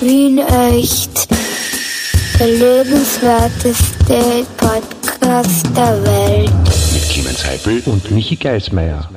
Wien 0.00 0.38
echt. 0.38 1.28
Der 2.38 2.46
lebenswerteste 2.46 4.46
Podcast 4.56 5.66
der 5.76 6.04
Welt. 6.04 6.50
Mit 6.92 7.02
Clemens 7.10 7.44
Heipel 7.44 7.82
und 7.86 8.08
Michi 8.12 8.36
Geismeier. 8.36 9.08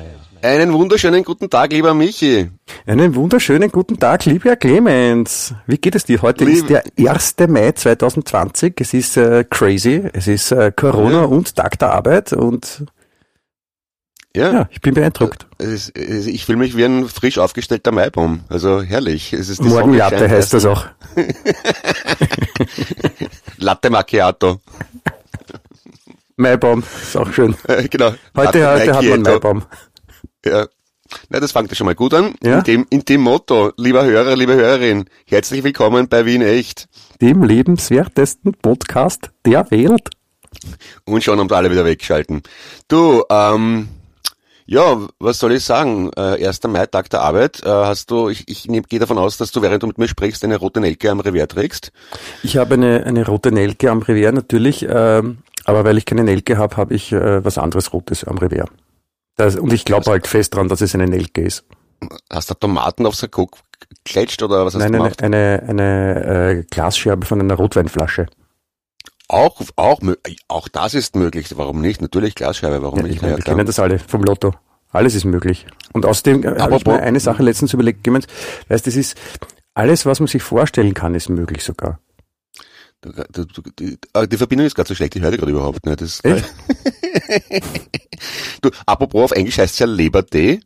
Einen 0.42 0.72
wunderschönen 0.72 1.22
guten 1.22 1.48
Tag, 1.48 1.72
lieber 1.72 1.94
Michi. 1.94 2.50
Einen 2.84 3.14
wunderschönen 3.14 3.70
guten 3.70 3.96
Tag, 4.00 4.24
lieber 4.24 4.56
Clemens. 4.56 5.54
Wie 5.68 5.78
geht 5.78 5.94
es 5.94 6.04
dir? 6.04 6.20
Heute 6.20 6.44
Lieb- 6.44 6.68
ist 6.68 6.68
der 6.68 6.82
1. 7.12 7.36
Mai 7.48 7.70
2020. 7.70 8.74
Es 8.80 8.92
ist 8.92 9.16
äh, 9.16 9.44
crazy. 9.48 10.02
Es 10.12 10.26
ist 10.26 10.50
äh, 10.50 10.72
Corona 10.74 11.20
Ja. 11.20 11.24
und 11.26 11.54
Tag 11.54 11.78
der 11.78 11.92
Arbeit 11.92 12.32
und 12.32 12.86
Ja, 14.34 14.52
ja, 14.52 14.68
ich 14.70 14.80
bin 14.80 14.94
beeindruckt. 14.94 15.46
ist, 15.58 15.90
ist, 15.90 16.26
ich 16.26 16.46
fühle 16.46 16.58
mich 16.58 16.74
wie 16.76 16.84
ein 16.84 17.06
frisch 17.08 17.36
aufgestellter 17.36 17.92
Maibaum. 17.92 18.40
Also 18.48 18.80
herrlich. 18.80 19.34
Es 19.34 19.50
ist 19.50 19.62
die 19.62 19.68
Sonne 19.68 19.82
Morgenlatte 19.82 20.18
scheint 20.18 20.30
heißt 20.30 20.54
das 20.54 20.64
auch. 20.64 20.86
Latte 23.58 23.90
Macchiato. 23.90 24.60
Maibaum, 26.36 26.82
ist 27.02 27.16
auch 27.16 27.30
schön. 27.30 27.54
Äh, 27.68 27.88
genau. 27.88 28.14
Heute, 28.34 28.60
Latte 28.60 28.74
heute 28.74 28.94
hat 28.94 29.04
man. 29.04 29.22
Maibaum. 29.22 29.64
Ja. 30.46 30.66
Na, 31.28 31.40
das 31.40 31.52
fängt 31.52 31.70
ja 31.70 31.76
schon 31.76 31.84
mal 31.84 31.94
gut 31.94 32.14
an. 32.14 32.34
Ja. 32.42 32.58
In, 32.58 32.64
dem, 32.64 32.86
in 32.88 33.04
dem 33.04 33.20
Motto, 33.20 33.72
lieber 33.76 34.02
Hörer, 34.02 34.34
liebe 34.34 34.54
Hörerin, 34.54 35.04
herzlich 35.26 35.62
willkommen 35.62 36.08
bei 36.08 36.24
Wien 36.24 36.40
Echt. 36.40 36.88
Dem 37.20 37.42
lebenswertesten 37.42 38.54
Podcast 38.54 39.30
der 39.44 39.70
Welt. 39.70 40.08
Und 41.04 41.22
schon 41.22 41.38
haben 41.38 41.50
alle 41.52 41.70
wieder 41.70 41.84
weggeschalten. 41.84 42.42
Du, 42.88 43.24
ähm, 43.30 43.88
ja, 44.66 45.06
was 45.18 45.38
soll 45.38 45.52
ich 45.52 45.64
sagen? 45.64 46.10
Äh, 46.16 46.46
1. 46.46 46.62
Mai, 46.68 46.86
Tag 46.86 47.10
der 47.10 47.20
Arbeit. 47.22 47.62
Äh, 47.64 47.68
hast 47.68 48.10
du, 48.10 48.28
ich, 48.28 48.48
ich 48.48 48.66
nehm- 48.68 48.84
gehe 48.88 48.98
davon 48.98 49.18
aus, 49.18 49.36
dass 49.36 49.52
du, 49.52 49.62
während 49.62 49.82
du 49.82 49.86
mit 49.86 49.98
mir 49.98 50.08
sprichst, 50.08 50.44
eine 50.44 50.56
rote 50.56 50.80
Nelke 50.80 51.10
am 51.10 51.20
Revier 51.20 51.48
trägst. 51.48 51.92
Ich 52.42 52.56
habe 52.56 52.74
eine, 52.74 53.04
eine 53.04 53.26
rote 53.26 53.52
Nelke 53.52 53.90
am 53.90 54.00
Revier 54.02 54.32
natürlich, 54.32 54.86
ähm, 54.88 55.38
aber 55.64 55.84
weil 55.84 55.98
ich 55.98 56.04
keine 56.04 56.24
Nelke 56.24 56.58
habe, 56.58 56.76
habe 56.76 56.94
ich 56.94 57.12
äh, 57.12 57.44
was 57.44 57.58
anderes 57.58 57.92
Rotes 57.92 58.24
am 58.24 58.38
Revier. 58.38 58.66
Das, 59.36 59.56
und 59.56 59.72
ich 59.72 59.84
glaube 59.84 60.10
halt 60.10 60.26
fest 60.26 60.54
dran, 60.54 60.68
dass 60.68 60.80
es 60.80 60.94
eine 60.94 61.06
Nelke 61.06 61.42
ist. 61.42 61.64
Hast 62.30 62.50
du 62.50 62.54
Tomaten 62.54 63.06
aufs 63.06 63.20
Sakko 63.20 63.48
geklatscht 64.04 64.42
oder 64.42 64.64
was 64.66 64.74
hast 64.74 64.80
Nein, 64.82 64.92
du 64.92 64.98
eine, 64.98 65.04
gemacht? 65.04 65.22
eine, 65.22 65.62
eine 65.68 66.24
äh, 66.60 66.64
Glasscherbe 66.70 67.26
von 67.26 67.40
einer 67.40 67.54
Rotweinflasche. 67.54 68.26
Auch, 69.32 69.60
auch, 69.76 70.00
auch 70.48 70.68
das 70.68 70.92
ist 70.94 71.16
möglich. 71.16 71.56
Warum 71.56 71.80
nicht? 71.80 72.02
Natürlich 72.02 72.34
Glasscheibe, 72.34 72.82
warum 72.82 72.98
Ja, 72.98 73.04
nicht? 73.04 73.14
ich 73.16 73.22
meine, 73.22 73.32
Ja, 73.32 73.38
wir 73.38 73.44
klar. 73.44 73.56
kennen 73.56 73.66
das 73.66 73.78
alle 73.78 73.98
vom 73.98 74.22
Lotto. 74.22 74.52
Alles 74.90 75.14
ist 75.14 75.24
möglich. 75.24 75.66
Und 75.94 76.04
außerdem 76.04 76.42
äh, 76.42 76.46
habe 76.48 76.56
ich 76.56 76.62
Apropos- 76.64 76.94
mir 76.94 77.02
eine 77.02 77.18
Sache 77.18 77.42
letztens 77.42 77.72
überlegt, 77.72 78.04
Clemens, 78.04 78.26
weißt, 78.68 78.86
das 78.86 78.94
ist 78.94 79.16
alles, 79.74 80.04
was 80.04 80.20
man 80.20 80.26
sich 80.26 80.42
vorstellen 80.42 80.92
kann, 80.92 81.14
ist 81.14 81.30
möglich 81.30 81.64
sogar. 81.64 81.98
Du, 83.00 83.10
du, 83.32 83.44
du, 83.46 83.62
die, 83.78 83.98
äh, 84.12 84.28
die 84.28 84.36
Verbindung 84.36 84.66
ist 84.66 84.74
gerade 84.76 84.88
so 84.88 84.94
schlecht, 84.94 85.16
ich 85.16 85.22
höre 85.22 85.30
die 85.30 85.38
gerade 85.38 85.50
überhaupt 85.52 85.86
nicht. 85.86 86.00
Das 86.02 86.20
du, 88.60 88.70
apropos 88.86 89.24
auf 89.24 89.32
Englisch 89.32 89.58
heißt 89.58 89.74
es 89.74 89.78
ja 89.78 89.86
Lebertee. 89.86 90.60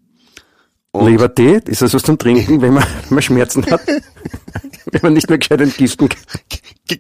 Lebertee, 0.93 1.61
ist 1.67 1.83
das 1.83 1.93
was 1.95 2.03
zum 2.03 2.19
Trinken, 2.19 2.61
wenn 2.63 2.75
man, 2.75 2.85
wenn 3.09 3.15
man 3.15 3.23
Schmerzen 3.23 3.65
hat? 3.71 3.87
wenn 4.91 5.01
man 5.03 5.13
nicht 5.13 5.29
mehr 5.29 5.39
gescheit 5.39 5.61
entgiften 5.61 6.09
kann. 6.09 6.19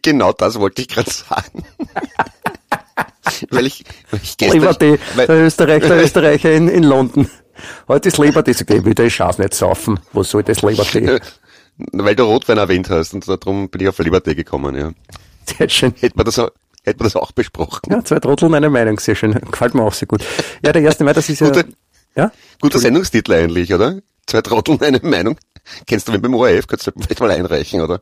Genau 0.02 0.32
das 0.32 0.58
wollte 0.58 0.82
ich 0.82 0.88
gerade 0.88 1.10
sagen. 1.10 1.64
weil 3.50 3.66
ich, 3.66 3.84
weil 4.10 4.20
ich 4.22 4.36
gestern, 4.36 4.60
Lebertee, 4.60 4.98
weil, 5.14 5.26
der, 5.26 5.46
Österreich, 5.46 5.82
der 5.82 5.96
Österreicher 6.04 6.52
in, 6.52 6.68
in 6.68 6.82
London. 6.82 7.28
Heute 7.88 8.08
ist 8.08 8.16
sag 8.16 8.70
ich, 8.70 8.84
wieder, 8.84 9.04
ich 9.04 9.14
schaff's 9.14 9.38
nicht 9.38 9.54
saufen. 9.54 9.98
Wo 10.12 10.22
soll 10.22 10.42
das 10.42 10.62
Lebertee? 10.62 11.20
weil 11.92 12.16
du 12.16 12.24
Rotwein 12.24 12.58
erwähnt 12.58 12.88
hast 12.90 13.12
und 13.14 13.26
darum 13.28 13.68
bin 13.68 13.82
ich 13.82 13.88
auf 13.88 13.98
Lebertee 13.98 14.34
gekommen, 14.34 14.74
ja. 14.76 14.92
Sehr 15.58 15.68
schön. 15.68 15.94
Hätte 16.00 16.16
man 16.16 16.24
das, 16.26 16.38
auch- 16.38 16.50
hätte 16.84 16.98
man 16.98 17.04
das 17.06 17.16
auch 17.16 17.32
besprochen. 17.32 17.90
Ja, 17.90 18.04
zwei 18.04 18.18
Trotteln, 18.18 18.54
eine 18.54 18.70
Meinung, 18.70 18.98
sehr 18.98 19.14
schön. 19.14 19.32
Gefällt 19.32 19.74
mir 19.74 19.82
auch 19.82 19.92
sehr 19.92 20.08
gut. 20.08 20.22
Ja, 20.64 20.72
der 20.72 20.82
erste 20.82 21.04
Mai, 21.04 21.12
das 21.12 21.28
ist 21.28 21.40
ja, 21.40 21.48
Guter- 21.48 21.64
ja? 22.14 22.32
Guter 22.60 22.78
Sendungstitel 22.78 23.32
eigentlich, 23.34 23.72
oder? 23.72 24.00
Zwei 24.26 24.42
Trotteln, 24.42 24.80
eine 24.82 25.00
Meinung. 25.02 25.36
Kennst 25.86 26.08
du 26.08 26.12
wen 26.12 26.22
beim 26.22 26.34
ORF? 26.34 26.66
Kannst 26.66 26.86
du 26.86 26.92
vielleicht 26.92 27.20
mal 27.20 27.30
einreichen, 27.30 27.80
oder? 27.80 28.00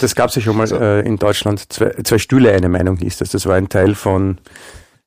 Das 0.00 0.14
gab's 0.14 0.34
ja 0.34 0.42
schon 0.42 0.56
mal 0.56 0.70
äh, 0.72 1.06
in 1.06 1.18
Deutschland. 1.18 1.72
Zwei, 1.72 1.90
zwei 2.04 2.18
Stühle, 2.18 2.52
eine 2.52 2.68
Meinung 2.68 2.96
hieß 2.96 3.18
das. 3.18 3.30
Das 3.30 3.46
war 3.46 3.56
ein 3.56 3.68
Teil 3.68 3.94
von, 3.94 4.38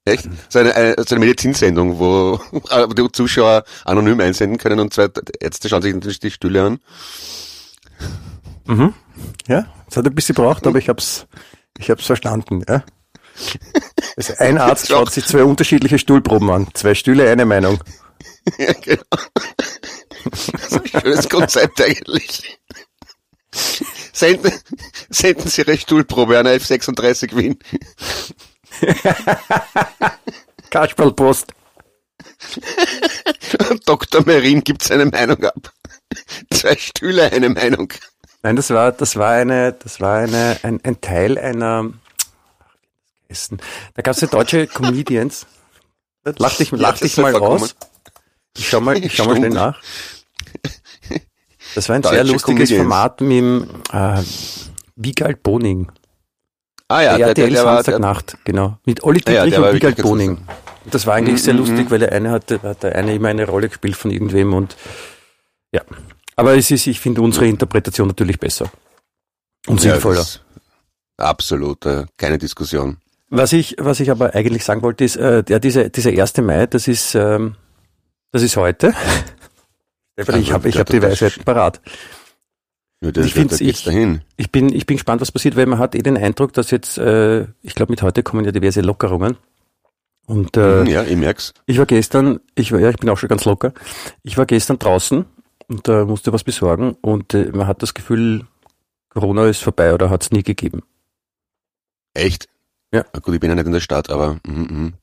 Echt? 0.06 0.30
So 0.50 0.60
eine, 0.60 0.76
eine, 0.76 0.96
so 0.98 1.16
eine 1.16 1.26
Medizinsendung, 1.26 1.98
wo 1.98 2.40
die 2.98 3.12
Zuschauer 3.12 3.64
anonym 3.86 4.20
einsenden 4.20 4.60
können 4.60 4.80
und 4.80 4.94
zwei 4.94 5.10
Ärzte 5.40 5.68
schauen 5.68 5.82
sich 5.82 5.94
natürlich 5.96 6.20
die 6.20 6.30
Stühle 6.30 6.64
an. 6.64 6.80
ja, 9.48 9.66
es 9.90 9.98
hat 9.98 10.06
ein 10.06 10.14
bisschen 10.14 10.36
gebraucht, 10.36 10.68
aber 10.68 10.78
ich 10.78 10.90
hab's, 10.90 11.26
ich 11.80 11.90
hab's 11.90 12.06
verstanden, 12.06 12.64
ja. 12.68 12.84
Also 14.18 14.34
ein 14.38 14.58
Arzt 14.58 14.88
schaut 14.88 15.12
sich 15.12 15.26
zwei 15.26 15.44
unterschiedliche 15.44 16.00
Stuhlproben 16.00 16.50
an. 16.50 16.68
Zwei 16.74 16.96
Stühle, 16.96 17.30
eine 17.30 17.46
Meinung. 17.46 17.80
Ja, 18.60 18.74
genau. 18.74 19.02
Das 20.52 20.72
ist 20.72 20.96
ein 20.96 21.02
schönes 21.02 21.30
Konzept 21.30 21.82
eigentlich. 21.82 22.60
Senden, 24.12 24.52
senden 25.10 25.48
Sie 25.48 25.62
Ihre 25.62 25.78
Stuhlprobe 25.78 26.38
an 26.38 26.48
F36 26.48 27.36
Wien. 27.36 27.58
Kasperlpost. 30.70 31.54
Dr. 33.86 34.26
Merin 34.26 34.64
gibt 34.64 34.84
seine 34.84 35.06
Meinung 35.06 35.44
ab. 35.44 35.74
Zwei 36.52 36.76
Stühle, 36.76 37.32
eine 37.32 37.50
Meinung. 37.50 37.92
Nein, 38.44 38.56
das 38.56 38.70
war, 38.70 38.92
das 38.92 39.16
war 39.16 39.32
eine, 39.32 39.74
das 39.74 40.02
war 40.02 40.18
eine, 40.18 40.60
ein, 40.64 40.80
ein 40.84 41.02
Teil 41.02 41.38
einer, 41.38 41.92
Essen. 43.28 43.60
Da 43.96 44.02
gab's 44.02 44.22
ja 44.22 44.28
deutsche 44.28 44.68
Comedians. 44.68 45.46
Lach 46.24 46.58
dich, 46.58 46.72
lach 46.72 46.98
dich 46.98 47.18
mal 47.18 47.36
raus. 47.36 47.76
Ich 48.58 48.70
schau 48.70 48.82
mal, 48.82 48.98
ich 49.04 49.16
schau 49.16 49.26
mal 49.26 49.36
schnell 49.36 49.50
nach. 49.50 49.80
Das 51.76 51.90
war 51.90 51.96
ein 51.98 52.04
sehr 52.04 52.24
lustiges 52.24 52.70
Comedians. 52.70 52.82
Format 52.82 53.22
mit 53.22 53.32
dem, 53.32 53.68
äh, 53.92 54.22
Wiegald 54.96 55.44
Boning. 55.44 55.92
Ah 56.88 57.02
ja, 57.02 57.18
der, 57.18 57.34
der, 57.34 57.46
RTL 57.46 57.50
der 57.50 57.66
war, 57.66 57.76
der, 57.76 57.84
Samstagnacht, 57.84 58.38
genau. 58.46 58.78
Mit 58.86 59.04
Olli 59.04 59.22
ja, 59.28 59.34
Dietrich 59.34 59.54
der 59.54 59.62
war 59.62 59.70
und 59.70 59.76
Wiegald 59.76 60.02
Boning. 60.02 60.38
Das 60.92 61.06
war 61.08 61.16
eigentlich 61.16 61.36
Mhm, 61.36 61.44
sehr 61.44 61.54
mhm, 61.56 61.60
lustig, 61.62 61.92
weil 61.92 62.00
der 62.00 62.12
eine 62.12 62.32
hatte, 62.32 62.62
hat 62.62 62.84
der 62.84 62.96
eine 62.96 63.16
immer 63.16 63.30
eine 63.30 63.48
Rolle 63.48 63.70
gespielt 63.70 63.96
von 63.96 64.12
irgendwem 64.12 64.54
und 64.54 64.78
ja. 65.74 65.82
Aber 66.36 66.56
es 66.56 66.70
ist, 66.72 66.88
ich 66.88 67.00
finde 67.00 67.22
unsere 67.22 67.48
Interpretation 67.48 68.08
natürlich 68.08 68.40
besser. 68.40 68.70
Und 69.68 69.84
ja, 69.84 69.94
sinnvoller. 69.94 70.26
Absolut, 71.18 71.86
äh, 71.86 72.06
keine 72.18 72.38
Diskussion. 72.38 72.98
Was 73.30 73.54
ich, 73.54 73.76
was 73.80 74.00
ich 74.00 74.12
aber 74.12 74.36
eigentlich 74.36 74.64
sagen 74.64 74.82
wollte, 74.82 75.04
ist, 75.04 75.16
äh, 75.16 75.44
ja, 75.48 75.60
dieser, 75.60 75.90
dieser 75.90 76.12
1. 76.12 76.38
Mai, 76.38 76.68
das 76.68 76.88
ist, 76.88 77.16
ähm, 77.16 77.56
das 78.32 78.44
ist 78.44 78.56
heute. 78.58 78.94
Stefan, 80.18 80.40
ich 80.42 80.52
habe 80.52 80.70
ich 80.70 80.78
hab 80.78 80.88
die 80.88 81.02
Weisheiten 81.02 81.44
parat. 81.44 81.82
Ja, 83.02 83.12
das, 83.12 83.26
Ich 83.26 83.34
find's- 83.34 83.60
ich- 83.60 83.84
dahin. 83.84 84.22
Ich 84.38 84.52
bin, 84.52 84.74
ich 84.74 84.86
bin 84.86 84.96
gespannt, 84.98 85.22
was 85.22 85.32
passiert, 85.32 85.56
weil 85.58 85.66
man 85.66 85.80
hat 85.80 85.94
eh 85.96 86.02
den 86.02 86.18
Eindruck, 86.18 86.54
dass 86.54 86.72
jetzt, 86.72 86.98
äh, 86.98 87.48
ich 87.62 87.76
glaube, 87.76 87.92
mit 87.92 88.02
heute 88.02 88.24
kommen 88.24 88.46
ja 88.46 88.52
diverse 88.52 88.82
Lockerungen. 88.82 89.38
Und 90.28 90.56
äh, 90.58 90.82
Mhm, 90.82 90.88
ja, 90.88 91.04
ich 91.04 91.18
merk's. 91.18 91.54
ich 91.66 91.78
war 91.78 91.86
gestern, 91.86 92.40
ich 92.56 92.72
war, 92.72 92.80
ja, 92.80 92.90
ich 92.90 92.96
bin 92.98 93.10
auch 93.10 93.18
schon 93.18 93.30
ganz 93.30 93.46
locker. 93.46 93.74
Ich 94.24 94.38
war 94.38 94.46
gestern 94.46 94.80
draußen 94.80 95.26
und 95.68 95.88
äh, 95.88 96.06
musste 96.06 96.32
was 96.34 96.44
besorgen 96.44 96.96
und 97.02 97.34
äh, 97.34 97.52
man 97.54 97.68
hat 97.68 97.84
das 97.84 97.94
Gefühl, 97.94 98.46
Corona 99.10 99.46
ist 99.48 99.62
vorbei 99.62 99.94
oder 99.94 100.10
hat 100.10 100.24
es 100.24 100.32
nie 100.32 100.42
gegeben. 100.44 100.82
Echt? 102.14 102.48
Ja. 102.94 103.06
Na 103.14 103.20
gut, 103.20 103.34
ich 103.36 103.40
bin 103.40 103.50
ja 103.50 103.56
nicht 103.56 103.66
in 103.68 103.72
der 103.74 103.82
Stadt, 103.82 104.10
aber 104.10 104.40
mhm, 104.48 104.62
mhm. 104.70 104.94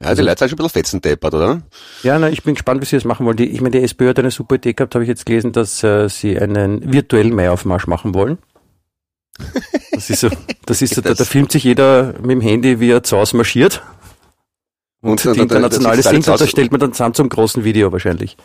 Ja, 0.00 0.08
Also- 0.10 0.22
die 0.22 0.28
Leute 0.28 0.38
sind 0.38 0.50
schon 0.50 0.58
ein 0.58 0.62
bisschen 0.62 0.70
fetzendeppert, 0.80 1.34
oder? 1.34 1.62
Ja, 2.04 2.18
na, 2.18 2.28
ich 2.30 2.42
bin 2.44 2.54
gespannt, 2.54 2.80
wie 2.80 2.86
sie 2.86 2.96
das 2.96 3.04
machen 3.04 3.26
wollen. 3.26 3.36
Die, 3.36 3.46
ich 3.48 3.60
meine, 3.60 3.72
die 3.78 3.82
SPÖ 3.82 4.08
hat 4.10 4.18
eine 4.18 4.30
super 4.30 4.54
Idee 4.56 4.72
gehabt, 4.74 4.94
habe 4.94 5.02
ich 5.04 5.08
jetzt 5.08 5.26
gelesen, 5.26 5.52
dass 5.52 5.82
äh, 5.82 6.08
sie 6.08 6.38
einen 6.38 6.92
virtuellen 6.92 7.34
Maiaufmarsch 7.34 7.86
machen 7.86 8.14
wollen. 8.14 8.38
Das 9.92 10.10
ist 10.10 10.20
so, 10.20 10.28
das 10.64 10.80
ist 10.80 10.94
so, 10.94 11.00
da, 11.00 11.08
da 11.10 11.14
Das- 11.16 11.28
filmt 11.28 11.50
sich 11.50 11.64
jeder 11.64 12.12
mit 12.20 12.30
dem 12.30 12.40
Handy, 12.40 12.78
wie 12.78 12.90
er 12.92 13.02
zu 13.02 13.16
Hause 13.16 13.36
marschiert. 13.36 13.82
Und, 15.00 15.10
Und 15.10 15.24
dann- 15.26 15.34
die 15.34 15.40
internationale 15.40 16.02
singt 16.02 16.16
und 16.18 16.26
da 16.28 16.32
Hause- 16.34 16.46
stellt 16.46 16.70
man 16.70 16.78
dann 16.80 16.92
zusammen 16.92 17.14
zum 17.14 17.28
großen 17.28 17.64
Video 17.64 17.90
wahrscheinlich. 17.90 18.36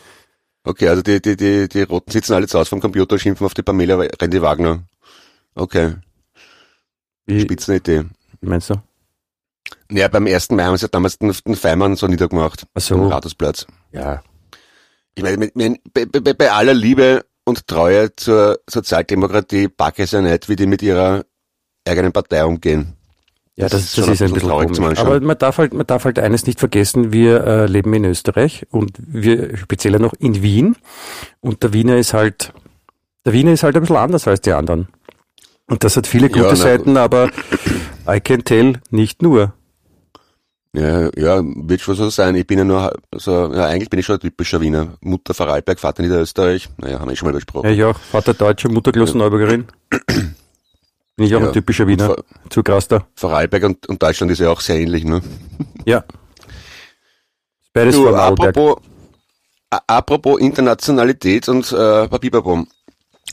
Okay, 0.64 0.88
also 0.88 1.02
die, 1.02 1.22
die, 1.22 1.36
die, 1.36 1.68
die 1.68 1.82
Roten 1.82 2.10
sitzen 2.10 2.32
alle 2.34 2.48
zu 2.48 2.58
Hause 2.58 2.70
vom 2.70 2.80
Computer, 2.80 3.18
schimpfen 3.20 3.44
auf 3.44 3.54
die 3.54 3.62
Pamela 3.62 3.96
Rendi 4.20 4.42
Wagner. 4.42 4.82
Okay, 5.54 5.94
Wie, 7.26 7.40
Spitzenidee. 7.40 8.04
wie 8.40 8.48
meinst 8.48 8.70
du? 8.70 8.74
Ja, 9.90 10.08
beim 10.08 10.26
ersten 10.26 10.56
Mai 10.56 10.64
haben 10.64 10.76
sie 10.76 10.84
ja 10.84 10.88
damals 10.88 11.18
den, 11.18 11.32
den 11.46 11.56
Feimann 11.56 11.96
so 11.96 12.06
niedergemacht. 12.06 12.66
Ach 12.74 12.80
so. 12.80 12.94
Am 12.96 13.06
Rathausplatz. 13.08 13.66
Ja. 13.92 14.22
Ich 15.14 15.22
meine, 15.22 15.50
bei, 15.92 16.06
bei, 16.06 16.32
bei 16.34 16.50
aller 16.50 16.74
Liebe 16.74 17.24
und 17.44 17.66
Treue 17.66 18.14
zur 18.16 18.58
Sozialdemokratie 18.68 19.68
packe 19.68 20.02
ich 20.02 20.06
es 20.06 20.12
ja 20.12 20.20
nicht, 20.22 20.48
wie 20.48 20.56
die 20.56 20.66
mit 20.66 20.82
ihrer 20.82 21.24
eigenen 21.86 22.12
Partei 22.12 22.44
umgehen. 22.44 22.94
Ja, 23.56 23.68
Das 23.68 23.72
das, 23.72 23.82
ist 23.82 23.98
das 23.98 24.08
ist 24.08 24.22
ein 24.22 24.28
ein 24.28 24.34
bisschen 24.34 24.48
traurig 24.48 24.72
komisch. 24.72 24.98
Aber 24.98 25.20
man 25.20 25.38
darf 25.38 25.58
halt, 25.58 25.74
man 25.74 25.86
darf 25.86 26.04
halt 26.04 26.18
eines 26.18 26.46
nicht 26.46 26.58
vergessen, 26.58 27.12
wir 27.12 27.44
äh, 27.46 27.66
leben 27.66 27.94
in 27.94 28.04
Österreich 28.04 28.66
und 28.70 28.96
wir 28.98 29.56
speziell 29.56 29.96
noch 30.00 30.14
in 30.18 30.42
Wien 30.42 30.76
und 31.40 31.62
der 31.62 31.72
Wiener 31.72 31.96
ist 31.96 32.14
halt, 32.14 32.52
der 33.24 33.32
Wiener 33.32 33.52
ist 33.52 33.62
halt 33.62 33.76
ein 33.76 33.82
bisschen 33.82 33.96
anders 33.96 34.26
als 34.26 34.40
die 34.40 34.52
anderen. 34.52 34.88
Und 35.66 35.84
das 35.84 35.96
hat 35.96 36.06
viele 36.08 36.28
gute 36.28 36.46
Ja, 36.46 36.56
Seiten, 36.56 36.96
aber 36.96 37.30
I 38.08 38.20
can 38.20 38.44
tell 38.44 38.80
nicht 38.90 39.22
nur. 39.22 39.54
Ja, 40.76 41.08
ja, 41.16 41.40
wird 41.44 41.80
schon 41.80 41.94
so 41.94 42.10
sein. 42.10 42.34
Ich 42.34 42.46
bin 42.48 42.58
ja 42.58 42.64
nur 42.64 42.92
so, 43.14 43.52
ja, 43.54 43.66
eigentlich 43.66 43.90
bin 43.90 44.00
ich 44.00 44.06
schon 44.06 44.16
ein 44.16 44.20
typischer 44.20 44.60
Wiener. 44.60 44.94
Mutter 45.00 45.32
Vorarlberg, 45.32 45.78
Vater 45.78 46.02
Niederösterreich. 46.02 46.68
Naja, 46.78 46.98
haben 46.98 47.08
wir 47.08 47.14
schon 47.16 47.26
mal 47.26 47.32
Ja, 47.32 47.36
besprochen. 47.36 47.70
ich 47.70 47.84
auch. 47.84 47.96
Vater 47.96 48.34
Deutscher, 48.34 48.68
Mutter 48.70 48.90
Klosterneuburgerin. 48.90 49.66
Bin 51.16 51.26
ich 51.26 51.34
auch 51.36 51.40
Ja. 51.40 51.46
ein 51.46 51.52
typischer 51.52 51.86
Wiener. 51.86 52.06
Vor- 52.06 52.24
Zu 52.50 52.64
krass 52.64 52.88
da. 52.88 53.06
Vorarlberg 53.14 53.62
und, 53.62 53.88
und 53.88 54.02
Deutschland 54.02 54.32
ist 54.32 54.40
ja 54.40 54.50
auch 54.50 54.60
sehr 54.60 54.76
ähnlich, 54.80 55.04
ne? 55.04 55.22
Ja. 55.84 56.02
Beides 57.72 57.94
Du, 57.94 58.08
apropos, 58.08 58.76
apropos 59.70 60.40
Internationalität 60.40 61.48
und 61.48 61.70
äh, 61.72 62.08
Papierbom. 62.08 62.66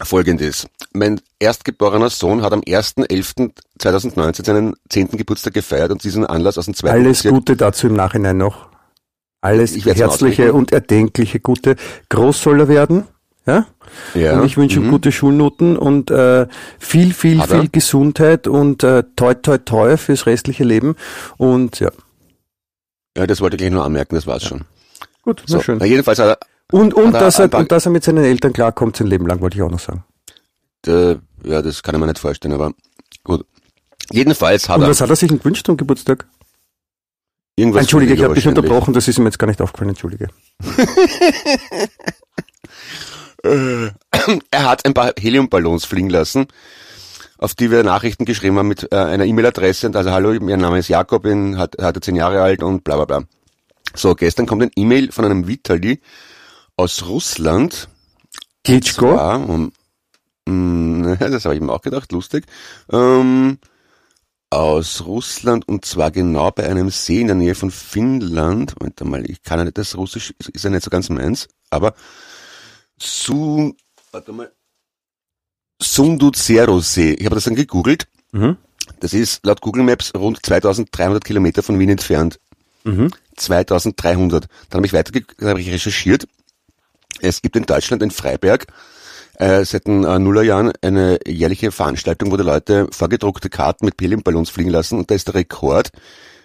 Folgendes. 0.04 0.68
Mein 0.94 1.22
erstgeborener 1.40 2.10
Sohn 2.10 2.42
hat 2.42 2.54
am 2.54 2.62
1.11.2019 2.62 4.46
seinen 4.46 4.74
10. 4.90 5.10
Geburtstag 5.10 5.54
gefeiert 5.54 5.92
und 5.92 6.04
diesen 6.04 6.26
Anlass 6.26 6.58
aus 6.58 6.66
dem 6.66 6.74
zweiten 6.74 6.96
Alles 6.96 7.24
Gute 7.24 7.56
dazu 7.56 7.88
im 7.88 7.94
Nachhinein 7.94 8.38
noch. 8.38 8.68
Alles 9.42 9.74
herzliche 9.86 10.54
und 10.54 10.72
erdenkliche 10.72 11.40
Gute. 11.40 11.76
Groß 12.10 12.42
soll 12.44 12.60
er 12.62 12.68
werden. 12.68 13.06
Ja? 13.46 13.66
Ja. 14.14 14.40
Und 14.40 14.46
ich 14.46 14.56
wünsche 14.56 14.80
ihm 14.80 14.88
mhm. 14.88 14.92
gute 14.92 15.12
Schulnoten 15.12 15.78
und 15.78 16.12
äh, 16.12 16.48
viel, 16.78 17.14
viel, 17.14 17.40
er? 17.40 17.48
viel 17.48 17.70
Gesundheit 17.70 18.48
und 18.48 18.84
äh, 18.84 19.04
toi, 19.16 19.34
toi, 19.34 19.58
toi 19.58 19.98
fürs 19.98 20.28
restliche 20.28 20.64
Leben. 20.64 20.96
Und 21.38 21.80
ja, 21.80 21.90
Ja, 23.18 23.26
das 23.26 23.42
wollte 23.42 23.56
ich 23.56 23.60
gleich 23.60 23.72
nur 23.72 23.84
anmerken, 23.84 24.16
das 24.16 24.28
war's 24.28 24.44
schon. 24.44 24.62
gut, 25.24 25.42
So, 25.48 25.60
schön. 25.60 25.80
na, 25.80 25.86
jedenfalls 25.86 26.20
hat 26.20 26.40
Und, 26.72 26.94
und, 26.94 27.14
Hat 27.14 27.22
dass 27.22 27.40
er, 27.40 27.54
und 27.54 27.72
dass 27.72 27.86
er 27.86 27.92
mit 27.92 28.04
seinen 28.04 28.24
Eltern 28.24 28.54
klarkommt 28.54 28.96
sein 28.98 29.08
Leben 29.08 29.28
lang, 29.28 29.42
wollte 29.42 29.58
ich 29.58 29.62
auch 29.64 29.70
noch 29.70 29.80
sagen. 29.80 30.04
äh, 30.88 31.16
ja, 31.44 31.62
das 31.62 31.84
kann 31.84 31.96
ich 31.96 32.02
mir 32.02 32.08
nicht 32.08 32.20
vorstellen, 32.20 32.54
aber 32.54 32.74
gut. 33.24 33.46
Jedenfalls 34.12 34.68
hat 34.68 34.78
Und 34.78 34.84
er 34.84 34.90
was 34.90 35.02
hat 35.02 35.10
er 35.10 35.16
sich 35.16 35.30
denn 35.30 35.40
gewünscht 35.40 35.66
zum 35.66 35.78
Geburtstag? 35.78 36.28
irgendwas 37.56 37.84
Entschuldige, 37.84 38.14
ich 38.14 38.24
habe 38.24 38.34
dich 38.34 38.48
unterbrochen, 38.48 38.94
das 38.94 39.08
ist 39.08 39.18
ihm 39.18 39.26
jetzt 39.26 39.40
gar 39.40 39.48
nicht 39.48 39.62
aufgefallen, 39.62 39.90
entschuldige. 39.90 40.28
Äh, 43.44 43.90
er 44.52 44.70
hat 44.70 44.86
ein 44.86 44.94
paar 44.94 45.14
Heliumballons 45.20 45.86
fliegen 45.86 46.12
lassen, 46.12 46.46
auf 47.40 47.56
die 47.56 47.72
wir 47.72 47.84
Nachrichten 47.84 48.26
geschrieben 48.26 48.60
haben 48.60 48.68
mit 48.68 48.92
äh, 48.92 48.96
einer 48.96 49.26
E-Mail-Adresse 49.26 49.88
und 49.88 49.96
also 49.96 50.12
hallo, 50.12 50.38
mein 50.40 50.60
Name 50.60 50.78
ist 50.78 50.90
Jakob, 50.90 51.24
bin 51.24 51.58
hat, 51.58 51.76
hatte 51.82 52.02
zehn 52.02 52.16
Jahre 52.16 52.44
alt 52.44 52.62
und 52.62 52.84
bla 52.84 52.98
bla 52.98 53.06
bla. 53.06 53.24
So, 53.96 54.14
gestern 54.14 54.46
kommt 54.46 54.62
ein 54.62 54.72
E-Mail 54.76 55.12
von 55.12 55.26
einem 55.26 55.48
Vitali 55.48 56.02
aus 56.82 57.06
Russland. 57.06 57.90
Klitschko? 58.64 59.14
Um, 59.36 59.72
mh, 60.48 61.16
das 61.20 61.46
habe 61.46 61.54
ich 61.54 61.62
mir 61.62 61.72
auch 61.72 61.82
gedacht, 61.82 62.12
lustig. 62.12 62.46
Ähm, 62.92 63.60
aus 64.50 65.06
Russland 65.06 65.68
und 65.68 65.86
zwar 65.86 66.10
genau 66.10 66.50
bei 66.50 66.68
einem 66.68 66.90
See 66.90 67.22
in 67.22 67.28
der 67.28 67.36
Nähe 67.36 67.54
von 67.54 67.70
Finnland. 67.70 68.74
Moment 68.80 69.00
mal, 69.06 69.30
ich 69.30 69.44
kann 69.44 69.60
ja 69.60 69.66
nicht 69.66 69.78
das 69.78 69.96
Russisch, 69.96 70.34
ist 70.40 70.50
ist 70.50 70.64
ja 70.64 70.72
nicht 70.72 70.84
so 70.84 70.90
ganz 70.90 71.10
meins, 71.10 71.48
aber 71.70 71.94
Su, 73.00 73.74
warte 74.12 74.32
mal, 74.32 74.52
Sunduzero-See. 75.82 77.14
Ich 77.14 77.26
habe 77.26 77.36
das 77.36 77.46
dann 77.46 77.56
gegoogelt. 77.56 78.08
Mhm. 78.32 78.58
Das 79.00 79.14
ist 79.14 79.46
laut 79.46 79.62
Google 79.62 79.84
Maps 79.84 80.14
rund 80.16 80.44
2300 80.44 81.24
Kilometer 81.24 81.62
von 81.62 81.78
Wien 81.80 81.90
entfernt. 81.90 82.40
Mhm. 82.84 83.12
2300. 83.36 84.48
Dann 84.70 84.80
habe 84.80 84.88
ich 84.88 84.94
weiter 84.94 85.12
dann 85.12 85.50
habe 85.50 85.62
ich 85.62 85.72
recherchiert. 85.72 86.28
Es 87.22 87.42
gibt 87.42 87.56
in 87.56 87.66
Deutschland 87.66 88.02
in 88.04 88.12
Freiberg 88.12 88.68
äh, 89.36 89.64
seit 89.66 89.88
den 89.88 90.04
äh, 90.04 90.20
Nullerjahren 90.20 90.72
eine 90.82 91.20
jährliche 91.26 91.72
Veranstaltung, 91.72 92.32
wo 92.32 92.38
die 92.38 92.44
Leute 92.44 92.88
vorgedruckte 92.92 93.50
Karten 93.50 93.86
mit 93.86 93.96
Heliumballons 94.02 94.50
fliegen 94.50 94.70
lassen 94.70 94.98
und 95.00 95.10
da 95.12 95.16
ist 95.16 95.28
der 95.28 95.36
Rekord 95.36 95.92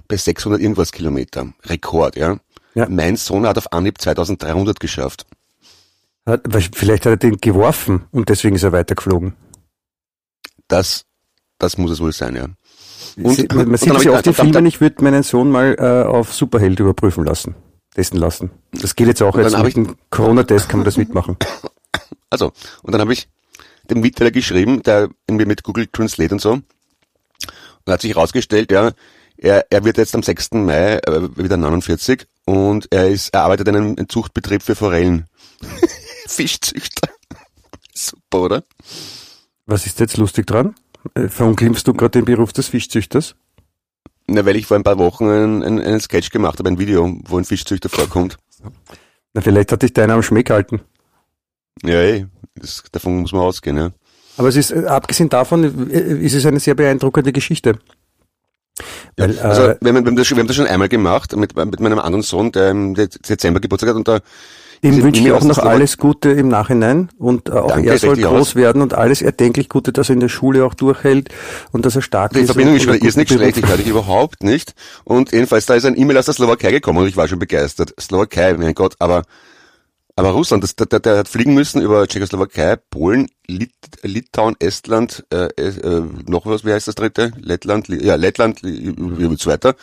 bei 0.09 0.17
600 0.17 0.61
irgendwas 0.61 0.93
Kilometer. 0.93 1.53
Rekord, 1.65 2.17
ja. 2.17 2.39
Ja. 2.75 2.87
Mein 2.89 3.17
Sohn 3.17 3.47
hat 3.47 3.57
auf 3.59 3.73
Anhieb 3.73 4.01
2300 4.01 4.79
geschafft. 4.81 5.27
Hat, 6.27 6.43
vielleicht 6.75 7.07
hat 7.07 7.13
er 7.13 7.17
den 7.17 7.39
geworfen 7.39 8.05
und 8.13 8.29
deswegen 8.29 8.57
ist 8.57 8.63
er 8.65 8.73
weitergeflogen. 8.73 9.35
Das, 10.69 11.05
das 11.59 11.79
muss 11.79 11.91
es 11.93 12.01
wohl 12.01 12.13
sein, 12.13 12.37
ja. 12.37 12.47
Sie- 13.17 13.47
man 13.53 13.69
und 13.69 13.79
sieht 13.79 13.91
hab 13.95 14.03
ja 14.03 14.13
oft 14.13 14.27
in 14.27 14.33
dann- 14.35 14.53
Filmen, 14.53 14.67
ich 14.67 14.81
würde 14.81 15.03
meinen 15.03 15.23
Sohn 15.23 15.51
mal 15.51 15.77
äh, 15.79 16.07
auf 16.07 16.35
Superheld 16.35 16.79
überprüfen 16.81 17.25
lassen, 17.25 17.55
testen 17.97 18.21
lassen. 18.21 18.51
Das 18.73 18.95
geht 18.95 19.09
jetzt 19.09 19.23
auch 19.23 19.35
Und 19.35 19.43
dann 19.43 19.53
jetzt 19.53 19.77
mit 19.77 19.89
dem 19.89 19.97
Corona-Test 20.11 20.69
kann 20.69 20.81
man 20.81 20.85
das 20.85 20.97
mitmachen. 20.97 21.37
Also, 22.29 22.53
und 22.83 22.93
dann 22.93 23.01
habe 23.01 23.13
ich 23.13 23.29
dem 23.89 24.01
Mitteiler 24.01 24.33
geschrieben, 24.33 24.83
der 24.83 25.09
irgendwie 25.29 25.47
mit 25.47 25.63
Google 25.63 25.87
Translate 25.87 26.35
und 26.35 26.41
so, 26.41 26.53
und 26.53 26.65
hat 27.87 28.01
sich 28.01 28.15
herausgestellt, 28.15 28.73
ja, 28.73 28.91
er, 29.39 29.65
er 29.71 29.85
wird 29.85 29.97
jetzt 29.97 30.15
am 30.15 30.25
6. 30.25 30.55
Mai 30.55 30.97
äh, 30.97 31.37
wieder 31.37 31.57
49 31.57 32.27
und 32.45 32.89
er 32.91 33.09
ist, 33.09 33.33
er 33.33 33.43
arbeitet 33.43 33.69
in 33.69 33.77
einem 33.77 34.09
Zuchtbetrieb 34.09 34.63
für 34.63 34.75
Forellen. 34.75 35.27
Fischzüchter. 36.27 37.09
Super, 37.95 38.41
oder? 38.41 38.65
Was 39.65 39.87
ist 39.87 40.01
jetzt 40.01 40.17
lustig 40.17 40.47
dran? 40.47 40.75
Äh, 41.15 41.29
Verunglimpfst 41.29 41.85
du 41.85 41.95
gerade 41.95 42.19
den 42.19 42.25
Beruf 42.25 42.53
des 42.53 42.69
Fischzüchters? 42.69 43.37
Na, 44.29 44.45
weil 44.45 44.57
ich 44.57 44.67
vor 44.67 44.77
ein 44.77 44.83
paar 44.83 44.99
Wochen 44.99 45.25
einen, 45.29 45.63
einen, 45.63 45.81
einen 45.81 46.01
Sketch 46.01 46.31
gemacht 46.31 46.59
habe, 46.59 46.69
ein 46.69 46.79
Video, 46.79 47.17
wo 47.29 47.39
ein 47.39 47.45
Fischzüchter 47.45 47.89
vorkommt. 47.89 48.37
Na, 49.35 49.41
vielleicht 49.41 49.71
hat 49.73 49.83
dich 49.83 49.93
deiner 49.93 50.15
am 50.15 50.23
Schmäh 50.23 50.43
gehalten. 50.43 50.81
Ja, 51.85 52.01
ey, 52.01 52.27
das, 52.55 52.83
davon 52.91 53.19
muss 53.21 53.33
man 53.33 53.43
ausgehen, 53.43 53.77
ja. 53.77 53.91
Aber 54.39 54.49
es 54.49 54.57
ist, 54.57 54.71
äh, 54.73 54.85
abgesehen 54.87 55.29
davon, 55.29 55.91
äh, 55.91 55.99
ist 56.25 56.35
es 56.35 56.45
eine 56.45 56.59
sehr 56.61 56.75
beeindruckende 56.75 57.33
Geschichte. 57.33 57.79
Weil, 59.17 59.39
Also, 59.39 59.63
äh, 59.63 59.77
wir, 59.81 59.89
haben, 59.95 60.05
wir, 60.05 60.11
haben 60.11 60.17
das, 60.17 60.27
schon- 60.27 60.37
wir 60.37 60.41
haben 60.43 60.49
das 60.49 60.57
schon 60.57 60.67
einmal 60.67 60.89
gemacht 60.89 61.35
mit, 61.37 61.57
mit 61.57 61.81
meinem 61.81 61.99
anderen 61.99 62.23
Sohn, 62.23 62.53
der 62.53 62.71
im 62.71 62.95
Dezember 62.95 63.61
Geburtstag 63.61 63.91
hat 63.91 63.97
und 63.97 64.09
da 64.09 64.21
Dem 64.83 65.03
wünsche 65.03 65.23
ich 65.23 65.33
auch 65.33 65.43
noch 65.45 65.59
alles 65.59 65.97
Gute 65.99 66.31
im 66.31 66.49
Nachhinein 66.49 67.09
und 67.19 67.49
äh, 67.49 67.53
auch 67.53 67.69
Danke, 67.69 67.91
er 67.91 67.99
soll 67.99 68.17
groß 68.17 68.27
aus. 68.51 68.55
werden 68.57 68.83
und 68.83 68.95
alles 68.95 69.23
erdenklich 69.23 69.69
Gute, 69.69 69.93
dass 69.93 70.09
er 70.11 70.15
in 70.15 70.21
der 70.21 70.29
Schule 70.29 70.65
auch 70.65 70.75
durchhält 70.75 71.29
und 71.73 71.87
dass 71.87 71.97
er 71.97 72.03
stark 72.03 72.33
Die 72.33 72.41
ist. 72.41 72.47
Verbindung 72.47 72.75
und- 72.75 72.81
ist 72.81 72.85
schon 72.85 72.95
irrsinnig 72.95 73.29
guten 73.29 73.41
schlecht, 73.41 73.57
ich 73.59 73.67
höre 73.69 73.77
dich 73.79 73.87
überhaupt 73.89 74.43
nicht. 74.43 74.75
Und 75.05 75.33
jedenfalls, 75.33 75.67
da 75.67 75.75
ist 75.75 75.85
ein 75.87 75.99
E-Mail 75.99 76.19
aus 76.19 76.27
der 76.27 76.35
Slowakei 76.35 76.71
gekommen 76.73 76.99
und 76.99 77.09
ich 77.09 77.17
war 77.17 77.27
schon 77.29 77.39
begeistert. 77.39 77.95
Slowakei, 78.01 78.55
mein 78.55 78.75
Gott, 78.75 78.95
aber, 78.99 79.23
aber 80.17 80.31
Russland, 80.31 80.65
das, 80.65 80.75
der, 80.77 80.87
der, 80.99 81.19
hat 81.19 81.29
fliegen 81.29 81.53
müssen 81.55 81.83
über 81.83 82.07
Tschechoslowakei, 82.09 82.77
Polen, 82.91 83.29
Lit, 83.47 83.71
Litauen, 84.03 84.57
Estland, 84.59 85.25
äh, 85.31 85.45
äh, 85.61 86.03
noch 86.27 86.47
was, 86.47 86.65
wie 86.65 86.73
heißt 86.73 86.89
das 86.89 86.95
dritte? 86.95 87.33
Lettland, 87.39 87.89
ja, 87.89 88.15
Lettland, 88.17 88.63
wie 88.63 89.29
geht's 89.29 89.47
weiter? 89.47 89.75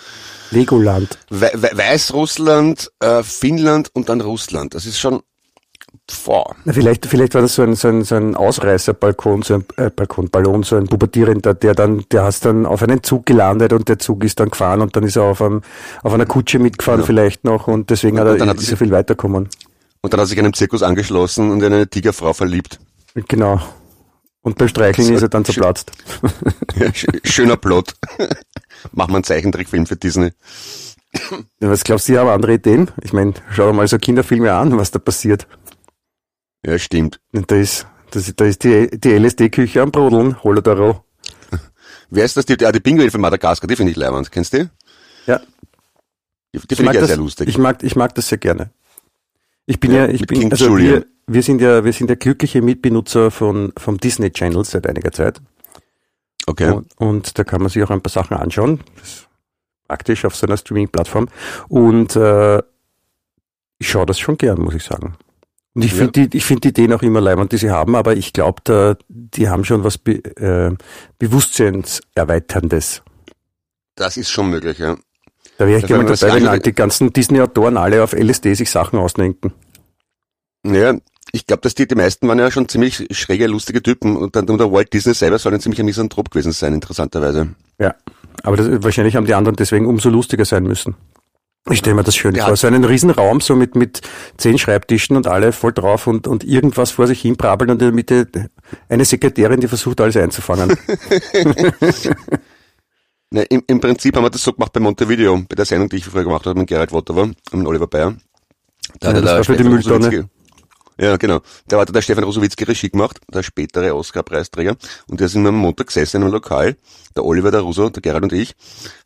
Legoland. 0.51 1.17
We 1.29 1.51
We 1.53 1.69
Weißrussland, 1.77 2.91
äh, 2.99 3.21
Finnland 3.23 3.89
und 3.93 4.09
dann 4.09 4.21
Russland. 4.21 4.73
Das 4.75 4.85
ist 4.85 4.99
schon, 4.99 5.21
boah. 6.25 6.55
Na, 6.65 6.73
vielleicht, 6.73 7.05
vielleicht 7.05 7.33
war 7.35 7.41
das 7.41 7.55
so 7.55 7.61
ein, 7.61 7.75
so 7.75 7.87
ein, 7.87 8.03
so 8.03 8.15
ein 8.15 8.35
Ausreißerbalkon, 8.35 9.43
so 9.43 9.53
ein 9.55 9.65
äh, 9.77 9.89
Balkon, 9.89 10.29
Ballon, 10.29 10.63
so 10.63 10.75
ein 10.75 10.87
Pubertierender, 10.87 11.53
der 11.53 11.75
dann, 11.75 12.03
der 12.11 12.23
hast 12.23 12.45
dann 12.45 12.65
auf 12.65 12.81
einen 12.83 13.03
Zug 13.03 13.25
gelandet 13.25 13.71
und 13.71 13.87
der 13.87 13.99
Zug 13.99 14.23
ist 14.23 14.39
dann 14.39 14.49
gefahren 14.49 14.81
und 14.81 14.95
dann 14.95 15.03
ist 15.03 15.15
er 15.15 15.23
auf, 15.23 15.41
einem, 15.41 15.61
auf 16.01 16.13
einer 16.13 16.25
Kutsche 16.25 16.59
mitgefahren 16.59 17.01
Ja. 17.01 17.05
vielleicht 17.05 17.43
noch 17.43 17.67
und 17.67 17.89
deswegen 17.91 18.17
Und 18.19 18.27
hat 18.27 18.39
dann 18.39 18.47
er 18.47 18.51
hat 18.51 18.57
ist 18.57 18.65
sie- 18.65 18.73
er 18.73 18.77
viel 18.77 18.91
weiterkommen. 18.91 19.47
Und 20.03 20.11
dann 20.13 20.19
hat 20.19 20.25
er 20.25 20.27
sich 20.27 20.37
einem 20.39 20.53
Zirkus 20.53 20.83
angeschlossen 20.83 21.49
und 21.49 21.63
in 21.63 21.73
eine 21.73 21.87
Tigerfrau 21.87 22.33
verliebt. 22.33 22.79
Genau. 23.15 23.61
Und 24.41 24.57
beim 24.57 24.67
Streicheln 24.67 25.07
So, 25.07 25.13
ist 25.13 25.21
er 25.21 25.29
dann 25.29 25.45
schön. 25.45 25.53
zerplatzt. 25.55 25.91
Ja, 26.75 26.91
Schöner 27.23 27.55
Plot. 27.55 27.93
Machen 28.91 29.11
wir 29.11 29.15
einen 29.15 29.23
Zeichentrickfilm 29.23 29.85
für 29.85 29.95
Disney. 29.95 30.31
Ja, 31.61 31.69
Was 31.69 31.85
glaubst 31.85 32.09
du, 32.09 32.13
die 32.13 32.19
haben 32.19 32.27
andere 32.27 32.55
Ideen? 32.55 32.91
Ich 33.01 33.13
meine, 33.13 33.33
schau 33.51 33.67
dir 33.67 33.73
mal 33.73 33.87
so 33.87 33.97
Kinderfilme 33.97 34.51
an, 34.53 34.77
was 34.77 34.91
da 34.91 34.99
passiert. 34.99 35.47
Ja, 36.65 36.77
stimmt. 36.77 37.21
Da 37.31 37.55
ist, 37.55 37.87
das, 38.11 38.33
da 38.35 38.43
ist 38.43 38.65
die, 38.65 38.89
die 38.99 39.09
LSD-Küche 39.17 39.81
am 39.81 39.91
Brodeln, 39.91 40.43
Holodaro. 40.43 41.05
Wer 42.09 42.25
ist 42.25 42.35
das? 42.35 42.45
Die, 42.45 42.65
ah, 42.65 42.71
die 42.73 42.81
Pinguine 42.81 43.09
von 43.11 43.21
Madagaskar, 43.21 43.69
die 43.69 43.77
finde 43.77 43.91
ich 43.91 43.97
leibend. 43.97 44.29
Kennst 44.31 44.53
du 44.53 44.57
die? 44.65 44.69
Ja. 45.27 45.39
Die, 46.53 46.59
die 46.59 46.75
finde 46.75 46.91
ich 46.91 46.95
ja 46.95 47.01
das, 47.01 47.07
sehr 47.07 47.17
lustig. 47.17 47.47
Ich 47.47 47.57
mag, 47.57 47.81
ich 47.83 47.95
mag 47.95 48.13
das 48.15 48.27
sehr 48.27 48.37
gerne. 48.37 48.71
Ich 49.65 49.79
bin 49.79 49.91
Ja, 49.91 50.05
ja, 50.05 50.11
ich 50.11 50.25
bin, 50.27 50.39
King 50.39 50.51
also 50.51 50.65
Julian. 50.67 50.93
wir, 50.95 51.05
wir 51.27 51.43
sind 51.43 51.61
ja, 51.61 51.83
wir 51.85 51.93
sind 51.93 52.09
ja 52.09 52.15
glückliche 52.15 52.61
Mitbenutzer 52.61 53.31
von, 53.31 53.71
vom 53.77 53.97
Disney 53.97 54.31
Channel 54.31 54.63
seit 54.65 54.87
einiger 54.87 55.11
Zeit. 55.11 55.41
okay. 56.47 56.69
Und, 56.71 56.87
und 56.97 57.37
da 57.39 57.43
kann 57.43 57.61
man 57.61 57.69
sich 57.69 57.81
auch 57.83 57.89
ein 57.89 58.01
paar 58.01 58.11
Sachen 58.11 58.35
anschauen. 58.37 58.81
Praktisch 59.87 60.25
auf 60.25 60.35
so 60.35 60.47
einer 60.47 60.57
Streaming-Plattform. 60.57 61.27
Und 61.69 62.15
äh, 62.15 62.57
ich 63.79 63.89
schaue 63.89 64.05
das 64.05 64.19
schon 64.19 64.37
gern, 64.37 64.59
muss 64.61 64.73
ich 64.75 64.83
sagen. 64.83 65.15
Und 65.75 65.83
ich 65.85 65.91
Ja. 65.91 65.97
finde 65.99 66.27
die, 66.27 66.37
ich 66.37 66.45
finde 66.45 66.61
die 66.61 66.67
Ideen 66.69 66.93
auch 66.93 67.01
immer 67.01 67.21
leibend, 67.21 67.51
die 67.51 67.57
sie 67.57 67.71
haben, 67.71 67.95
aber 67.95 68.15
ich 68.15 68.31
glaube, 68.33 68.61
da, 68.63 68.95
die 69.07 69.49
haben 69.49 69.65
schon 69.65 69.83
was 69.83 69.97
Be 69.97 70.23
äh, 70.35 70.75
Bewusstseinserweiterndes. 71.19 73.01
Das 73.95 74.17
ist 74.17 74.29
schon 74.29 74.49
möglich, 74.49 74.79
ja. 74.79 74.97
Da 75.57 75.67
wäre 75.67 75.79
ich 75.79 75.85
gerne 75.85 76.05
das 76.05 76.21
dabei, 76.21 76.43
wenn 76.43 76.59
die 76.61 76.73
ganzen 76.73 77.13
Disney-Autoren 77.13 77.77
alle 77.77 78.03
auf 78.03 78.13
LSD 78.13 78.53
sich 78.55 78.69
Sachen 78.71 78.97
ausdenken. 78.99 79.53
Naja, 80.63 80.95
ich 81.31 81.45
glaube, 81.47 81.61
dass 81.61 81.75
die, 81.75 81.87
die 81.87 81.95
meisten 81.95 82.27
waren 82.27 82.39
ja 82.39 82.51
schon 82.51 82.67
ziemlich 82.69 83.07
schräge, 83.11 83.47
lustige 83.47 83.81
Typen 83.81 84.15
und 84.15 84.35
dann 84.35 84.49
und 84.49 84.59
der 84.59 84.71
Walt 84.71 84.93
Disney 84.93 85.13
selber 85.13 85.39
soll 85.39 85.53
ein 85.53 85.59
ziemlicher 85.59 85.83
Misanthrop 85.83 86.31
gewesen 86.31 86.51
sein, 86.51 86.73
interessanterweise. 86.73 87.49
Ja, 87.79 87.95
aber 88.43 88.57
das, 88.57 88.83
wahrscheinlich 88.83 89.15
haben 89.15 89.25
die 89.25 89.33
anderen 89.33 89.55
deswegen 89.55 89.85
umso 89.85 90.09
lustiger 90.09 90.45
sein 90.45 90.63
müssen. 90.63 90.95
Ich 91.69 91.79
stelle 91.79 91.95
mir 91.95 92.03
das 92.03 92.15
schön 92.15 92.35
Ja. 92.35 92.47
vor. 92.47 92.57
So 92.57 92.67
einen 92.67 92.83
Riesenraum, 92.83 93.39
so 93.39 93.55
mit, 93.55 93.75
mit 93.75 94.01
zehn 94.37 94.57
Schreibtischen 94.57 95.15
und 95.15 95.27
alle 95.27 95.53
voll 95.53 95.71
drauf 95.71 96.07
und, 96.07 96.27
und 96.27 96.43
irgendwas 96.43 96.91
vor 96.91 97.07
sich 97.07 97.21
hin 97.21 97.37
brabbeln 97.37 97.71
und 97.71 97.81
in 97.81 97.87
der 97.87 97.93
Mitte 97.93 98.49
eine 98.89 99.05
Sekretärin, 99.05 99.61
die 99.61 99.69
versucht, 99.69 100.01
alles 100.01 100.17
einzufangen. 100.17 100.77
Ne, 103.33 103.41
im, 103.45 103.63
Im 103.65 103.81
Prinzip 103.81 104.15
haben 104.15 104.25
wir 104.25 104.29
das 104.29 104.43
so 104.43 104.53
gemacht 104.53 104.73
bei 104.73 104.79
Montevideo, 104.79 105.43
bei 105.49 105.55
der 105.55 105.65
Sendung, 105.65 105.89
die 105.89 105.95
ich 105.95 106.05
früher 106.05 106.23
gemacht 106.23 106.45
habe 106.45 106.59
mit 106.59 106.67
Gerald 106.69 106.91
Wotterer 106.91 107.23
und 107.23 107.35
mit 107.51 107.65
Oliver 107.65 107.87
Bayer. 107.87 108.15
Da 108.99 109.09
Ja, 109.09 109.15
hat 109.15 109.15
das 109.15 109.23
der 109.23 109.37
war 109.37 109.43
für 109.43 109.57
die 109.57 109.63
Mülltonne. 109.63 110.29
Ja, 110.99 111.17
genau. 111.17 111.41
Da 111.67 111.79
hat 111.79 111.95
der 111.95 112.03
Stefan 112.03 112.25
Rosowitzki 112.25 112.63
Regie 112.65 112.91
gemacht, 112.91 113.19
der 113.33 113.41
spätere 113.41 113.95
Oscar-Preisträger. 113.95 114.75
Und 115.07 115.19
der 115.19 115.29
sind 115.29 115.41
wir 115.41 115.49
am 115.49 115.55
Montag 115.55 115.87
gesessen 115.87 116.17
in 116.17 116.23
einem 116.23 116.33
Lokal. 116.33 116.77
Der 117.15 117.25
Oliver, 117.25 117.49
der 117.49 117.61
Russo, 117.61 117.89
der 117.89 118.03
Gerald 118.03 118.21
und 118.21 118.33
ich 118.33 118.55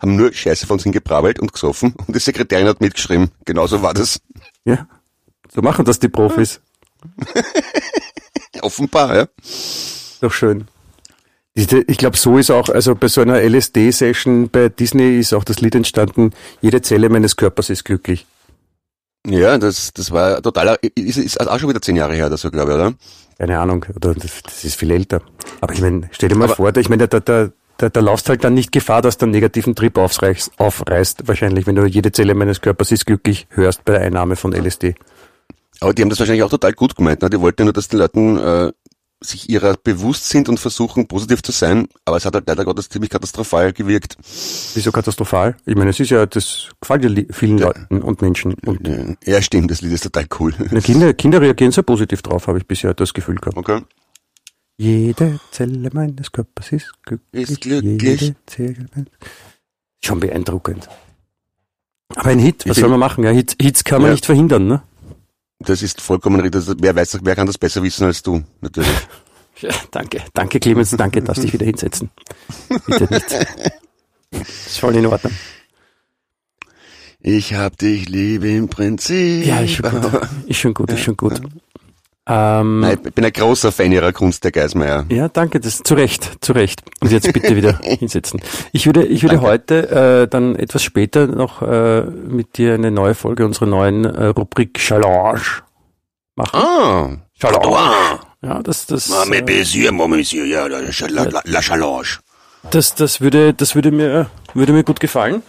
haben 0.02 0.18
nur 0.18 0.34
Scheiße 0.34 0.68
von 0.68 0.74
uns 0.74 0.84
hingebrabbelt 0.84 1.40
und 1.40 1.54
gesoffen. 1.54 1.94
Und 2.06 2.14
die 2.14 2.20
Sekretärin 2.20 2.68
hat 2.68 2.82
mitgeschrieben. 2.82 3.32
Genauso 3.46 3.82
war 3.82 3.94
das. 3.94 4.20
ja, 4.66 4.90
so 5.50 5.62
machen 5.62 5.86
das 5.86 6.00
die 6.00 6.10
Profis. 6.10 6.60
Offenbar, 8.62 9.16
ja. 9.16 9.28
Doch 10.20 10.34
schön. 10.34 10.68
Ich 11.60 11.98
glaube, 11.98 12.18
so 12.18 12.38
ist 12.38 12.52
auch, 12.52 12.70
also 12.70 12.94
bei 12.94 13.08
so 13.08 13.22
einer 13.22 13.42
LSD-Session 13.42 14.50
bei 14.50 14.70
Disney 14.70 15.18
ist 15.18 15.34
auch 15.34 15.44
das 15.44 15.60
Lied 15.60 15.74
entstanden, 15.74 16.32
jede 16.62 16.84
Zelle 16.84 17.10
meines 17.10 17.36
Körpers 17.36 17.72
ist 17.72 17.84
glücklich. 17.84 18.28
Ja, 19.26 19.58
das, 19.58 19.92
das 19.92 20.12
war 20.12 20.40
total, 20.42 20.78
ist, 20.94 21.18
ist 21.18 21.42
auch 21.42 21.58
schon 21.60 21.70
wieder 21.70 21.82
zehn 21.82 21.96
Jahre 21.96 22.14
her 22.14 22.28
oder 22.28 22.38
so, 22.38 22.52
glaube 22.52 22.72
ich, 22.72 22.76
oder? 22.76 22.94
Keine 23.40 23.60
Ahnung, 23.60 23.86
oder 23.96 24.14
das, 24.14 24.44
das 24.44 24.64
ist 24.64 24.76
viel 24.76 24.92
älter. 24.92 25.22
Aber 25.60 25.74
ich 25.74 25.82
meine, 25.82 26.08
stell 26.12 26.30
dir 26.30 26.36
mal 26.36 26.46
Aber- 26.46 26.56
vor, 26.56 26.78
ich 26.78 26.90
meine, 26.90 27.08
da, 27.08 27.20
da, 27.20 27.50
da, 27.78 27.90
da 27.90 28.00
laufst 28.02 28.30
halt 28.30 28.44
dann 28.44 28.54
nicht 28.54 28.72
Gefahr, 28.72 29.02
dass 29.02 29.18
du 29.18 29.26
einen 29.26 29.32
negativen 29.32 29.74
Trip 29.74 29.98
aufreißt, 29.98 30.52
aufreißt, 30.60 31.28
wahrscheinlich, 31.28 31.66
wenn 31.66 31.76
du 31.76 31.86
jede 31.86 32.12
Zelle 32.12 32.36
meines 32.36 32.62
Körpers 32.62 32.92
ist 32.92 33.08
glücklich 33.08 33.48
hörst 33.50 33.84
bei 33.84 33.94
der 33.94 34.02
Einnahme 34.02 34.36
von 34.36 34.54
LSD. 34.54 34.94
Aber 35.80 35.94
die 35.94 36.04
haben 36.04 36.10
das 36.10 36.20
wahrscheinlich 36.20 36.44
auch 36.44 36.50
total 36.52 36.74
gut 36.74 36.96
gemeint. 36.96 37.22
Ne? 37.24 37.30
Die 37.32 37.40
wollten 37.42 37.64
nur, 37.64 37.74
dass 37.74 37.88
die 37.88 37.98
Leuten 37.98 38.38
äh, 38.38 38.72
sich 39.20 39.50
ihrer 39.50 39.76
bewusst 39.78 40.30
sind 40.30 40.48
und 40.48 40.60
versuchen, 40.60 41.08
positiv 41.08 41.42
zu 41.42 41.52
sein. 41.52 41.88
Aber 42.06 42.18
es 42.18 42.26
hat 42.26 42.36
halt 42.36 42.48
leider 42.48 42.66
Gottes 42.66 42.90
ziemlich 42.90 43.10
katastrophal 43.10 43.74
gewirkt. 43.74 44.16
Wieso 44.76 44.92
katastrophal? 44.92 45.56
Ich 45.66 45.76
meine, 45.76 45.90
es 45.90 46.00
ist 46.00 46.12
ja, 46.12 46.26
das 46.26 46.70
gefällt 46.80 47.04
ja 47.04 47.24
vielen 47.32 47.58
Leuten 47.58 48.02
und 48.02 48.22
Menschen. 48.22 48.54
Und 48.66 48.88
Ja, 49.26 49.42
stimmt, 49.42 49.72
das 49.72 49.82
Lied 49.82 49.94
ist 49.94 50.04
total 50.04 50.28
cool. 50.40 50.54
na, 50.72 50.80
Kinder, 50.82 51.14
Kinder 51.14 51.42
reagieren 51.42 51.72
sehr 51.72 51.84
positiv 51.84 52.22
drauf, 52.22 52.48
habe 52.48 52.60
ich 52.60 52.68
bisher 52.68 52.94
das 52.94 53.14
Gefühl 53.14 53.36
gehabt. 53.36 53.58
Okay. 53.58 53.82
Jede 54.78 55.40
Zelle 55.52 55.90
meines 55.92 56.32
Körpers 56.32 56.72
ist 56.72 56.92
glücklich. 57.04 57.50
Ist 57.50 57.62
glücklich. 57.62 58.34
Schon 60.04 60.20
beeindruckend. 60.20 60.88
Aber 62.16 62.30
ein 62.30 62.40
Hit, 62.40 62.68
was 62.68 62.78
soll 62.78 62.90
man 62.90 63.00
machen? 63.00 63.24
Ja, 63.24 63.32
Hits, 63.32 63.56
Hits 63.60 63.84
kann 63.84 64.02
man 64.02 64.10
Ja. 64.10 64.14
nicht 64.14 64.26
verhindern, 64.28 64.68
ne? 64.68 64.84
Das 65.60 65.82
ist 65.82 66.02
vollkommen 66.02 66.40
richtig. 66.40 66.64
Wer 66.80 66.96
weiß, 66.96 67.20
wer 67.24 67.36
kann 67.36 67.48
das 67.48 67.58
besser 67.58 67.82
wissen 67.84 68.06
als 68.06 68.22
du, 68.22 68.44
natürlich. 68.62 68.90
Ja, 69.60 69.72
danke. 69.90 70.22
Danke, 70.36 70.60
Clemens. 70.60 70.92
Danke, 70.92 71.20
darfst 71.24 71.42
dich 71.42 71.52
wieder 71.52 71.66
hinsetzen. 71.66 72.12
Bitte 72.86 73.12
nicht. 73.12 73.26
Ist 74.68 74.78
voll 74.78 74.96
in 74.96 75.08
Ordnung. 75.08 75.34
Ich 77.20 77.56
hab 77.56 77.76
dich 77.76 78.08
lieb 78.08 78.44
im 78.44 78.68
Prinzip. 78.68 79.48
Ja, 79.48 79.62
ist 79.62 79.72
schon 79.74 79.90
gut. 80.00 80.22
Ist 80.46 80.58
schon 80.60 80.74
gut, 80.76 80.92
ist 80.92 81.00
schon 81.00 81.18
gut. 81.18 81.42
Ähm, 82.30 82.82
Nein, 82.82 83.00
ich 83.06 83.14
bin 83.14 83.24
ein 83.24 83.32
großer 83.32 83.72
Fan 83.72 83.92
ihrer 83.94 84.12
Kunst, 84.12 84.44
der 84.44 84.52
Geismeier. 84.52 85.06
Ja, 85.10 85.30
danke, 85.30 85.62
das 85.62 85.82
zu 85.84 85.94
Recht, 85.94 86.44
zu 86.44 86.52
Recht. 86.52 86.82
Und 87.00 87.12
jetzt 87.12 87.32
bitte 87.32 87.56
wieder 87.56 87.80
hinsetzen. 87.82 88.42
Ich 88.74 88.86
würde, 88.86 89.06
ich 89.06 89.24
würde 89.24 89.40
heute 89.40 89.90
äh, 90.24 90.28
dann 90.28 90.58
etwas 90.58 90.84
später 90.84 91.28
noch 91.28 91.62
äh, 91.62 92.02
mit 92.02 92.58
dir 92.58 92.74
eine 92.74 92.92
neue 92.92 93.16
Folge 93.16 93.46
unserer 93.46 93.68
neuen 93.68 94.04
äh, 94.04 94.26
Rubrik 94.26 94.74
Challenge 94.74 95.40
machen. 96.36 96.60
Ah, 96.60 97.18
Challenge. 97.40 98.20
Ja, 98.42 98.62
das, 98.62 98.86
das, 98.88 99.10
äh, 99.10 99.42
Monsieur, 99.42 99.94
mon 99.94 100.10
Monsieur, 100.10 100.46
ja, 100.46 100.68
la, 100.68 100.80
la, 100.80 101.42
la, 101.46 101.62
Challenge. 101.62 102.08
das, 102.72 102.94
das 102.94 103.22
würde, 103.22 103.54
das 103.54 103.74
würde 103.74 103.92
mir, 103.92 104.30
würde 104.54 104.74
mir 104.74 104.84
gut 104.84 105.00
gefallen. 105.00 105.44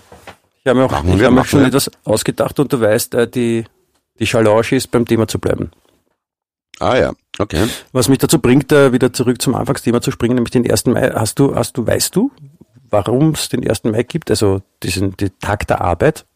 Ich 0.63 0.69
habe 0.69 0.79
mir 0.79 0.87
auch, 0.87 0.93
Machen 0.93 1.11
ich 1.11 1.19
wir, 1.19 1.27
habe 1.27 1.35
mir 1.35 1.45
schon 1.45 1.65
etwas 1.65 1.91
ausgedacht 2.05 2.61
und 2.61 2.73
du 2.73 2.81
weißt, 2.81 3.15
äh, 3.15 3.29
die, 3.29 3.65
die 4.21 4.25
Challenge 4.25 4.63
ist 4.71 4.93
beim 4.93 5.05
Thema 5.05 5.27
zu 5.27 5.41
bleiben. 5.41 5.73
Ah 6.81 6.97
ja, 6.97 7.13
okay. 7.39 7.67
Was 7.93 8.09
mich 8.09 8.19
dazu 8.19 8.39
bringt, 8.39 8.71
äh, 8.73 8.93
wieder 8.93 9.13
zurück 9.13 9.41
zum 9.43 9.55
Anfangsthema 9.55 10.01
zu 10.01 10.11
springen, 10.11 10.35
nämlich 10.37 10.51
den 10.53 10.69
1. 10.71 10.87
Mai. 10.87 11.11
Hast 11.15 11.39
du, 11.39 11.55
hast 11.55 11.77
du, 11.77 11.87
weißt 11.87 12.15
du, 12.15 12.31
warum 12.91 13.31
es 13.31 13.49
den 13.49 13.69
1. 13.69 13.85
Mai 13.85 14.03
gibt? 14.05 14.31
Also 14.31 14.63
diesen 14.83 15.17
den 15.17 15.37
Tag 15.41 15.67
der 15.67 15.81
Arbeit, 15.81 16.27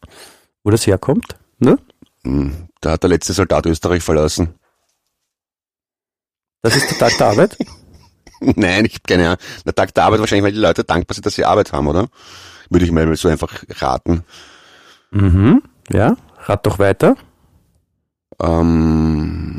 wo 0.63 0.69
das 0.69 0.85
herkommt? 0.85 1.35
Ne? 1.59 1.77
Hm, 2.23 2.67
Da 2.81 2.91
hat 2.91 3.03
der 3.03 3.09
letzte 3.09 3.33
Soldat 3.33 3.65
Österreich 3.65 4.03
verlassen. 4.03 4.53
Das 6.61 6.75
ist 6.75 6.89
der 6.89 6.97
Tag 6.97 7.17
der 7.17 7.27
Arbeit? 7.27 7.57
Nein, 8.39 8.85
ich 8.85 8.93
habe 8.95 9.03
keine 9.07 9.25
Ahnung. 9.27 9.39
Der 9.65 9.75
Tag 9.75 9.93
der 9.93 10.03
Arbeit 10.03 10.19
wahrscheinlich, 10.19 10.45
weil 10.45 10.53
die 10.53 10.59
Leute 10.59 10.83
dankbar 10.83 11.13
sind, 11.13 11.25
dass 11.25 11.35
sie 11.35 11.45
Arbeit 11.45 11.71
haben, 11.71 11.87
oder? 11.87 12.07
Würde 12.69 12.85
ich 12.85 12.91
mal 12.91 13.15
so 13.15 13.29
einfach 13.29 13.63
raten. 13.81 14.23
Mhm. 15.11 15.61
Ja, 15.89 16.15
rat 16.39 16.65
doch 16.65 16.79
weiter. 16.79 17.15
Ähm, 18.41 19.52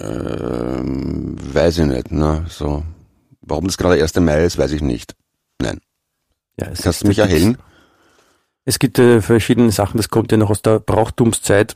ähm, 0.00 1.36
weiß 1.54 1.78
ich 1.78 1.86
nicht, 1.86 2.10
ne? 2.12 2.44
So. 2.48 2.82
Warum 3.42 3.66
das 3.66 3.78
gerade 3.78 3.96
der 3.96 4.04
1. 4.04 4.16
Mai 4.16 4.44
ist, 4.44 4.58
weiß 4.58 4.72
ich 4.72 4.82
nicht. 4.82 5.14
Nein. 5.60 5.80
Ja, 6.58 6.68
es 6.68 6.82
Kannst 6.82 7.02
du 7.02 7.08
mich 7.08 7.18
erhellen? 7.18 7.58
Es 8.64 8.78
gibt 8.78 8.98
äh, 8.98 9.20
verschiedene 9.22 9.72
Sachen, 9.72 9.96
das 9.96 10.10
kommt 10.10 10.30
ja 10.32 10.38
noch 10.38 10.50
aus 10.50 10.62
der 10.62 10.78
Brauchtumszeit. 10.78 11.74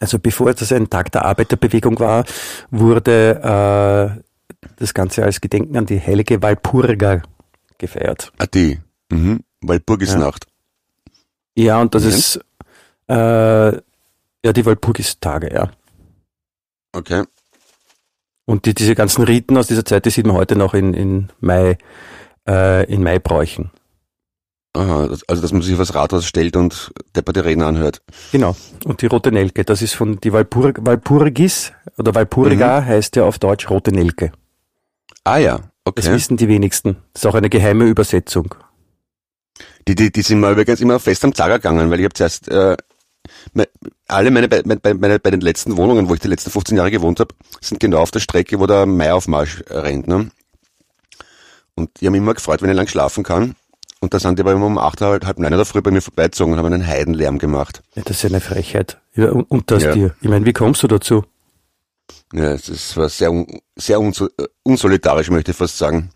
Also 0.00 0.18
bevor 0.18 0.52
das 0.52 0.72
ein 0.72 0.90
Tag 0.90 1.12
der 1.12 1.24
Arbeiterbewegung 1.24 1.98
war, 2.00 2.24
wurde 2.70 4.20
äh, 4.20 4.22
das 4.76 4.92
Ganze 4.92 5.24
als 5.24 5.40
Gedenken 5.40 5.76
an 5.76 5.86
die 5.86 6.00
heilige 6.00 6.42
Walpurga 6.42 7.22
gefeiert. 7.78 8.32
Ah, 8.38 8.46
die. 8.46 8.80
Mhm. 9.10 9.44
Walpurgisnacht. 9.62 10.46
Ja, 11.56 11.80
und 11.80 11.94
das 11.94 12.02
Mhm. 12.02 12.08
ist 12.10 12.40
äh, 13.08 13.14
ja 13.14 14.52
die 14.52 14.66
Walpurgistage, 14.66 15.54
ja. 15.54 15.70
Okay. 16.94 17.24
Und 18.46 18.66
die, 18.66 18.74
diese 18.74 18.94
ganzen 18.94 19.24
Riten 19.24 19.56
aus 19.56 19.66
dieser 19.68 19.84
Zeit, 19.84 20.04
die 20.06 20.10
sieht 20.10 20.26
man 20.26 20.36
heute 20.36 20.54
noch 20.56 20.74
in, 20.74 20.92
in 20.94 21.28
Mai, 21.40 21.78
äh, 22.46 22.84
in 22.92 23.02
Maibräuchen. 23.02 23.70
Aha, 24.76 25.06
das- 25.08 25.26
also 25.28 25.40
dass 25.40 25.52
man 25.52 25.62
sich 25.62 25.72
auf 25.74 25.78
das 25.78 25.94
Rathaus 25.94 26.26
stellt 26.26 26.56
und 26.56 26.92
depperte 27.16 27.44
Reden 27.44 27.62
anhört. 27.62 28.02
Genau. 28.32 28.56
Und 28.84 29.00
die 29.02 29.06
rote 29.06 29.32
Nelke, 29.32 29.64
das 29.64 29.82
ist 29.82 29.94
von 29.94 30.20
die 30.20 30.32
Walpur 30.32 30.72
Walpurgis 30.78 31.72
oder 31.96 32.14
Walpurga 32.14 32.84
heißt 32.84 33.16
ja 33.16 33.24
auf 33.24 33.38
Deutsch 33.38 33.70
rote 33.70 33.92
Nelke. 33.92 34.32
Ah 35.22 35.38
ja, 35.38 35.58
Das 35.84 36.06
okay. 36.06 36.12
wissen 36.12 36.36
die 36.36 36.48
wenigsten. 36.48 36.96
Das 37.12 37.22
ist 37.22 37.26
auch 37.26 37.34
eine 37.34 37.48
geheime 37.48 37.84
Übersetzung. 37.84 38.54
Die, 39.88 39.94
die, 39.94 40.10
die 40.12 40.22
sind 40.22 40.40
mal 40.40 40.52
übrigens 40.52 40.80
immer 40.80 40.98
fest 40.98 41.24
am 41.24 41.34
Zager 41.34 41.58
gegangen, 41.58 41.90
weil 41.90 42.00
ich 42.00 42.04
habe 42.04 42.14
zuerst 42.14 42.48
äh, 42.48 42.76
alle 44.08 44.30
meine, 44.30 44.48
bei, 44.48 44.62
meine, 44.64 44.80
meine, 44.94 45.18
bei 45.18 45.30
den 45.30 45.40
letzten 45.40 45.76
Wohnungen, 45.76 46.08
wo 46.08 46.14
ich 46.14 46.20
die 46.20 46.28
letzten 46.28 46.50
15 46.50 46.76
Jahre 46.76 46.90
gewohnt 46.90 47.20
habe, 47.20 47.34
sind 47.60 47.80
genau 47.80 47.98
auf 48.00 48.10
der 48.10 48.20
Strecke, 48.20 48.60
wo 48.60 48.66
der 48.66 48.86
Maiaufmarsch 48.86 49.64
rennt. 49.68 50.06
Ne? 50.08 50.30
Und 51.74 51.90
ich 51.98 52.06
habe 52.06 52.12
mich 52.12 52.18
immer 52.20 52.34
gefreut, 52.34 52.62
wenn 52.62 52.70
ich 52.70 52.76
lang 52.76 52.86
schlafen 52.86 53.24
kann. 53.24 53.56
Und 54.00 54.12
da 54.12 54.18
sind 54.20 54.38
die 54.38 54.42
aber 54.42 54.52
immer 54.52 54.66
um 54.66 54.76
acht, 54.76 55.00
halb, 55.00 55.24
halb 55.24 55.38
neun 55.38 55.52
in 55.52 55.56
der 55.56 55.64
Früh 55.64 55.80
bei 55.80 55.90
mir 55.90 56.02
vorbeizogen 56.02 56.52
und 56.52 56.58
haben 56.58 56.66
einen 56.72 56.86
Heidenlärm 56.86 57.38
gemacht. 57.38 57.82
Ja, 57.94 58.02
das 58.02 58.16
ist 58.18 58.22
ja 58.24 58.28
eine 58.28 58.40
Frechheit. 58.40 58.98
Ja, 59.14 59.30
und, 59.30 59.44
und 59.50 59.70
das 59.70 59.82
Ja. 59.82 59.92
dir. 59.94 60.14
Ich 60.20 60.28
meine, 60.28 60.44
wie 60.44 60.52
kommst 60.52 60.82
du 60.82 60.88
dazu? 60.88 61.24
Ja, 62.34 62.52
es 62.52 62.96
war 62.96 63.08
sehr, 63.08 63.32
un, 63.32 63.46
sehr 63.76 63.96
äh, 63.98 64.44
unsolidarisch, 64.62 65.30
möchte 65.30 65.52
ich 65.52 65.56
fast 65.56 65.78
sagen. 65.78 66.10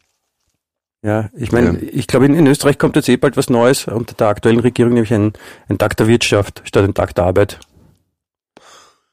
Ja, 1.02 1.30
ich 1.34 1.52
meine, 1.52 1.78
Ja. 1.80 1.88
ich 1.92 2.06
glaube, 2.06 2.26
in, 2.26 2.34
in 2.34 2.46
Österreich 2.46 2.76
kommt 2.76 2.96
jetzt 2.96 3.08
eh 3.08 3.16
bald 3.16 3.36
was 3.38 3.48
Neues 3.48 3.86
unter 3.86 4.14
der 4.14 4.26
aktuellen 4.28 4.60
Regierung, 4.60 4.92
nämlich 4.92 5.14
ein, 5.14 5.32
ein 5.68 5.78
Tag 5.78 5.96
der 5.96 6.08
Wirtschaft 6.08 6.60
statt 6.64 6.84
ein 6.84 6.92
Tag 6.94 7.14
der 7.14 7.24
Arbeit. 7.24 7.58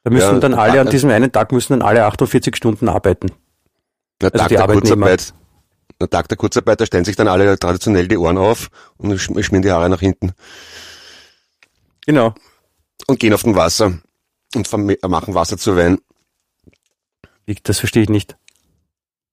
Da 0.06 0.12
müssen 0.12 0.34
Ja, 0.36 0.40
dann 0.40 0.54
alle, 0.54 0.80
an 0.82 0.90
diesem 0.92 1.10
einen 1.10 1.32
Tag 1.32 1.52
müssen 1.52 1.74
dann 1.74 1.82
alle 1.82 2.06
48 2.06 2.56
Stunden 2.56 2.88
arbeiten. 2.90 3.32
Der 4.22 4.32
Also 4.32 4.38
Tag 4.38 4.50
die 4.50 4.56
der. 4.58 4.68
Kurzarbeit, 4.68 5.34
der 6.00 6.10
Tag 6.10 6.28
der 6.30 6.38
Kurzarbeit, 6.38 6.80
da 6.80 6.86
stellen 6.86 7.04
sich 7.06 7.16
dann 7.16 7.28
alle 7.28 7.58
traditionell 7.58 8.08
die 8.08 8.16
Ohren 8.18 8.38
auf 8.38 8.70
und 8.98 9.12
sch- 9.14 9.42
schmieren 9.44 9.64
die 9.64 9.72
Haare 9.72 9.90
nach 9.90 10.00
hinten. 10.00 10.32
Genau. 12.06 12.34
und 13.08 13.20
gehen 13.20 13.34
auf 13.34 13.42
den 13.44 13.56
Wasser 13.56 13.98
und 14.56 14.72
machen 15.10 15.34
Wasser 15.34 15.58
zu 15.58 15.76
Wein. 15.76 15.98
Ich- 17.48 17.64
Das 17.64 17.80
verstehe 17.80 18.04
ich 18.04 18.10
nicht. 18.10 18.38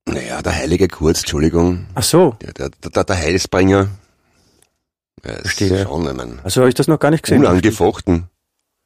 Naja, 0.07 0.41
der 0.43 0.55
heilige 0.57 0.89
Kurz, 0.89 1.21
Entschuldigung, 1.21 1.87
Ach 1.95 2.03
so. 2.03 2.37
der, 2.41 2.55
der, 2.55 2.71
der, 2.71 3.05
der 3.05 3.17
Heilsbringer. 3.17 3.89
Verstehe. 5.23 5.85
Schon, 5.85 6.07
ich 6.09 6.15
mein, 6.15 6.41
Also 6.43 6.63
habe 6.63 6.69
ich 6.71 6.75
das 6.75 6.89
noch 6.89 6.99
gar 6.99 7.11
nicht 7.11 7.23
gesehen. 7.25 7.41
unangefochten. 7.45 8.29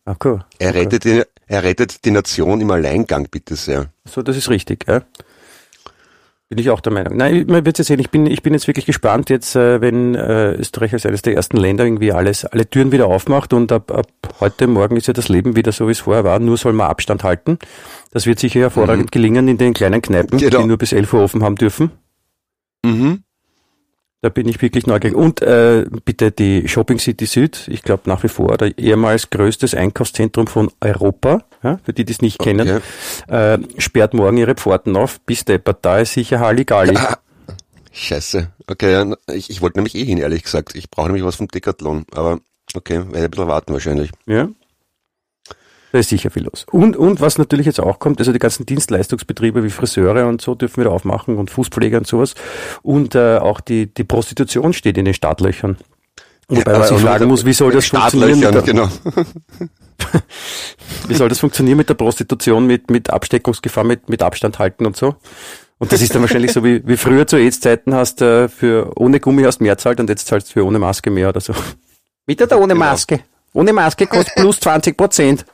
Ach 0.05 0.17
cool. 0.25 0.45
Er 0.59 0.75
rettet, 0.75 1.05
die, 1.05 1.23
er 1.47 1.63
rettet 1.63 2.05
die 2.05 2.11
Nation 2.11 2.61
im 2.61 2.71
Alleingang, 2.71 3.29
bitte 3.31 3.57
sehr. 3.57 3.91
So, 4.05 4.23
das 4.23 4.37
ist 4.37 4.51
richtig, 4.51 4.87
ja. 4.89 5.03
Bin 6.49 6.59
ich 6.59 6.71
auch 6.71 6.81
der 6.81 6.93
Meinung. 6.93 7.17
Nein, 7.17 7.45
man 7.49 7.67
wird 7.67 7.79
ja 7.79 7.85
sehen, 7.85 7.99
ich 7.99 8.11
bin, 8.11 8.27
ich 8.27 8.41
bin 8.41 8.53
jetzt 8.53 8.69
wirklich 8.69 8.87
gespannt, 8.87 9.31
jetzt, 9.31 9.57
äh, 9.57 9.81
wenn 9.81 10.15
äh, 10.15 10.53
Österreich 10.53 10.93
als 10.93 11.05
eines 11.05 11.23
der 11.23 11.35
ersten 11.35 11.57
Länder 11.57 11.85
irgendwie 11.85 12.13
alles, 12.13 12.45
alle 12.45 12.71
Türen 12.71 12.93
wieder 12.93 13.07
aufmacht 13.07 13.53
und 13.53 13.73
ab, 13.73 13.91
ab 13.91 14.07
heute 14.39 14.69
Morgen 14.69 14.97
ist 14.97 15.09
ja 15.09 15.13
das 15.13 15.29
Leben 15.29 15.57
wieder 15.57 15.73
so, 15.73 15.89
wie 15.89 15.93
es 15.93 15.99
vorher 15.99 16.23
war, 16.23 16.39
nur 16.39 16.57
soll 16.57 16.73
man 16.73 16.89
Abstand 16.89 17.25
halten. 17.25 17.59
Das 18.13 18.27
wird 18.27 18.39
sicher 18.39 18.61
hervorragend 18.61 19.07
mhm. 19.07 19.11
gelingen 19.11 19.49
in 19.49 19.59
den 19.59 19.75
kleinen 19.75 20.01
Kneipen, 20.01 20.39
genau. 20.39 20.61
die 20.61 20.67
nur 20.69 20.79
bis 20.79 20.93
11 20.93 21.13
Uhr 21.15 21.23
offen 21.23 21.43
haben 21.43 21.57
dürfen. 21.57 21.91
Mhm. 22.85 23.25
Da 24.27 24.31
bin 24.31 24.49
ich 24.49 24.61
wirklich 24.61 24.89
neugierig. 24.89 25.17
Und 25.17 25.41
äh, 25.41 25.85
bitte 26.05 26.33
die 26.33 26.67
Shopping 26.67 26.99
City 26.99 27.27
Süd, 27.27 27.69
ich 27.69 27.85
glaube 27.85 28.03
nach 28.07 28.25
wie 28.25 28.29
vor 28.29 28.57
der 28.57 28.77
ehemals 28.77 29.31
größtes 29.31 29.73
Einkaufszentrum 29.73 30.49
von 30.49 30.69
Europa, 30.81 31.45
ja, 31.63 31.79
für 31.85 31.93
die, 31.93 32.05
die 32.05 32.13
es 32.13 32.23
nicht 32.23 32.41
okay. 32.41 32.57
kennen, 32.57 32.83
äh, 33.29 33.59
sperrt 33.79 34.15
morgen 34.15 34.37
ihre 34.37 34.57
Pforten 34.57 34.97
auf. 34.97 35.21
Bis 35.21 35.45
deppert, 35.45 35.79
da 35.83 36.01
ist 36.01 36.15
sicher 36.15 36.41
Halligalli. 36.41 36.97
Ah, 36.97 37.19
scheiße. 37.93 38.51
Okay, 38.67 39.15
ich, 39.33 39.49
ich 39.49 39.63
wollte 39.63 39.79
nämlich 39.79 39.95
eh 39.95 40.05
hin, 40.05 40.19
ehrlich 40.19 40.43
gesagt. 40.43 40.75
Ich 40.75 40.91
brauche 40.91 41.07
nämlich 41.07 41.25
was 41.25 41.37
vom 41.37 41.47
Decathlon, 41.47 42.05
aber 42.11 42.41
okay, 42.75 43.05
werde 43.13 43.27
ein 43.27 43.31
bisschen 43.31 43.47
warten 43.47 43.75
wahrscheinlich. 43.75 44.11
Ja, 44.27 44.49
da 45.97 46.01
ist 46.01 46.11
sicher 46.11 46.31
viel 46.31 46.45
los. 46.45 46.67
Und, 46.71 46.95
und 46.95 47.23
was 47.23 47.39
natürlich 47.39 47.65
jetzt 47.65 47.81
auch 47.81 47.99
kommt, 47.99 48.19
also 48.19 48.31
die 48.31 48.39
ganzen 48.39 48.67
Dienstleistungsbetriebe 48.67 49.65
wie 49.65 49.71
Friseure 49.71 50.27
und 50.27 50.43
so 50.43 50.55
dürfen 50.55 50.83
wieder 50.83 50.93
aufmachen 50.93 51.39
und 51.39 51.51
Fußpfleger 51.51 51.97
und 51.97 52.07
sowas. 52.07 52.35
Und 52.83 53.15
äh, 53.15 53.39
auch 53.39 53.61
die, 53.61 53.87
die 53.87 54.05
Prostitution 54.05 54.75
steht 54.75 54.99
in 54.99 55.07
den 55.07 55.15
Startlöchern. 55.15 55.79
Wobei 56.49 56.71
ja, 56.71 56.79
man 56.79 56.89
sich 56.89 56.99
fragen 56.99 57.29
muss, 57.29 57.47
wie 57.47 57.55
soll 57.55 57.73
das 57.73 57.87
funktionieren? 57.87 58.41
Der, 58.41 58.61
genau. 58.61 58.89
wie 61.09 61.15
soll 61.15 61.31
das 61.31 61.39
funktionieren 61.39 61.79
mit 61.79 61.89
der 61.89 61.95
Prostitution, 61.95 62.67
mit, 62.67 62.91
mit 62.91 63.09
Absteckungsgefahr, 63.09 63.85
mit, 63.85 64.11
mit 64.11 64.23
Abstand 64.23 64.59
halten 64.59 64.85
und 64.85 64.97
so? 64.97 65.17
Und 65.79 65.93
das 65.93 66.03
ist 66.03 66.15
dann 66.15 66.21
wahrscheinlich 66.21 66.53
so 66.53 66.63
wie, 66.63 66.83
wie 66.87 66.99
früher 66.99 67.27
zu 67.27 67.37
AIDS-Zeiten 67.37 67.95
hast 67.95 68.21
äh, 68.21 68.49
für 68.49 68.93
ohne 68.97 69.19
Gummi 69.19 69.45
hast 69.45 69.63
mehr 69.63 69.79
zahlt 69.79 69.99
und 69.99 70.11
jetzt 70.11 70.27
zahlst 70.27 70.51
du 70.51 70.53
für 70.53 70.67
ohne 70.67 70.79
Maske 70.79 71.11
mehr 71.11 71.31
oder 71.31 71.41
so. 71.41 71.55
Mit 72.27 72.43
oder 72.43 72.59
ohne 72.59 72.75
genau. 72.75 72.85
Maske? 72.85 73.21
Ohne 73.55 73.73
Maske 73.73 74.07
kostet 74.07 74.35
plus 74.37 74.61
20 74.61 74.95
Prozent. 74.95 75.47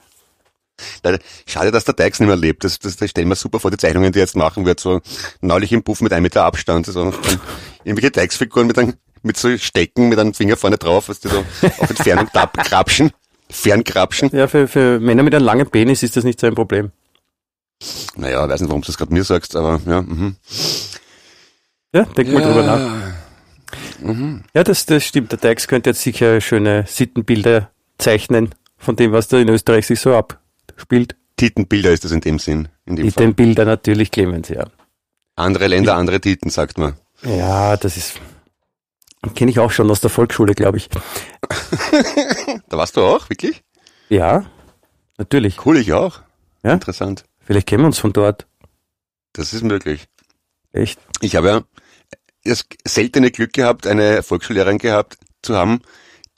Schade, 1.47 1.71
dass 1.71 1.85
der 1.85 1.95
Dykes 1.95 2.21
nicht 2.21 2.29
mehr 2.29 2.37
lebt. 2.37 2.65
Das, 2.65 2.79
das, 2.79 2.97
das 2.97 3.11
stellen 3.11 3.29
wir 3.29 3.37
super 3.37 3.61
vor, 3.61 3.71
die 3.71 3.77
Zeichnungen, 3.77 4.13
die 4.13 4.19
er 4.19 4.25
jetzt 4.25 4.37
machen 4.37 4.67
wird. 4.67 4.81
So 4.81 5.01
neulich 5.41 5.73
im 5.73 5.83
Puff 5.83 6.01
mit 6.01 6.13
einem 6.13 6.25
Meter 6.25 6.45
Abstand. 6.45 6.87
So, 6.87 7.13
irgendwelche 7.85 8.11
Dykes-Figuren 8.11 8.67
mit, 8.67 8.77
mit 9.23 9.37
so 9.37 9.57
Stecken, 9.57 10.09
mit 10.09 10.19
einem 10.19 10.35
Finger 10.35 10.57
vorne 10.57 10.79
drauf, 10.79 11.09
was 11.09 11.21
die 11.21 11.29
so 11.29 11.45
auf 11.79 11.91
Entfernung 11.91 12.29
krapschen. 12.55 13.13
Fernkrapschen. 13.51 14.31
Ja, 14.33 14.49
für, 14.49 14.67
für 14.67 14.99
Männer 14.99 15.23
mit 15.23 15.35
einem 15.35 15.45
langen 15.45 15.71
Penis 15.71 16.03
ist 16.03 16.17
das 16.17 16.25
nicht 16.25 16.41
so 16.41 16.47
ein 16.47 16.55
Problem. 16.55 16.91
Naja, 18.17 18.49
weiß 18.49 18.61
nicht, 18.61 18.71
warum 18.71 18.83
du 18.83 18.87
das 18.87 18.97
gerade 18.97 19.13
mir 19.13 19.25
sagst, 19.25 19.57
aber 19.57 19.81
ja. 19.87 20.03
Mhm. 20.03 20.37
Ja, 21.95 22.05
denk 22.05 22.29
ja. 22.29 22.35
mal 22.35 22.43
drüber 22.43 22.63
nach. 22.63 23.13
Mhm. 24.01 24.45
Ja, 24.55 24.65
das, 24.65 24.87
das 24.87 25.05
stimmt. 25.05 25.33
Der 25.33 25.39
Dykes 25.39 25.69
könnte 25.69 25.91
jetzt 25.91 26.03
sicher 26.03 26.41
schöne 26.41 26.85
Sittenbilder 26.87 27.71
zeichnen 27.99 28.55
von 28.79 28.97
dem, 28.97 29.13
was 29.13 29.29
da 29.29 29.39
in 29.39 29.49
Österreich 29.49 29.87
sich 29.87 30.01
so 30.01 30.15
ab, 30.15 30.41
spielt. 30.77 31.17
Titenbilder 31.37 31.91
ist 31.91 32.05
das 32.05 32.13
in 32.13 32.21
dem 32.21 32.39
Sinn. 32.39 32.69
In 32.85 32.97
dem 32.97 33.07
Titenbilder 33.07 33.65
natürlich, 33.65 34.11
Clemens, 34.11 34.49
ja. 34.49 34.65
Andere 35.35 35.67
Länder, 35.67 35.97
andere 35.97 36.21
Titen, 36.21 36.51
sagt 36.51 36.79
man. 36.79 36.95
Ja, 37.23 37.77
das 37.77 37.97
ist, 37.97 38.21
kenne 39.35 39.51
ich 39.51 39.59
auch 39.59 39.71
schon 39.71 39.91
aus 39.91 40.01
der 40.01 40.11
Volksschule, 40.11 40.55
glaube 40.55 40.79
ich. 40.79 40.89
da 42.69 42.77
warst 42.77 42.97
du 42.97 43.03
auch, 43.03 43.31
wirklich? 43.31 43.63
Ja, 44.09 44.45
natürlich. 45.19 45.65
Cool, 45.65 45.79
ich 45.79 45.93
auch. 45.93 46.21
Ja? 46.63 46.73
Interessant. 46.75 47.25
Vielleicht 47.41 47.67
kennen 47.67 47.83
wir 47.83 47.87
uns 47.87 47.99
von 47.99 48.13
dort. 48.13 48.47
Das 49.33 49.53
ist 49.53 49.63
möglich. 49.63 50.07
Echt? 50.73 51.01
Ich 51.21 51.37
habe 51.37 51.49
ja 51.49 51.63
das 52.45 52.67
seltene 52.85 53.31
Glück 53.31 53.53
gehabt, 53.53 53.87
eine 53.87 54.23
Volksschullehrerin 54.23 54.79
gehabt 54.79 55.19
zu 55.43 55.57
haben, 55.57 55.81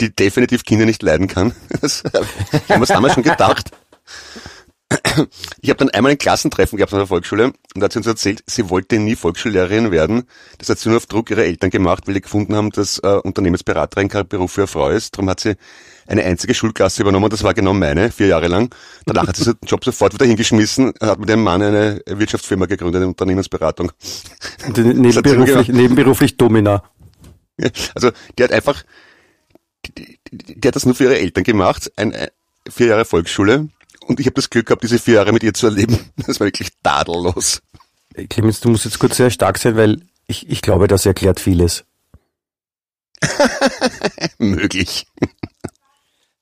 die 0.01 0.15
definitiv 0.15 0.65
Kinder 0.65 0.87
nicht 0.87 1.03
leiden 1.03 1.29
kann. 1.29 1.55
Das, 1.81 2.03
ich 2.05 2.69
habe 2.71 2.81
mir 2.81 2.87
damals 2.87 3.15
schon 3.15 3.23
gedacht. 3.23 3.71
Ich 5.61 5.71
habe 5.71 5.79
dann 5.79 5.90
einmal 5.90 6.12
ein 6.12 6.19
Klassentreffen 6.19 6.77
gehabt 6.77 6.93
an 6.93 6.99
der 6.99 7.07
Volksschule 7.07 7.47
und 7.47 7.55
da 7.75 7.85
hat 7.85 7.93
sie 7.93 7.99
uns 7.99 8.07
erzählt, 8.07 8.43
sie 8.47 8.69
wollte 8.71 8.99
nie 8.99 9.17
Volksschullehrerin 9.17 9.90
werden. 9.90 10.25
Das 10.59 10.69
hat 10.69 10.79
sie 10.79 10.88
nur 10.88 10.99
auf 10.99 11.07
Druck 11.07 11.31
ihrer 11.31 11.43
Eltern 11.45 11.71
gemacht, 11.71 12.07
weil 12.07 12.14
die 12.14 12.21
gefunden 12.21 12.55
haben, 12.55 12.71
dass 12.71 12.99
äh, 12.99 13.21
Unternehmensberaterin 13.23 14.09
kein 14.09 14.29
Beruf 14.29 14.53
für 14.53 14.62
eine 14.62 14.67
Frau 14.69 14.90
ist. 14.90 15.14
Darum 15.17 15.31
hat 15.31 15.40
sie 15.40 15.57
eine 16.07 16.23
einzige 16.25 16.55
Schulklasse 16.55 17.03
übernommen, 17.03 17.31
das 17.31 17.43
war 17.43 17.55
genau 17.55 17.73
meine, 17.73 18.11
vier 18.11 18.27
Jahre 18.27 18.49
lang. 18.49 18.75
Danach 19.07 19.27
hat 19.27 19.37
sie 19.37 19.55
den 19.55 19.57
Job 19.67 19.85
sofort 19.85 20.14
wieder 20.14 20.27
hingeschmissen, 20.27 20.93
hat 21.01 21.19
mit 21.19 21.29
ihrem 21.29 21.43
Mann 21.43 21.62
eine 21.62 22.01
Wirtschaftsfirma 22.07 22.67
gegründet, 22.67 23.01
eine 23.01 23.09
Unternehmensberatung. 23.09 23.93
Nebenberuflich, 24.77 25.69
nebenberuflich 25.69 26.37
Domina. 26.37 26.83
Also 27.95 28.11
die 28.38 28.45
hat 28.45 28.53
einfach 28.53 28.85
die, 29.87 30.19
die, 30.31 30.61
die, 30.61 30.69
hat 30.69 30.77
das 30.77 30.87
nur 30.87 30.95
für 30.95 31.05
ihre 31.05 31.19
Eltern 31.19 31.45
gemacht, 31.45 31.93
ein, 31.97 32.12
ein, 32.12 32.29
vier 32.69 32.88
Jahre 32.88 33.05
Volksschule. 33.05 33.69
Und 34.07 34.21
ich 34.21 34.27
habe 34.27 34.35
das 34.35 34.51
Glück 34.51 34.67
gehabt, 34.67 34.83
diese 34.83 34.99
vier 34.99 35.14
Jahre 35.14 35.33
mit 35.33 35.43
ihr 35.43 35.55
zu 35.55 35.67
erleben. 35.67 35.99
Das 36.27 36.40
war 36.40 36.47
wirklich 36.47 36.71
tadellos. 36.83 37.62
Clemens, 38.29 38.61
du 38.61 38.71
musst 38.71 38.85
jetzt 38.85 38.99
kurz 38.99 39.17
sehr 39.17 39.31
stark 39.31 39.59
sein, 39.59 39.77
weil 39.77 40.03
ich, 40.27 40.49
ich 40.49 40.62
glaube, 40.62 40.88
das 40.88 41.05
erklärt 41.05 41.40
vieles. 41.40 41.85
Möglich. 44.38 45.07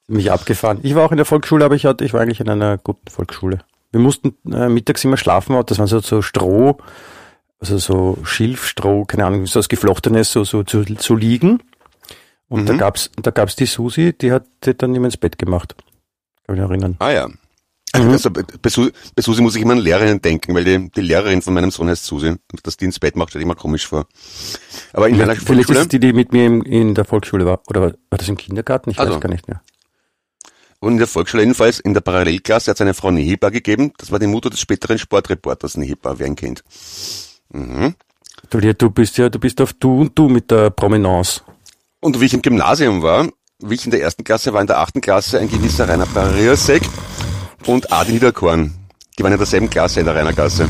Mich 0.07 0.31
abgefahren. 0.31 0.81
Ich 0.83 0.95
war 0.95 1.05
auch 1.05 1.13
in 1.13 1.17
der 1.17 1.27
Volksschule, 1.27 1.65
aber 1.65 1.75
ich, 1.75 1.87
hatte, 1.87 2.05
ich 2.05 2.13
war 2.13 2.21
eigentlich 2.21 2.41
in 2.41 2.49
einer 2.49 2.79
guten 2.79 3.09
Volksschule. 3.09 3.61
Wir 3.91 4.01
mussten 4.01 4.37
äh, 4.51 4.69
mittags 4.69 5.05
immer 5.05 5.17
schlafen, 5.17 5.61
das 5.67 5.79
waren 5.79 5.87
so, 5.87 6.01
so 6.01 6.23
Stroh, 6.23 6.79
also 7.59 7.79
so 7.79 8.19
Schilfstroh, 8.25 9.05
keine 9.05 9.27
Ahnung, 9.27 9.47
so 9.47 9.59
was 9.59 9.69
Geflochtenes, 9.69 10.33
so, 10.33 10.45
so 10.45 10.63
zu, 10.65 10.85
zu 10.85 11.17
liegen. 11.17 11.63
Und 12.49 12.63
mhm. 12.63 12.67
da 12.67 12.75
gab's, 12.75 13.11
da 13.17 13.31
gab's 13.31 13.57
die 13.57 13.67
Susi, 13.67 14.13
die 14.13 14.33
hat 14.33 14.45
die 14.65 14.77
dann 14.77 14.95
immer 14.95 15.07
ins 15.07 15.17
Bett 15.17 15.39
gemacht. 15.39 15.75
Kann 16.47 16.57
mich 16.57 16.63
erinnern. 16.63 16.97
Ah 16.99 17.11
ja. 17.11 17.29
Mhm. 17.97 18.11
Also 18.11 18.31
bei, 18.31 18.43
bei, 18.43 18.71
Susi 18.71 19.43
muss 19.43 19.55
ich 19.55 19.63
immer 19.63 19.73
an 19.73 19.79
Lehrerinnen 19.79 20.23
denken, 20.23 20.55
weil 20.55 20.65
die, 20.65 20.91
die 20.91 21.01
Lehrerin 21.03 21.43
von 21.43 21.53
meinem 21.53 21.71
Sohn 21.71 21.89
heißt 21.89 22.05
Susi. 22.05 22.29
Und 22.29 22.41
dass 22.63 22.77
die 22.77 22.87
ins 22.87 22.99
Bett 22.99 23.17
macht, 23.17 23.31
stelle 23.31 23.43
ich 23.43 23.47
immer 23.47 23.55
komisch 23.55 23.87
vor. 23.87 24.07
Aber 24.93 25.09
in 25.09 25.17
ja, 25.17 25.27
meiner 25.27 25.35
Vielleicht 25.35 25.67
Volksschule, 25.67 25.81
ist 25.81 25.93
die, 25.93 26.01
die 26.01 26.13
mit 26.13 26.33
mir 26.33 26.47
in, 26.47 26.63
in 26.63 26.95
der 26.95 27.05
Volksschule 27.05 27.45
war. 27.45 27.61
Oder 27.69 27.83
war, 27.83 27.91
war 28.11 28.19
das 28.19 28.29
im 28.29 28.37
Kindergarten? 28.37 28.91
Ich 28.91 28.99
also, 28.99 29.15
weiß 29.15 29.21
gar 29.21 29.29
nicht 29.29 29.47
mehr. 29.47 29.63
Und 30.81 30.93
in 30.93 30.99
der 30.99 31.07
Volksschule 31.07 31.43
jedenfalls, 31.43 31.81
in 31.81 31.95
der 31.95 32.01
Parallelklasse 32.01 32.71
hat 32.71 32.77
es 32.77 32.81
eine 32.81 32.95
Frau 32.95 33.11
Nehebar 33.11 33.51
gegeben. 33.51 33.93
Das 33.99 34.11
war 34.11 34.19
die 34.19 34.27
Mutter 34.27 34.51
des 34.51 34.61
späteren 34.61 34.99
Sportreporters 34.99 35.77
Nehebar, 35.77 36.19
wer 36.19 36.27
ihn 36.27 36.35
kennt. 36.35 36.65
Mhm. 37.51 37.95
Du 38.51 38.91
bist 38.91 39.17
ja, 39.19 39.29
du 39.29 39.39
bist 39.39 39.61
auf 39.61 39.75
du 39.75 40.01
und 40.01 40.19
du 40.19 40.29
mit 40.29 40.51
der 40.51 40.71
Prominence. 40.71 41.45
Und 42.01 42.21
wie 42.21 42.25
ich 42.25 42.35
im 42.35 42.43
Gymnasium 42.43 43.03
war, 43.03 43.29
wie 43.61 43.75
ich 43.75 43.85
in 43.85 43.93
der 43.93 44.03
ersten 44.03 44.25
Klasse 44.25 44.53
war, 44.53 44.61
in 44.61 44.67
der 44.67 44.79
achten 44.79 45.01
Klasse 45.01 45.39
ein 45.39 45.49
gewisser 45.49 45.89
Rainer 45.89 46.07
Barriasek 46.07 46.83
und 47.67 47.93
Adi 47.93 48.13
Niederkorn. 48.13 48.73
Die 49.19 49.23
waren 49.23 49.33
in 49.33 49.39
derselben 49.39 49.71
Klasse 49.71 50.01
in 50.01 50.07
der 50.07 50.15
Rainer 50.15 50.33
Gasse. 50.33 50.69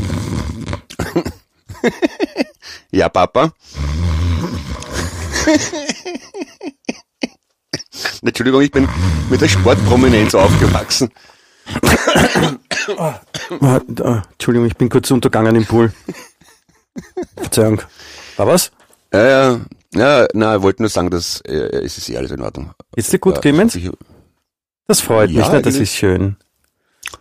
ja, 2.91 3.09
Papa. 3.09 3.53
Entschuldigung, 8.21 8.61
ich 8.61 8.71
bin 8.71 8.87
mit 9.29 9.41
der 9.41 9.47
Sportprominenz 9.47 10.33
aufgewachsen. 10.35 11.11
Ah, 12.97 13.19
ah, 13.61 14.21
Entschuldigung, 14.33 14.67
ich 14.67 14.75
bin 14.75 14.89
kurz 14.89 15.09
untergangen 15.11 15.55
im 15.55 15.65
Pool. 15.65 15.93
Verzeihung. 17.37 17.81
War 18.37 18.47
was? 18.47 18.71
Ja, 19.13 19.25
ja, 19.25 19.59
ja, 19.93 20.27
na, 20.33 20.55
ich 20.55 20.61
wollte 20.61 20.81
nur 20.81 20.89
sagen, 20.89 21.09
dass 21.09 21.41
äh, 21.41 21.53
es 21.53 21.97
ist 21.97 22.09
eh 22.09 22.17
alles 22.17 22.31
in 22.31 22.41
Ordnung. 22.41 22.73
Ist 22.95 23.13
dir 23.13 23.19
gut, 23.19 23.41
Clemens? 23.41 23.77
Das 24.87 25.01
freut 25.01 25.29
ja, 25.29 25.41
mich, 25.41 25.49
ne? 25.49 25.61
das 25.61 25.75
ist 25.75 25.93
schön. 25.93 26.35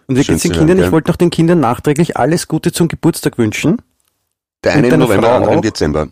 Und 0.06 0.16
wie 0.16 0.22
geht's 0.22 0.42
den 0.42 0.52
Kindern? 0.52 0.78
Ich 0.78 0.92
wollte 0.92 1.10
noch 1.10 1.16
den 1.16 1.30
Kindern 1.30 1.60
nachträglich 1.60 2.16
alles 2.16 2.48
Gute 2.48 2.72
zum 2.72 2.88
Geburtstag 2.88 3.38
wünschen. 3.38 3.80
Der 4.64 4.74
eine 4.74 4.88
im 4.88 5.00
November, 5.00 5.22
der 5.22 5.34
andere 5.34 5.54
im 5.54 5.62
Dezember. 5.62 6.08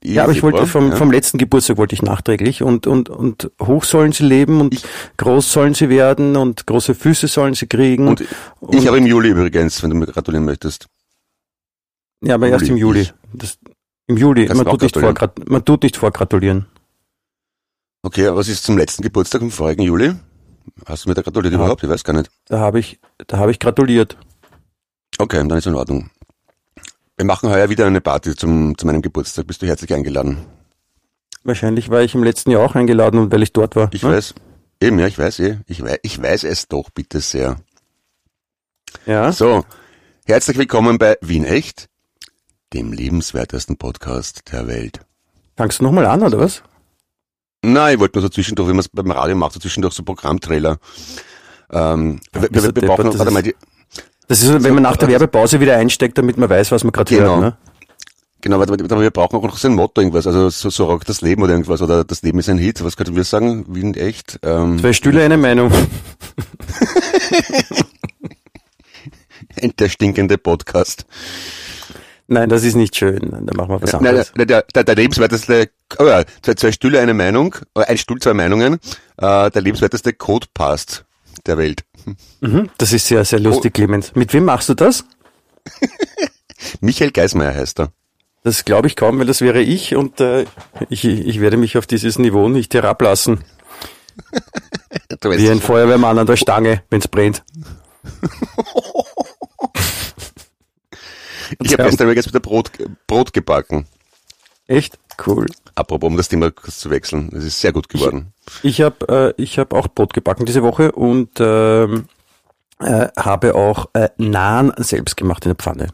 Ich 0.00 0.12
ja, 0.12 0.24
aber 0.24 0.32
ich 0.32 0.42
wollte 0.42 0.66
vom, 0.66 0.90
ja. 0.90 0.96
vom 0.96 1.10
letzten 1.10 1.38
Geburtstag 1.38 1.76
wollte 1.76 1.94
ich 1.94 2.02
nachträglich 2.02 2.62
und, 2.62 2.86
und, 2.86 3.08
und 3.08 3.50
hoch 3.60 3.82
sollen 3.82 4.12
sie 4.12 4.24
leben 4.24 4.60
und 4.60 4.74
ich, 4.74 4.84
groß 5.16 5.52
sollen 5.52 5.74
sie 5.74 5.88
werden 5.88 6.36
und 6.36 6.66
große 6.66 6.94
Füße 6.94 7.26
sollen 7.26 7.54
sie 7.54 7.66
kriegen. 7.66 8.06
Und, 8.06 8.24
und 8.60 8.74
ich 8.76 8.86
habe 8.86 8.98
im 8.98 9.06
Juli 9.06 9.30
übrigens, 9.30 9.82
wenn 9.82 9.90
du 9.90 9.96
mir 9.96 10.06
gratulieren 10.06 10.44
möchtest. 10.44 10.86
Ja, 12.20 12.36
aber 12.36 12.46
Juli. 12.46 12.60
erst 12.60 12.70
im 12.70 12.76
Juli. 12.76 13.08
Das, 13.32 13.58
im 14.06 14.16
Juli. 14.16 14.46
Man 14.46 14.66
tut, 14.66 14.82
nicht 14.82 14.96
vor, 14.96 15.14
man 15.46 15.64
tut 15.64 15.82
nicht 15.82 15.96
vorgratulieren. 15.96 16.66
Okay, 18.02 18.28
aber 18.28 18.38
was 18.38 18.48
ist 18.48 18.62
zum 18.62 18.78
letzten 18.78 19.02
Geburtstag 19.02 19.42
im 19.42 19.50
vorigen 19.50 19.82
Juli? 19.82 20.14
Hast 20.86 21.04
du 21.04 21.08
mir 21.08 21.14
da 21.14 21.22
gratuliert 21.22 21.52
ja. 21.52 21.58
überhaupt? 21.58 21.82
Ich 21.82 21.88
weiß 21.88 22.04
gar 22.04 22.12
nicht. 22.12 22.30
Da 22.46 22.58
habe 22.58 22.78
ich, 22.78 23.00
da 23.26 23.38
habe 23.38 23.50
ich 23.50 23.58
gratuliert. 23.58 24.16
Okay, 25.18 25.36
dann 25.36 25.58
ist 25.58 25.66
in 25.66 25.74
Ordnung. 25.74 26.10
Wir 27.16 27.24
machen 27.24 27.50
heuer 27.50 27.68
wieder 27.68 27.86
eine 27.86 28.00
Party 28.00 28.36
zum, 28.36 28.78
zu 28.78 28.86
meinem 28.86 29.02
Geburtstag. 29.02 29.46
Bist 29.46 29.62
du 29.62 29.66
herzlich 29.66 29.92
eingeladen? 29.92 30.46
Wahrscheinlich 31.42 31.90
war 31.90 32.02
ich 32.02 32.14
im 32.14 32.22
letzten 32.22 32.50
Jahr 32.50 32.62
auch 32.62 32.74
eingeladen 32.74 33.18
und 33.18 33.32
weil 33.32 33.42
ich 33.42 33.52
dort 33.52 33.74
war. 33.74 33.90
Ich 33.92 34.02
ne? 34.02 34.10
weiß. 34.10 34.34
Eben, 34.80 34.98
ja, 34.98 35.06
ich 35.06 35.18
weiß 35.18 35.40
eh. 35.40 35.58
Ich 35.66 35.82
weiß, 35.82 35.98
ich 36.02 36.22
weiß 36.22 36.44
es 36.44 36.68
doch, 36.68 36.90
bitte 36.90 37.20
sehr. 37.20 37.56
Ja. 39.06 39.32
So, 39.32 39.64
herzlich 40.26 40.56
willkommen 40.58 40.98
bei 40.98 41.16
Wien 41.20 41.44
Echt, 41.44 41.88
dem 42.72 42.92
lebenswertesten 42.92 43.76
Podcast 43.76 44.52
der 44.52 44.68
Welt. 44.68 45.00
Fangst 45.56 45.80
du 45.80 45.84
nochmal 45.84 46.06
an, 46.06 46.22
oder 46.22 46.38
was? 46.38 46.62
Nein, 47.64 47.94
ich 47.94 48.00
wollte 48.00 48.18
nur 48.18 48.22
so 48.22 48.28
zwischendurch, 48.28 48.68
wie 48.68 48.72
man 48.72 48.80
es 48.80 48.88
beim 48.88 49.10
Radio 49.10 49.34
macht, 49.36 49.52
so 49.54 49.60
zwischendurch 49.60 49.94
so 49.94 50.02
Programmtrailer. 50.04 50.78
Ähm, 51.70 52.20
wir, 52.32 52.42
wir, 52.42 52.50
wir 52.50 52.72
deppert, 52.72 52.86
brauchen, 52.86 53.04
das 53.06 53.18
warte 53.18 53.28
ist- 53.30 53.34
mal, 53.34 53.42
die, 53.42 53.54
Das 54.28 54.42
ist, 54.42 54.62
wenn 54.62 54.74
man 54.74 54.82
nach 54.84 54.96
der 54.96 55.08
Werbepause 55.08 55.60
wieder 55.60 55.76
einsteigt, 55.76 56.16
damit 56.18 56.36
man 56.36 56.48
weiß, 56.48 56.70
was 56.70 56.84
man 56.84 56.92
gerade 56.92 57.14
Genau. 57.16 57.40
hört. 57.40 57.40
Ne? 57.40 57.56
genau, 58.40 58.60
warte, 58.60 58.78
wir 59.00 59.10
brauchen 59.10 59.36
auch 59.36 59.42
noch 59.42 59.58
so 59.58 59.66
ein 59.68 59.74
Motto 59.74 60.00
irgendwas, 60.00 60.26
also 60.28 60.48
so, 60.50 60.70
so 60.70 60.84
rockt 60.86 61.08
das 61.08 61.20
Leben 61.22 61.42
oder 61.42 61.52
irgendwas, 61.52 61.82
oder 61.82 62.04
das 62.04 62.22
Leben 62.22 62.38
ist 62.38 62.48
ein 62.48 62.56
Hit, 62.58 62.84
was 62.84 62.96
könnten 62.96 63.16
wir 63.16 63.24
sagen? 63.24 63.64
Wien 63.68 63.94
Echt? 63.94 64.38
Ähm, 64.44 64.78
Zwei 64.78 64.92
Stühle, 64.92 65.22
eine 65.24 65.36
Meinung. 65.36 65.72
der 69.78 69.88
stinkende 69.88 70.38
Podcast. 70.38 71.04
Nein, 72.30 72.50
das 72.50 72.62
ist 72.62 72.74
nicht 72.74 72.94
schön. 72.94 73.30
Da 73.46 73.54
machen 73.56 73.70
wir 73.70 73.82
was 73.82 73.92
Nein, 73.94 74.06
anderes. 74.06 74.32
der, 74.36 74.44
der, 74.44 74.62
der, 74.62 74.84
der 74.84 74.94
lebenswerteste, 74.94 75.70
oh 75.98 76.04
ja, 76.04 76.24
zwei, 76.42 76.54
zwei 76.54 76.72
Stühle, 76.72 77.00
eine 77.00 77.14
Meinung, 77.14 77.56
äh, 77.74 77.84
ein 77.84 77.96
Stuhl, 77.96 78.20
zwei 78.20 78.34
Meinungen, 78.34 78.74
äh, 79.16 79.50
der 79.50 79.62
lebenswerteste 79.62 80.12
Codepast 80.12 81.06
der 81.46 81.56
Welt. 81.56 81.84
Mhm, 82.40 82.68
das 82.76 82.92
ist 82.92 83.06
sehr, 83.06 83.24
sehr 83.24 83.40
lustig, 83.40 83.72
Clemens. 83.72 84.14
Mit 84.14 84.34
wem 84.34 84.44
machst 84.44 84.68
du 84.68 84.74
das? 84.74 85.04
Michael 86.80 87.12
Geismeier 87.12 87.54
heißt 87.54 87.80
er. 87.80 87.92
Das 88.44 88.66
glaube 88.66 88.88
ich 88.88 88.96
kaum, 88.96 89.18
weil 89.18 89.26
das 89.26 89.40
wäre 89.40 89.62
ich 89.62 89.96
und 89.96 90.20
äh, 90.20 90.44
ich, 90.90 91.04
ich 91.06 91.40
werde 91.40 91.56
mich 91.56 91.78
auf 91.78 91.86
dieses 91.86 92.18
Niveau 92.18 92.48
nicht 92.48 92.74
herablassen. 92.74 93.42
Wie 95.22 95.50
ein 95.50 95.60
Feuerwehrmann 95.60 96.18
an 96.18 96.26
der 96.26 96.36
Stange, 96.36 96.82
wenn's 96.90 97.08
brennt. 97.08 97.42
ich 101.62 101.72
habe 101.72 101.84
gestern 101.84 102.06
übrigens 102.06 102.26
wieder 102.28 102.40
Brot, 102.40 102.70
Brot 103.06 103.32
gebacken. 103.32 103.86
Echt? 104.66 104.98
Cool. 105.26 105.46
Apropos, 105.74 106.08
um 106.08 106.16
das 106.16 106.28
Thema 106.28 106.50
kurz 106.50 106.78
zu 106.78 106.90
wechseln. 106.90 107.30
Es 107.34 107.44
ist 107.44 107.60
sehr 107.60 107.72
gut 107.72 107.88
geworden. 107.88 108.32
Ich 108.62 108.80
habe 108.80 109.34
äh, 109.36 109.42
ich 109.42 109.58
hab 109.58 109.72
auch 109.72 109.88
Brot 109.88 110.12
gebacken 110.14 110.46
diese 110.46 110.62
Woche 110.62 110.92
und 110.92 111.30
ähm, 111.40 112.04
äh, 112.80 113.08
habe 113.18 113.54
auch 113.54 113.88
äh, 113.94 114.08
Naan 114.18 114.72
selbst 114.76 115.16
gemacht 115.16 115.44
in 115.44 115.50
der 115.50 115.56
Pfanne. 115.56 115.88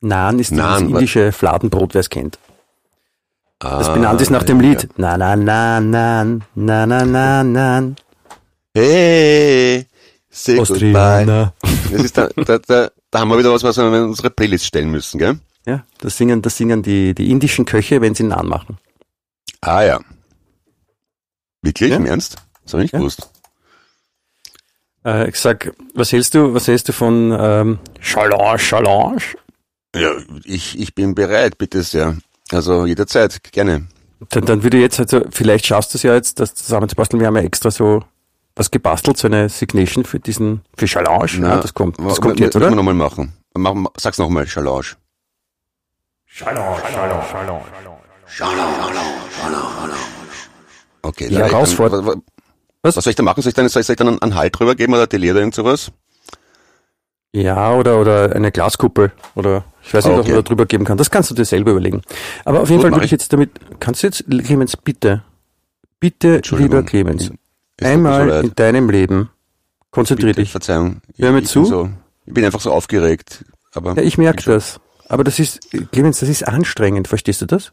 Naan 0.00 0.38
ist 0.38 0.52
Naan, 0.52 0.92
wa- 0.92 0.98
indische 0.98 1.32
Fladenbrot, 1.32 1.94
wer 1.94 2.00
es 2.00 2.10
kennt. 2.10 2.38
Das 3.58 3.88
Ah, 3.88 3.92
benannt 3.94 4.20
ist 4.20 4.30
nach 4.30 4.44
dem 4.44 4.60
Lied. 4.60 4.88
Na 4.96 5.18
na 5.18 5.36
na 5.36 5.80
na 5.80 6.24
na 6.54 6.86
na 6.86 7.04
na 7.04 7.42
na. 7.44 7.82
Hey, 8.74 9.86
say 10.30 10.56
goodbye. 10.56 10.60
Austriana. 10.72 11.52
Das 11.92 12.02
ist 12.04 12.16
da, 12.16 12.28
da, 12.28 12.58
da, 12.58 12.90
da 13.10 13.20
haben 13.20 13.28
wir 13.28 13.38
wieder 13.38 13.52
was, 13.52 13.62
was 13.62 13.76
wir 13.76 13.86
in 13.86 14.04
unsere 14.04 14.30
Playlist 14.30 14.64
stellen 14.66 14.90
müssen, 14.90 15.18
gell? 15.18 15.38
Ja, 15.66 15.84
das 15.98 16.16
singen, 16.16 16.42
das 16.42 16.56
singen 16.56 16.82
die, 16.82 17.14
die 17.14 17.30
indischen 17.30 17.64
Köche, 17.66 18.00
wenn 18.00 18.14
sie 18.14 18.22
Naan 18.22 18.46
machen. 18.46 18.78
Ah 19.60 19.82
ja. 19.82 20.00
Wirklich? 21.62 21.90
Ja. 21.90 21.96
Im 21.96 22.06
Ernst? 22.06 22.36
Das 22.64 22.72
habe 22.72 22.82
ich 22.84 22.86
nicht 22.86 22.92
Ja. 22.94 22.98
gewusst. 23.00 23.30
Äh, 25.04 25.28
ich 25.28 25.36
sag, 25.36 25.72
was 25.94 26.12
hältst 26.12 26.34
du, 26.34 26.54
was 26.54 26.66
hältst 26.68 26.88
du 26.88 26.92
von 26.92 27.36
ähm, 27.38 27.78
Challenge, 28.00 28.56
Challenge? 28.58 29.22
Ja, 29.94 30.12
ich, 30.44 30.78
ich 30.78 30.94
bin 30.94 31.14
bereit, 31.14 31.58
bitte 31.58 31.82
sehr. 31.82 32.16
Also 32.52 32.86
jederzeit, 32.86 33.42
gerne. 33.52 33.86
Dann, 34.30 34.44
dann 34.44 34.62
würde 34.62 34.78
jetzt, 34.78 35.00
also 35.00 35.22
vielleicht 35.30 35.66
schaffst 35.66 35.94
du 35.94 35.98
es 35.98 36.02
ja 36.02 36.14
jetzt, 36.14 36.40
das 36.40 36.54
zusammenzubasteln. 36.54 37.20
Wir 37.20 37.26
haben 37.26 37.36
ja 37.36 37.42
extra 37.42 37.70
so 37.70 38.04
was 38.60 38.70
gebastelt, 38.70 39.16
so 39.16 39.26
eine 39.26 39.48
Signation 39.48 40.04
für 40.04 40.20
diesen, 40.20 40.60
für 40.76 40.84
Challenge. 40.86 41.26
ja, 41.48 41.56
das 41.60 41.72
kommt, 41.72 41.98
das 41.98 42.20
kommt 42.20 42.38
jetzt, 42.38 42.54
müssen 42.54 42.58
oder? 42.58 42.70
wir 42.72 42.76
nochmal 42.76 42.94
machen. 42.94 43.32
Mach, 43.56 43.72
mach- 43.74 43.90
sag's 43.96 44.18
nochmal, 44.18 44.44
Challenge. 44.44 44.84
Okay, 51.02 51.28
Die 51.28 51.34
dann- 51.34 51.44
Herausforderung- 51.50 52.06
wa- 52.06 52.14
wa- 52.14 52.20
Was? 52.82 52.96
Was 52.96 53.04
soll 53.04 53.10
ich 53.10 53.16
da 53.16 53.22
machen? 53.22 53.42
Soll 53.42 53.50
ich 53.50 53.54
dann, 53.54 53.68
soll 53.68 53.82
ich 53.82 53.86
dann 53.88 54.20
einen 54.22 54.34
Halt 54.34 54.58
drüber 54.58 54.74
geben 54.74 54.94
oder 54.94 55.06
Delay 55.06 55.30
oder 55.32 55.40
irgend 55.40 55.54
sowas? 55.54 55.92
Ja, 57.32 57.74
oder, 57.74 58.00
oder 58.00 58.34
eine 58.34 58.50
Glaskuppel. 58.50 59.12
Oder 59.34 59.64
ich 59.82 59.92
weiß 59.92 60.06
nicht, 60.06 60.18
Okay. 60.18 60.28
man 60.28 60.36
da 60.36 60.42
drüber 60.42 60.66
geben 60.66 60.84
kann. 60.84 60.96
Das 60.98 61.10
kannst 61.10 61.30
du 61.30 61.34
dir 61.34 61.44
selber 61.44 61.72
überlegen. 61.72 62.00
Aber 62.44 62.60
auf 62.62 62.68
jeden 62.70 62.80
Gut, 62.80 62.88
Fall 62.90 62.96
würde 62.96 63.04
ich 63.04 63.10
jetzt 63.10 63.32
damit, 63.32 63.50
kannst 63.80 64.02
du 64.02 64.06
jetzt, 64.06 64.24
Clemens, 64.28 64.76
bitte, 64.78 65.22
bitte, 66.00 66.36
Entschuldigung. 66.36 66.78
lieber 66.78 66.86
Clemens, 66.88 67.30
Es 67.80 67.86
so 67.86 67.92
einmal 67.92 68.28
leid. 68.28 68.44
in 68.44 68.54
deinem 68.54 68.90
Leben, 68.90 69.30
konzentrier 69.90 70.28
Bitte, 70.28 70.42
dich. 70.42 70.50
Verzeihung. 70.52 71.00
Hör 71.16 71.32
mir 71.32 71.40
ich 71.40 71.48
zu. 71.48 71.60
Bin 71.62 71.68
so, 71.68 71.90
ich 72.26 72.34
bin 72.34 72.44
einfach 72.44 72.60
so 72.60 72.72
aufgeregt. 72.72 73.44
Aber 73.72 73.94
Ja, 73.96 74.02
ich 74.02 74.18
merke 74.18 74.44
das. 74.44 74.80
Aber 75.08 75.24
das 75.24 75.38
ist, 75.38 75.60
Clemens, 75.92 76.20
das 76.20 76.28
ist 76.28 76.46
anstrengend, 76.46 77.08
verstehst 77.08 77.40
du 77.42 77.46
das? 77.46 77.72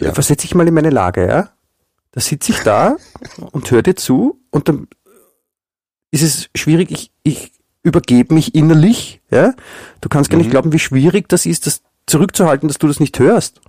Ja. 0.00 0.12
Versetz 0.14 0.42
dich 0.42 0.54
mal 0.54 0.66
in 0.66 0.74
meine 0.74 0.90
Lage, 0.90 1.26
ja? 1.26 1.50
Da 2.12 2.20
sitze 2.20 2.52
ich 2.52 2.60
da 2.60 2.96
und 3.52 3.70
höre 3.70 3.82
dir 3.82 3.96
zu 3.96 4.40
und 4.50 4.68
dann 4.68 4.88
ist 6.10 6.22
es 6.22 6.48
schwierig, 6.54 6.90
ich, 6.90 7.10
ich 7.24 7.52
übergebe 7.82 8.32
mich 8.32 8.54
innerlich, 8.54 9.20
ja? 9.30 9.54
Du 10.00 10.08
kannst 10.08 10.30
gar 10.30 10.38
nicht 10.38 10.46
Mhm. 10.46 10.50
glauben, 10.52 10.72
wie 10.72 10.78
schwierig 10.78 11.28
das 11.28 11.44
ist, 11.46 11.66
das 11.66 11.82
zurückzuhalten, 12.06 12.68
dass 12.68 12.78
du 12.78 12.86
das 12.86 13.00
nicht 13.00 13.18
hörst. 13.18 13.60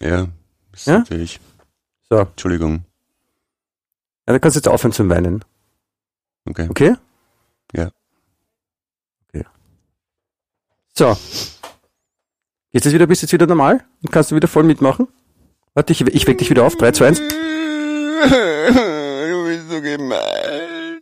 Ja, 0.00 0.28
das 0.70 0.80
ist 0.80 0.86
Ja? 0.86 0.98
natürlich. 1.00 1.40
So, 2.08 2.26
ja, 4.26 4.32
Entschuldigung. 4.34 4.34
da 4.34 4.38
kannst 4.38 4.56
du 4.56 4.58
jetzt 4.58 4.68
aufhören 4.68 4.92
zu 4.92 5.08
weinen, 5.08 5.44
Okay. 6.48 6.66
okay? 6.70 6.94
Ja. 7.74 7.90
Okay. 9.28 9.44
So. 10.96 11.16
Jetzt 12.72 12.86
ist 12.86 12.92
wieder, 12.94 13.06
bist 13.06 13.22
du 13.22 13.26
jetzt 13.26 13.32
wieder 13.32 13.46
normal 13.46 13.84
und 14.02 14.10
kannst 14.10 14.30
du 14.30 14.36
wieder 14.36 14.48
voll 14.48 14.64
mitmachen? 14.64 15.08
Warte, 15.74 15.92
ich, 15.92 16.00
ich 16.02 16.26
weck 16.26 16.38
dich 16.38 16.50
wieder 16.50 16.64
auf. 16.64 16.76
3, 16.76 16.92
2, 16.92 17.06
1. 17.06 17.18
Du 17.18 17.24
bist 19.46 19.70
so 19.70 19.80
gemein. 19.80 21.00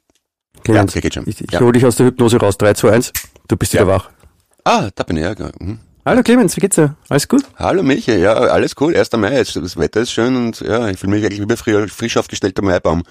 Clemens, 0.64 0.92
okay, 0.92 1.00
geht 1.00 1.14
schon. 1.14 1.26
ich, 1.28 1.40
ich 1.40 1.50
Ja. 1.52 1.60
hole 1.60 1.72
dich 1.72 1.84
aus 1.86 1.96
der 1.96 2.06
Hypnose 2.06 2.38
raus. 2.38 2.58
3, 2.58 2.74
2, 2.74 2.92
1. 2.92 3.12
Du 3.48 3.56
bist 3.56 3.72
Ja. 3.72 3.80
wieder 3.82 3.92
wach. 3.94 4.10
Ah, 4.64 4.90
da 4.94 5.02
bin 5.04 5.16
ich 5.16 5.22
ja. 5.22 5.34
genau. 5.34 5.50
Mhm. 5.58 5.78
Hallo 6.04 6.22
Clemens, 6.22 6.56
wie 6.56 6.60
geht's 6.60 6.76
dir? 6.76 6.96
Alles 7.08 7.28
gut? 7.28 7.44
Hallo 7.56 7.82
Michi, 7.82 8.12
ja, 8.16 8.32
alles 8.32 8.74
cool. 8.80 8.96
1. 8.96 9.12
Mai, 9.12 9.34
jetzt, 9.36 9.54
das 9.56 9.76
Wetter 9.76 10.00
ist 10.00 10.12
schön 10.12 10.34
und 10.36 10.60
ja, 10.60 10.88
ich 10.88 10.98
fühle 10.98 11.12
mich 11.12 11.24
eigentlich 11.24 11.40
wie 11.40 11.46
bei 11.46 11.56
frisch, 11.56 11.92
frisch 11.92 12.16
aufgestellter 12.16 12.62
Maibaum. 12.62 13.02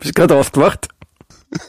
Bist 0.00 0.14
gerade 0.14 0.34
aufgewacht? 0.36 0.88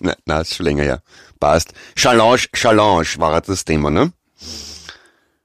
Na, 0.00 0.14
na, 0.26 0.40
ist 0.40 0.54
schon 0.54 0.66
länger 0.66 0.82
her. 0.84 1.02
Passt. 1.40 1.72
Challenge, 1.96 2.38
Challenge 2.52 3.06
war 3.18 3.32
halt 3.32 3.48
das 3.48 3.64
Thema, 3.64 3.90
ne? 3.90 4.12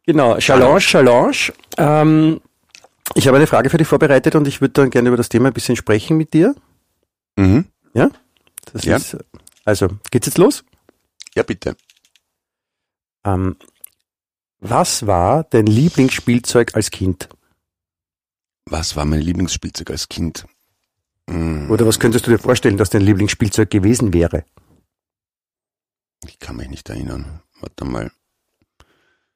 Genau, 0.05 0.37
Challenge, 0.37 0.79
Challenge. 0.79 1.35
Ähm, 1.77 2.41
ich 3.15 3.27
habe 3.27 3.37
eine 3.37 3.47
Frage 3.47 3.69
für 3.71 3.77
dich 3.77 3.87
vorbereitet 3.87 4.35
und 4.35 4.47
ich 4.47 4.59
würde 4.61 4.73
dann 4.73 4.89
gerne 4.91 5.07
über 5.09 5.17
das 5.17 5.29
Thema 5.29 5.47
ein 5.47 5.53
bisschen 5.53 5.75
sprechen 5.75 6.17
mit 6.17 6.33
dir. 6.33 6.53
Mhm. 7.35 7.65
Ja? 7.93 8.09
Das 8.71 8.83
Ja. 8.85 8.97
ist, 8.97 9.17
also, 9.65 9.87
geht's 10.11 10.27
jetzt 10.27 10.37
los? 10.37 10.63
Ja, 11.35 11.43
bitte. 11.43 11.75
Ähm, 13.25 13.55
was 14.59 15.07
war 15.07 15.43
dein 15.43 15.65
Lieblingsspielzeug 15.65 16.75
als 16.75 16.91
Kind? 16.91 17.29
Was 18.65 18.95
war 18.95 19.05
mein 19.05 19.21
Lieblingsspielzeug 19.21 19.89
als 19.91 20.07
Kind? 20.07 20.45
Hm, 21.29 21.69
Oder 21.69 21.85
was 21.85 21.99
könntest 21.99 22.27
du 22.27 22.31
dir 22.31 22.39
vorstellen, 22.39 22.77
dass 22.77 22.89
dein 22.89 23.01
Lieblingsspielzeug 23.01 23.69
gewesen 23.69 24.13
wäre? 24.13 24.45
Ich 26.25 26.39
kann 26.39 26.55
mich 26.55 26.69
nicht 26.69 26.89
erinnern. 26.89 27.41
Warte 27.59 27.85
mal. 27.85 28.11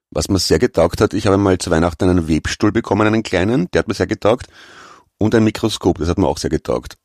Was 0.09 0.29
mir 0.29 0.39
sehr 0.39 0.59
getaugt 0.59 1.01
hat, 1.01 1.13
ich 1.13 1.27
habe 1.27 1.37
mal 1.37 1.57
zu 1.57 1.69
Weihnachten 1.69 2.09
einen 2.09 2.27
Webstuhl 2.29 2.71
bekommen, 2.71 3.07
einen 3.07 3.23
kleinen, 3.23 3.69
der 3.71 3.79
hat 3.79 3.87
mir 3.87 3.93
sehr 3.93 4.07
getaugt. 4.07 4.47
Und 5.17 5.35
ein 5.35 5.43
Mikroskop, 5.43 5.97
das 5.97 6.07
hat 6.07 6.17
mir 6.17 6.27
auch 6.27 6.37
sehr 6.37 6.49
getaugt. 6.49 6.97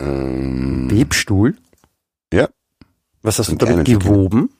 Ähm, 0.00 0.90
Webstuhl? 0.90 1.56
Ja. 2.34 2.48
Was 3.22 3.38
hast 3.38 3.50
du 3.50 3.56
damit 3.56 3.86
gewoben? 3.86 4.50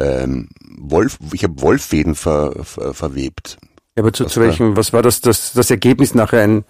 ähm, 0.00 0.48
Wolf, 0.78 1.18
ich 1.32 1.44
habe 1.44 1.60
Wollfäden 1.60 2.14
ver, 2.14 2.64
ver, 2.64 2.94
verwebt. 2.94 3.58
Ja, 3.96 4.02
aber 4.02 4.12
zu, 4.12 4.24
Was 4.24 4.32
zu 4.32 4.40
war- 4.40 4.46
welchem, 4.48 4.76
was 4.76 4.92
war 4.92 5.02
das, 5.02 5.20
das, 5.20 5.52
das 5.52 5.70
Ergebnis 5.70 6.14
nachher? 6.14 6.42
Ein, 6.42 6.64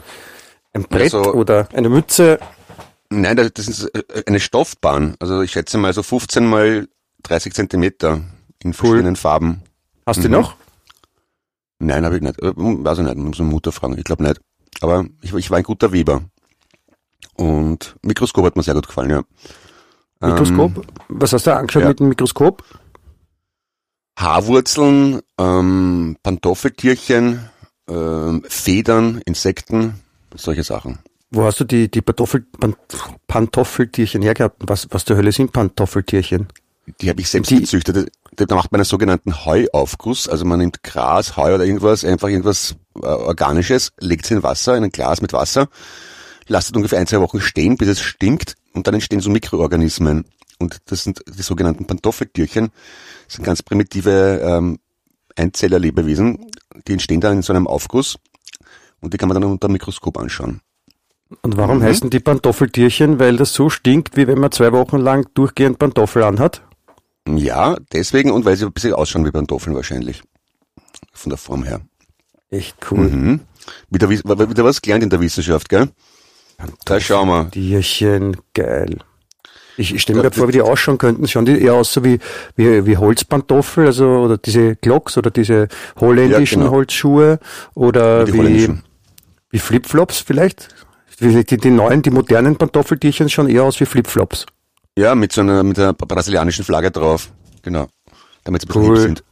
ein 0.73 0.83
Brett 0.85 1.15
Also- 1.15 1.35
oder 1.35 1.69
eine 1.73 1.89
Mütze? 1.89 2.41
Nein, 3.11 3.37
das 3.37 3.69
ist 3.69 3.85
äh, 3.95 4.23
eine 4.27 4.41
Stoffbahn. 4.41 5.15
Also 5.21 5.43
ich 5.43 5.53
schätze 5.53 5.79
mal 5.79 5.93
so 5.93 6.03
15 6.03 6.45
mal 6.47 6.89
30 7.23 7.53
Zentimeter 7.55 8.21
in 8.63 8.73
verschiedenen 8.73 9.17
Farben. 9.17 9.63
Hast 10.07 10.23
du 10.25 10.29
Mhm. 10.29 10.33
noch? 10.35 10.57
Nein, 11.79 12.05
habe 12.05 12.17
ich 12.17 12.23
nicht. 12.23 12.41
Äh, 12.43 12.53
Weiß 12.57 12.99
ich 12.99 13.05
nicht, 13.05 13.17
muss 13.17 13.39
meine 13.39 13.51
Mutter 13.51 13.71
fragen. 13.73 13.97
Ich 13.99 14.05
glaube 14.05 14.23
nicht. 14.25 14.41
Aber 14.81 15.05
ich, 15.23 15.33
ich 15.35 15.51
war 15.51 15.59
ein 15.59 15.65
guter 15.65 15.93
Weber. 15.93 16.23
Und 17.35 17.97
Mikroskop 18.03 18.45
hat 18.45 18.57
mir 18.57 18.63
sehr 18.63 18.75
gut 18.75 18.87
gefallen, 18.87 19.11
ja. 19.11 19.23
Mikroskop? 20.21 20.77
Ähm, 20.77 20.85
was 21.09 21.33
hast 21.33 21.47
du 21.47 21.55
angeschaut 21.55 21.83
ja. 21.83 21.89
mit 21.89 22.01
dem 22.01 22.09
Mikroskop? 22.09 22.63
Haarwurzeln, 24.19 25.21
ähm, 25.39 26.17
Pantoffeltierchen, 26.23 27.49
ähm, 27.89 28.45
Federn, 28.47 29.23
Insekten, 29.25 30.01
solche 30.35 30.63
Sachen. 30.63 30.99
Wo 31.31 31.45
hast 31.45 31.61
du 31.61 31.65
die, 31.65 31.91
die 31.91 32.03
Pantoffel, 32.03 32.43
Pan, 32.59 32.75
Pantoffeltierchen 33.29 34.21
hergehabt? 34.21 34.63
Was, 34.67 34.89
was 34.91 35.05
zur 35.05 35.17
Hölle 35.17 35.33
sind 35.33 35.53
Pantoffeltierchen? 35.53 36.49
Die 37.01 37.09
habe 37.09 37.21
ich 37.21 37.31
selbst 37.31 37.51
Die- 37.51 37.61
gezüchtet. 37.61 38.11
Da 38.37 38.55
macht 38.55 38.73
man 38.73 38.81
einen 38.81 38.85
sogenannten 38.85 39.45
Heuaufguss. 39.45 40.29
Also 40.29 40.45
man 40.45 40.61
nimmt 40.61 40.83
Gras, 40.83 41.37
Heu 41.37 41.55
oder 41.55 41.65
irgendwas, 41.65 42.05
einfach 42.05 42.29
irgendwas 42.29 42.77
äh, 42.97 43.07
Organisches, 43.07 43.93
legt 44.01 44.25
es 44.25 44.31
in 44.31 44.43
Wasser, 44.43 44.77
in 44.77 44.85
ein 44.85 44.91
Glas 44.91 45.21
mit 45.21 45.33
Wasser, 45.33 45.69
lasst 46.47 46.71
es 46.71 46.77
ungefähr 46.77 46.99
ein, 46.99 47.07
zwei 47.07 47.21
Wochen 47.21 47.41
stehen, 47.41 47.77
bis 47.77 47.89
es 47.89 48.01
stinkt 48.01 48.55
und 48.73 48.87
dann 48.87 48.95
entstehen 48.95 49.21
so 49.21 49.31
Mikroorganismen. 49.31 50.25
Und 50.59 50.79
das 50.87 51.05
sind 51.05 51.23
die 51.27 51.43
sogenannten 51.43 51.87
Pantoffeltierchen. 51.87 52.71
Das 53.27 53.37
sind 53.37 53.45
ganz 53.45 53.63
primitive 53.63 54.41
ähm, 54.45 54.79
Einzeller-Lebewesen. 55.37 56.51
Die 56.87 56.93
entstehen 56.93 57.21
dann 57.21 57.37
in 57.37 57.43
so 57.43 57.53
einem 57.53 57.67
Aufguss 57.67 58.19
und 59.01 59.13
die 59.15 59.19
kann 59.19 59.29
man 59.29 59.41
dann 59.41 59.51
unter 59.51 59.69
dem 59.69 59.73
Mikroskop 59.73 60.19
anschauen. 60.19 60.61
Und 61.43 61.57
warum 61.57 61.79
Mhm. 61.79 61.83
heißen 61.85 62.11
die 62.11 62.21
Pantoffeltierchen? 62.21 63.19
Weil 63.19 63.37
das 63.37 63.55
so 63.55 63.71
stinkt, 63.71 64.17
wie 64.17 64.27
wenn 64.27 64.39
man 64.41 64.51
zwei 64.53 64.73
Wochen 64.73 64.99
lang 64.99 65.29
durchgehend 65.35 65.79
Pantoffel 65.79 66.25
anhat? 66.25 66.63
Ja, 67.29 67.77
deswegen 67.93 68.31
und 68.33 68.45
weil 68.45 68.57
sie 68.57 68.67
ein 68.67 68.73
bisschen 68.73 68.95
ausschauen 68.95 69.25
wie 69.25 69.31
Pantoffeln 69.31 69.77
wahrscheinlich. 69.77 70.23
Von 71.13 71.31
der 71.31 71.39
Form 71.39 71.63
her. 71.65 71.81
Echt 72.51 72.77
cool. 72.91 73.09
Mhm. 73.09 73.41
Wieder, 73.91 74.11
wieder 74.11 74.65
was 74.65 74.83
gelernt 74.83 75.05
in 75.05 75.11
der 75.11 75.21
Wissenschaft, 75.21 75.69
gell? 75.69 75.91
Da 76.85 77.01
schauen 77.01 77.29
wir. 77.29 77.51
Tierchen, 77.51 78.37
geil. 78.55 78.99
Ich, 79.77 79.95
ich 79.95 80.03
stelle 80.03 80.17
mir 80.19 80.23
gerade 80.25 80.37
vor, 80.37 80.49
wie 80.49 80.53
die 80.53 80.61
ausschauen 80.61 80.99
könnten. 80.99 81.27
Schauen 81.27 81.47
die 81.47 81.61
eher 81.61 81.75
aus 81.75 81.93
so 81.93 82.05
wie, 82.05 82.19
wie, 82.57 82.85
wie 82.87 82.97
Holzpantoffel, 82.99 83.87
also, 83.87 84.07
oder 84.07 84.37
diese 84.37 84.77
Glocks 84.77 85.17
oder 85.17 85.31
diese 85.31 85.69
holländischen 85.99 86.61
Ja, 86.61 86.67
genau. 86.67 86.77
Holzschuhe 86.77 87.39
oder 87.75 88.25
Die 88.27 88.33
wie, 88.35 88.79
wie 89.51 89.59
Flipflops 89.59 90.21
vielleicht? 90.21 90.69
Die, 91.21 91.45
die, 91.45 91.57
die 91.57 91.71
neuen, 91.71 92.03
die 92.03 92.11
modernen 92.11 92.57
Pantoffeltierchen 92.57 93.29
schauen 93.29 93.49
eher 93.49 93.65
aus 93.65 93.79
wie 93.81 93.87
Flipflops. 93.87 94.47
Ja, 94.99 95.15
mit 95.15 95.33
so 95.33 95.41
einer, 95.43 95.63
mit 95.63 95.79
einer 95.79 95.93
brasilianischen 95.95 96.65
Flagge 96.65 96.91
drauf. 96.91 97.31
Genau. 97.63 97.89
Damit 98.45 98.63
sie 98.63 98.69
ein 98.69 98.75
Cool. 98.77 98.97
hip 98.97 99.03
sind. 99.03 99.25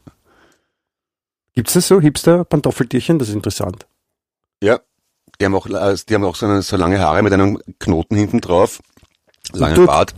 Gibt's 1.55 1.73
das 1.73 1.89
so, 1.89 2.01
Hipster-Pantoffeltierchen? 2.01 3.19
Das 3.19 3.29
ist 3.29 3.35
interessant. 3.35 3.87
Ja. 4.63 4.81
Die 5.41 5.45
haben 5.45 5.55
auch, 5.55 5.67
äh, 5.67 5.97
die 6.09 6.15
haben 6.15 6.25
auch 6.25 6.35
so, 6.37 6.47
eine, 6.47 6.63
so 6.63 6.77
lange 6.77 6.99
Haare 7.01 7.23
mit 7.23 7.33
einem 7.33 7.59
Knoten 7.79 8.17
hinten 8.17 8.41
drauf. 8.41 8.81
Langen 9.53 9.77
Dutt. 9.77 9.87
Bart. 9.87 10.15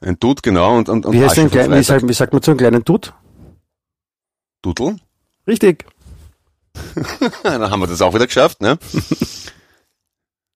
Ein 0.00 0.18
Dutt, 0.18 0.42
genau. 0.42 0.76
Und, 0.76 0.88
und, 0.88 1.04
und 1.04 1.12
Wie 1.12 1.22
heißt 1.22 1.34
von 1.36 1.50
klein, 1.50 1.70
wie, 1.72 1.82
sagt, 1.82 2.08
wie 2.08 2.12
sagt 2.12 2.32
man 2.32 2.40
zu 2.42 2.50
einem 2.52 2.58
kleinen 2.58 2.82
Dutt? 2.84 3.12
Dudel? 4.62 4.96
Richtig. 5.46 5.84
Dann 7.42 7.70
haben 7.70 7.80
wir 7.80 7.86
das 7.86 8.00
auch 8.00 8.14
wieder 8.14 8.26
geschafft, 8.26 8.62
ne? 8.62 8.78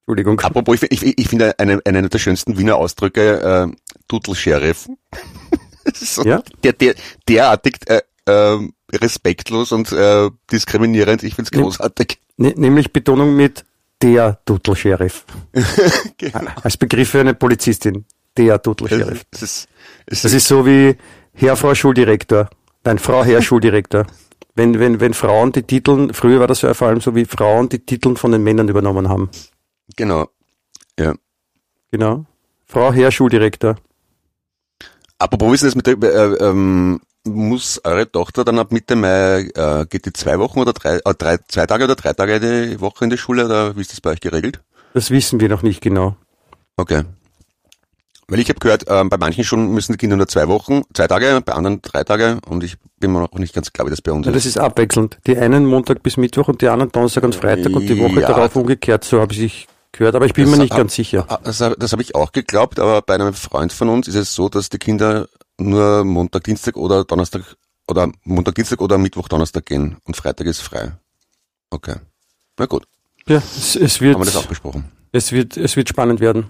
Entschuldigung. 0.06 0.38
Apropos, 0.40 0.82
ich, 0.82 1.02
ich, 1.02 1.18
ich 1.18 1.28
finde 1.28 1.58
einen, 1.58 1.80
einen 1.84 2.08
der 2.08 2.18
schönsten 2.18 2.58
Wiener 2.58 2.76
Ausdrücke, 2.76 3.40
äh, 3.72 3.76
Dudel-Sheriff. 4.08 4.88
So 5.92 6.22
Ja? 6.24 6.42
der, 6.62 6.72
der, 6.72 6.94
derartig 7.28 7.76
äh, 7.90 8.00
ähm, 8.26 8.72
respektlos 8.90 9.70
und 9.70 9.92
äh, 9.92 10.30
diskriminierend. 10.50 11.22
Ich 11.22 11.34
find's 11.34 11.50
Ja. 11.52 11.60
großartig. 11.60 12.18
Nämlich 12.38 12.90
Betonung 12.94 13.36
mit 13.36 13.66
der 14.04 14.38
Dudel-Sheriff. 14.44 15.24
Genau. 16.18 16.50
Als 16.62 16.76
Begriff 16.76 17.10
für 17.10 17.20
eine 17.20 17.34
Polizistin. 17.34 18.04
Der 18.36 18.58
Dudel-Sheriff. 18.58 19.24
Es 19.30 19.42
ist, 19.42 19.68
Das 20.06 20.24
ist, 20.24 20.46
so 20.46 20.66
wie 20.66 20.96
Herr, 21.32 21.56
Frau 21.56 21.74
Schuldirektor. 21.74 22.50
Nein, 22.84 22.98
Frau, 22.98 23.24
Herr 23.24 23.40
Schuldirektor. 23.48 24.06
Wenn, 24.54 24.78
wenn, 24.78 25.00
wenn 25.00 25.14
Frauen 25.14 25.52
die 25.52 25.62
Titel, 25.62 26.12
früher 26.12 26.38
war 26.40 26.46
das 26.46 26.62
ja 26.62 26.74
vor 26.74 26.88
allem 26.88 27.00
so, 27.00 27.14
wie 27.14 27.24
Frauen 27.24 27.68
die 27.68 27.80
Titel 27.80 28.14
von 28.16 28.30
den 28.32 28.42
Männern 28.42 28.68
übernommen 28.68 29.08
haben. 29.08 29.30
genau. 29.96 30.28
Ja. 30.98 31.14
Genau. 31.90 32.24
Frau, 32.66 32.92
Herr 32.92 33.10
Schuldirektor. 33.10 33.76
Apropos, 35.18 35.50
wie 35.50 35.54
ist 35.54 35.64
das 35.64 35.74
mit 35.74 35.86
der, 35.86 35.96
äh, 36.02 36.48
ähm, 36.50 37.00
muss 37.26 37.80
eure 37.84 38.10
Tochter 38.10 38.44
dann 38.44 38.58
ab 38.58 38.70
Mitte 38.72 38.96
Mai, 38.96 39.48
äh, 39.54 39.86
geht 39.88 40.06
die 40.06 40.12
zwei 40.12 40.38
Wochen 40.38 40.60
oder 40.60 40.72
drei, 40.72 40.96
äh, 41.04 41.14
drei, 41.16 41.38
zwei 41.48 41.66
Tage 41.66 41.84
oder 41.84 41.94
drei 41.94 42.12
Tage 42.12 42.40
die 42.40 42.80
Woche 42.80 43.04
in 43.04 43.10
die 43.10 43.18
Schule 43.18 43.46
oder 43.46 43.76
wie 43.76 43.80
ist 43.80 43.92
das 43.92 44.00
bei 44.00 44.10
euch 44.10 44.20
geregelt? 44.20 44.60
Das 44.92 45.10
wissen 45.10 45.40
wir 45.40 45.48
noch 45.48 45.62
nicht 45.62 45.80
genau. 45.80 46.16
Okay. 46.76 47.02
Weil 48.28 48.38
ich 48.40 48.48
habe 48.48 48.58
gehört, 48.58 48.84
ähm, 48.88 49.10
bei 49.10 49.18
manchen 49.18 49.44
Schulen 49.44 49.72
müssen 49.72 49.92
die 49.92 49.98
Kinder 49.98 50.16
nur 50.16 50.26
zwei 50.28 50.48
Wochen, 50.48 50.82
zwei 50.94 51.06
Tage, 51.06 51.42
bei 51.44 51.52
anderen 51.52 51.82
drei 51.82 52.04
Tage 52.04 52.38
und 52.48 52.64
ich 52.64 52.76
bin 52.98 53.12
mir 53.12 53.20
noch 53.20 53.32
nicht 53.34 53.54
ganz 53.54 53.70
klar, 53.72 53.86
wie 53.86 53.90
das 53.90 54.00
bei 54.00 54.12
uns 54.12 54.26
Ja, 54.26 54.32
das 54.32 54.46
ist 54.46 54.58
abwechselnd. 54.58 55.18
Die 55.26 55.36
einen 55.36 55.66
Montag 55.66 56.02
bis 56.02 56.16
Mittwoch 56.16 56.48
und 56.48 56.62
die 56.62 56.68
anderen 56.68 56.90
Donnerstag 56.90 57.22
und 57.24 57.34
Freitag 57.34 57.74
und 57.74 57.86
die 57.86 57.98
Woche 58.00 58.20
Ja. 58.20 58.28
darauf 58.28 58.56
umgekehrt. 58.56 59.04
So 59.04 59.20
habe 59.20 59.34
ich 59.34 59.66
gehört, 59.92 60.14
aber 60.14 60.24
ich 60.26 60.32
bin 60.32 60.44
Das 60.46 60.56
mir 60.56 60.62
nicht 60.62 60.70
hab- 60.72 60.78
ganz 60.78 60.94
sicher. 60.94 61.26
Ah, 61.28 61.38
Das, 61.44 61.60
hab- 61.60 61.78
das 61.78 61.92
habe 61.92 62.00
ich 62.02 62.14
auch 62.14 62.32
geglaubt, 62.32 62.78
aber 62.80 63.02
bei 63.02 63.14
einem 63.14 63.34
Freund 63.34 63.72
von 63.74 63.88
uns 63.90 64.08
ist 64.08 64.14
es 64.14 64.34
so, 64.34 64.48
dass 64.48 64.70
die 64.70 64.78
Kinder 64.78 65.28
nur 65.58 66.04
Montag, 66.04 66.44
Dienstag 66.44 66.76
oder 66.76 67.04
Donnerstag 67.04 67.42
oder 67.88 68.10
Montag, 68.24 68.54
Dienstag 68.54 68.80
oder 68.80 68.98
Mittwoch, 68.98 69.28
Donnerstag 69.28 69.66
gehen 69.66 69.96
und 70.04 70.16
Freitag 70.16 70.46
ist 70.46 70.60
frei. 70.60 70.92
Okay. 71.70 71.96
Na 72.58 72.66
gut, 72.66 72.86
Ja, 73.26 73.36
es, 73.38 73.76
es 73.76 74.00
wird, 74.00 74.14
haben 74.14 74.20
wir 74.22 74.26
das 74.26 74.36
auch 74.36 74.46
besprochen. 74.46 74.84
es 75.12 75.32
wird, 75.32 75.56
es 75.56 75.76
wird 75.76 75.88
spannend 75.88 76.20
werden. 76.20 76.46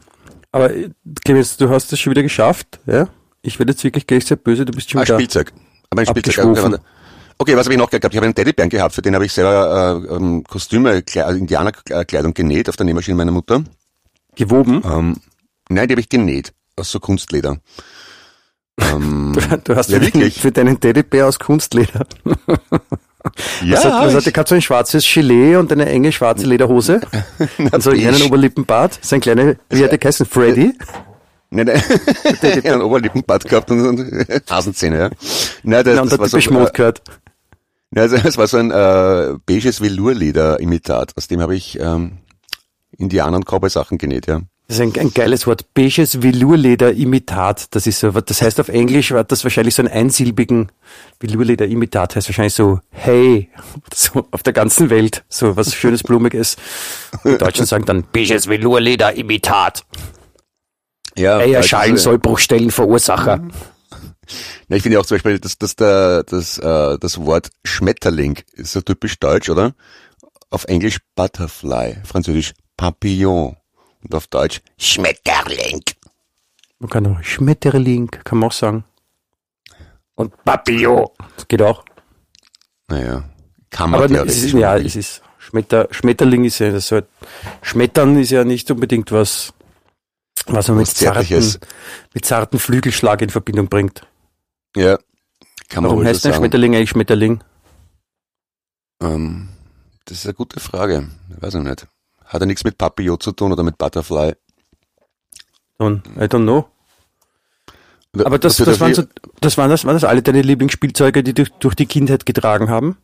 Aber 0.53 0.73
äh, 0.75 0.91
Clemens, 1.25 1.57
du 1.57 1.69
hast 1.71 1.93
es 1.93 2.01
schon 2.01 2.11
wieder 2.13 2.23
geschafft, 2.23 2.79
ja? 2.87 3.09
Ich 3.43 3.59
werde 3.59 3.73
jetzt 3.73 3.85
wirklich 3.85 4.07
gleich 4.07 4.25
sehr 4.25 4.37
böse, 4.37 4.65
du 4.65 4.73
bist 4.73 4.91
schon 4.91 5.01
Ah, 5.01 5.05
wieder. 5.05 5.17
Spielzeug. 5.17 5.53
Aber 5.91 6.01
ein 6.03 6.07
Spielzeug. 6.07 6.81
Okay, 7.37 7.57
was 7.57 7.67
habe 7.67 7.75
ich 7.75 7.79
noch 7.79 7.91
gehabt? 7.91 8.05
Ich 8.13 8.17
habe 8.17 8.27
einen 8.27 8.35
Teddybären 8.35 8.71
gehabt, 8.71 8.95
für 8.95 9.03
den 9.03 9.15
habe 9.15 9.27
ich 9.27 9.33
selber 9.33 10.03
äh, 10.09 10.15
ähm, 10.15 10.45
Kostüme, 10.45 11.03
Kle 11.03 11.25
also 11.27 11.39
Indianerkleidung 11.39 12.33
genäht 12.33 12.69
auf 12.69 12.77
der 12.77 12.87
Nähmaschine 12.87 13.17
meiner 13.17 13.33
Mutter. 13.33 13.65
Gewoben. 14.37 14.83
Ähm, 14.85 15.17
nein, 15.69 15.89
die 15.89 15.93
habe 15.95 16.01
ich 16.01 16.09
genäht 16.09 16.53
aus 16.77 16.91
so 16.93 17.01
Kunstleder. 17.01 17.59
Ähm, 18.81 19.37
Du 19.65 19.77
hast 19.77 19.91
ja, 19.91 19.99
für, 19.99 20.05
den, 20.05 20.15
wirklich. 20.15 20.41
für 20.41 20.53
deinen 20.53 20.81
Teddybär 20.81 21.29
aus 21.29 21.39
Kunstleder. 21.39 22.07
ja, 23.65 23.77
was 23.77 23.85
hat, 23.85 24.07
was 24.07 24.15
hat, 24.15 24.27
der 24.27 24.33
hat 24.35 24.49
so 24.49 24.55
ein 24.55 24.63
schwarzes 24.63 25.05
Gilet 25.05 25.57
und 25.57 25.73
eine 25.73 25.87
enge 25.87 26.13
schwarze 26.13 26.47
Lederhose. 26.47 27.01
und 27.59 27.83
so 27.83 27.91
beige. 27.91 28.09
einen 28.09 28.23
Oberlippenbart. 28.23 28.99
Sein 29.03 29.21
kleiner, 29.21 29.57
wie 29.71 29.85
hat 29.85 29.91
der 29.91 29.99
geheißen? 29.99 30.27
Freddy? 30.27 30.75
Nein, 31.51 31.67
nein. 31.67 31.83
einen 32.65 32.83
Oberlippenbart 32.83 33.45
gehabt 33.45 33.71
und, 33.71 33.87
und 33.87 34.51
Hasenzähne, 34.51 34.99
ja. 34.99 35.11
Nein, 35.63 35.85
das, 35.85 36.01
und 36.01 36.07
das 36.07 36.13
hat 36.13 36.21
war 36.21 36.29
so, 36.29 36.39
äh, 36.39 36.71
gehört. 36.73 37.03
nein, 37.91 38.03
also, 38.03 38.17
es 38.17 38.37
war 38.37 38.49
so 38.49 38.57
ein 38.57 38.73
äh, 38.73 39.35
beiges 39.47 39.81
Velourleder-Imitat. 39.81 41.13
Aus 41.17 41.29
dem 41.29 41.41
habe 41.41 41.55
ich 41.55 41.79
ähm, 41.79 42.19
Indianer- 42.99 43.37
und 43.37 43.47
Cowboy-Sachen 43.47 43.99
genäht, 43.99 44.27
ja. 44.27 44.41
Das 44.67 44.79
ist 44.79 44.83
ein, 44.83 44.99
ein 44.99 45.13
geiles 45.13 45.47
Wort. 45.47 45.75
Beiges 45.75 46.23
Velourleder-Imitat. 46.23 47.75
Das 47.75 47.87
ist 47.87 48.01
so, 48.01 48.11
das 48.11 48.41
heißt 48.41 48.61
auf 48.61 48.69
Englisch 48.69 49.13
war 49.13 49.23
das 49.23 49.45
wahrscheinlich 49.45 49.75
so 49.75 49.83
ein 49.83 49.89
einsilbigen 49.89 50.73
Velourleder-Imitat. 51.21 52.17
Heißt 52.17 52.29
wahrscheinlich 52.29 52.55
so, 52.55 52.81
hey, 52.89 53.51
so 53.95 54.27
auf 54.31 54.43
der 54.43 54.55
ganzen 54.55 54.89
Welt. 54.89 55.25
So 55.29 55.57
was 55.57 55.75
schönes, 55.75 56.03
blumiges. 56.03 56.57
Die 57.25 57.37
Deutschen 57.37 57.67
sagen 57.67 57.85
dann, 57.85 58.05
beiges 58.11 58.49
Velourleder-Imitat. 58.49 59.85
Ja, 61.17 61.39
Eierschalen, 61.39 61.93
also, 61.93 62.05
Sollbruchstellen, 62.05 62.71
Verursacher. 62.71 63.47
Ja, 64.69 64.77
ich 64.77 64.83
finde 64.83 64.99
auch 64.99 65.07
zum 65.07 65.17
Beispiel, 65.17 65.39
dass, 65.39 65.59
dass 65.59 65.77
der, 65.77 66.23
das, 66.25 66.59
äh, 66.59 66.99
das 66.99 67.21
Wort 67.21 67.51
Schmetterling 67.65 68.41
ist 68.55 68.73
so 68.73 68.81
typisch 68.81 69.19
deutsch, 69.21 69.51
oder? 69.51 69.75
Auf 70.49 70.65
Englisch 70.65 70.99
Butterfly, 71.15 71.99
Französisch 72.05 72.55
Papillon 72.77 73.57
und 74.05 74.15
auf 74.15 74.27
Deutsch 74.29 74.61
Schmetterling. 74.79 75.83
Man 76.79 76.91
kann 76.91 77.07
auch 77.07 77.23
Schmetterling, 77.23 78.11
kann 78.11 78.39
man 78.39 78.49
auch 78.49 78.53
sagen. 78.53 78.85
Und 80.15 80.33
Papillon. 80.45 81.09
Das 81.37 81.49
geht 81.49 81.63
auch. 81.63 81.85
Naja, 82.89 83.25
kann 83.71 83.91
man 83.91 84.03
Aber 84.03 84.27
es 84.27 84.43
ist, 84.43 84.53
ja, 84.53 84.77
es 84.77 84.95
ist, 84.95 85.23
Schmetter, 85.39 85.89
Schmetterling 85.91 86.45
ist 86.45 86.59
ja, 86.59 86.71
das 86.71 86.93
halt, 86.93 87.07
Schmettern 87.63 88.17
ist 88.19 88.31
ja 88.31 88.45
nicht 88.45 88.71
unbedingt 88.71 89.11
was, 89.11 89.53
was 90.47 90.69
man 90.69 90.79
mit 90.79 90.87
Was 90.87 90.95
zarten, 90.95 91.27
Zärtliches. 91.27 91.59
mit 92.13 92.25
zarten 92.25 92.59
Flügelschlag 92.59 93.23
in 93.23 93.31
Verbindung 93.31 93.69
bringt. 93.69 94.07
Ja, 94.77 94.99
kann 95.69 95.83
man 95.83 95.93
Warum 95.93 96.05
heißt 96.05 96.23
so 96.23 96.29
ein. 96.29 96.35
Schmetterling 96.35 96.77
eigentlich 96.77 96.91
Schmetterling? 96.91 97.43
Ähm, 99.03 99.49
das 100.05 100.19
ist 100.19 100.27
eine 100.27 100.35
gute 100.35 100.61
Frage. 100.61 101.09
Weiß 101.41 101.55
ich 101.55 101.63
nicht. 101.63 101.87
Hat 102.35 102.43
ja 102.43 102.47
nichts 102.47 102.65
mit 102.65 102.77
Papillon 102.77 103.21
zu 103.21 103.31
tun 103.31 103.53
oder 103.53 103.63
mit 103.63 103.79
Butterfly. 103.79 104.35
Und, 105.79 106.05
I 106.17 106.25
don't 106.25 106.43
know. 106.43 106.67
Aber 108.25 108.39
das, 108.39 108.57
das, 108.57 108.81
waren 108.81 108.93
so, 108.93 109.05
das 109.41 109.57
waren 109.57 109.71
das, 109.71 109.85
waren 109.85 109.95
das 109.95 110.03
alle 110.05 110.21
deine 110.21 110.43
Lieblingsspielzeuge, 110.43 111.23
die 111.23 111.33
durch, 111.33 111.51
durch 111.61 111.77
die 111.77 111.87
Kindheit 111.87 112.27
getragen 112.27 112.69
haben? 112.71 112.97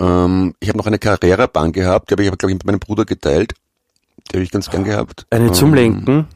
ähm, 0.00 0.54
ich 0.60 0.68
habe 0.68 0.78
noch 0.78 0.86
eine 0.86 0.98
Carrera-Bahn 0.98 1.72
gehabt, 1.72 2.10
die 2.10 2.12
habe 2.12 2.22
ich 2.22 2.28
aber, 2.28 2.36
glaube 2.36 2.52
ich, 2.52 2.56
mit 2.56 2.66
meinem 2.66 2.78
Bruder 2.78 3.04
geteilt. 3.04 3.54
Die 4.30 4.36
habe 4.36 4.44
ich 4.44 4.50
ganz 4.50 4.70
gern 4.70 4.84
gehabt. 4.84 5.26
Eine 5.30 5.52
zum 5.52 5.70
Ähm, 5.70 5.74
Lenken? 5.74 6.28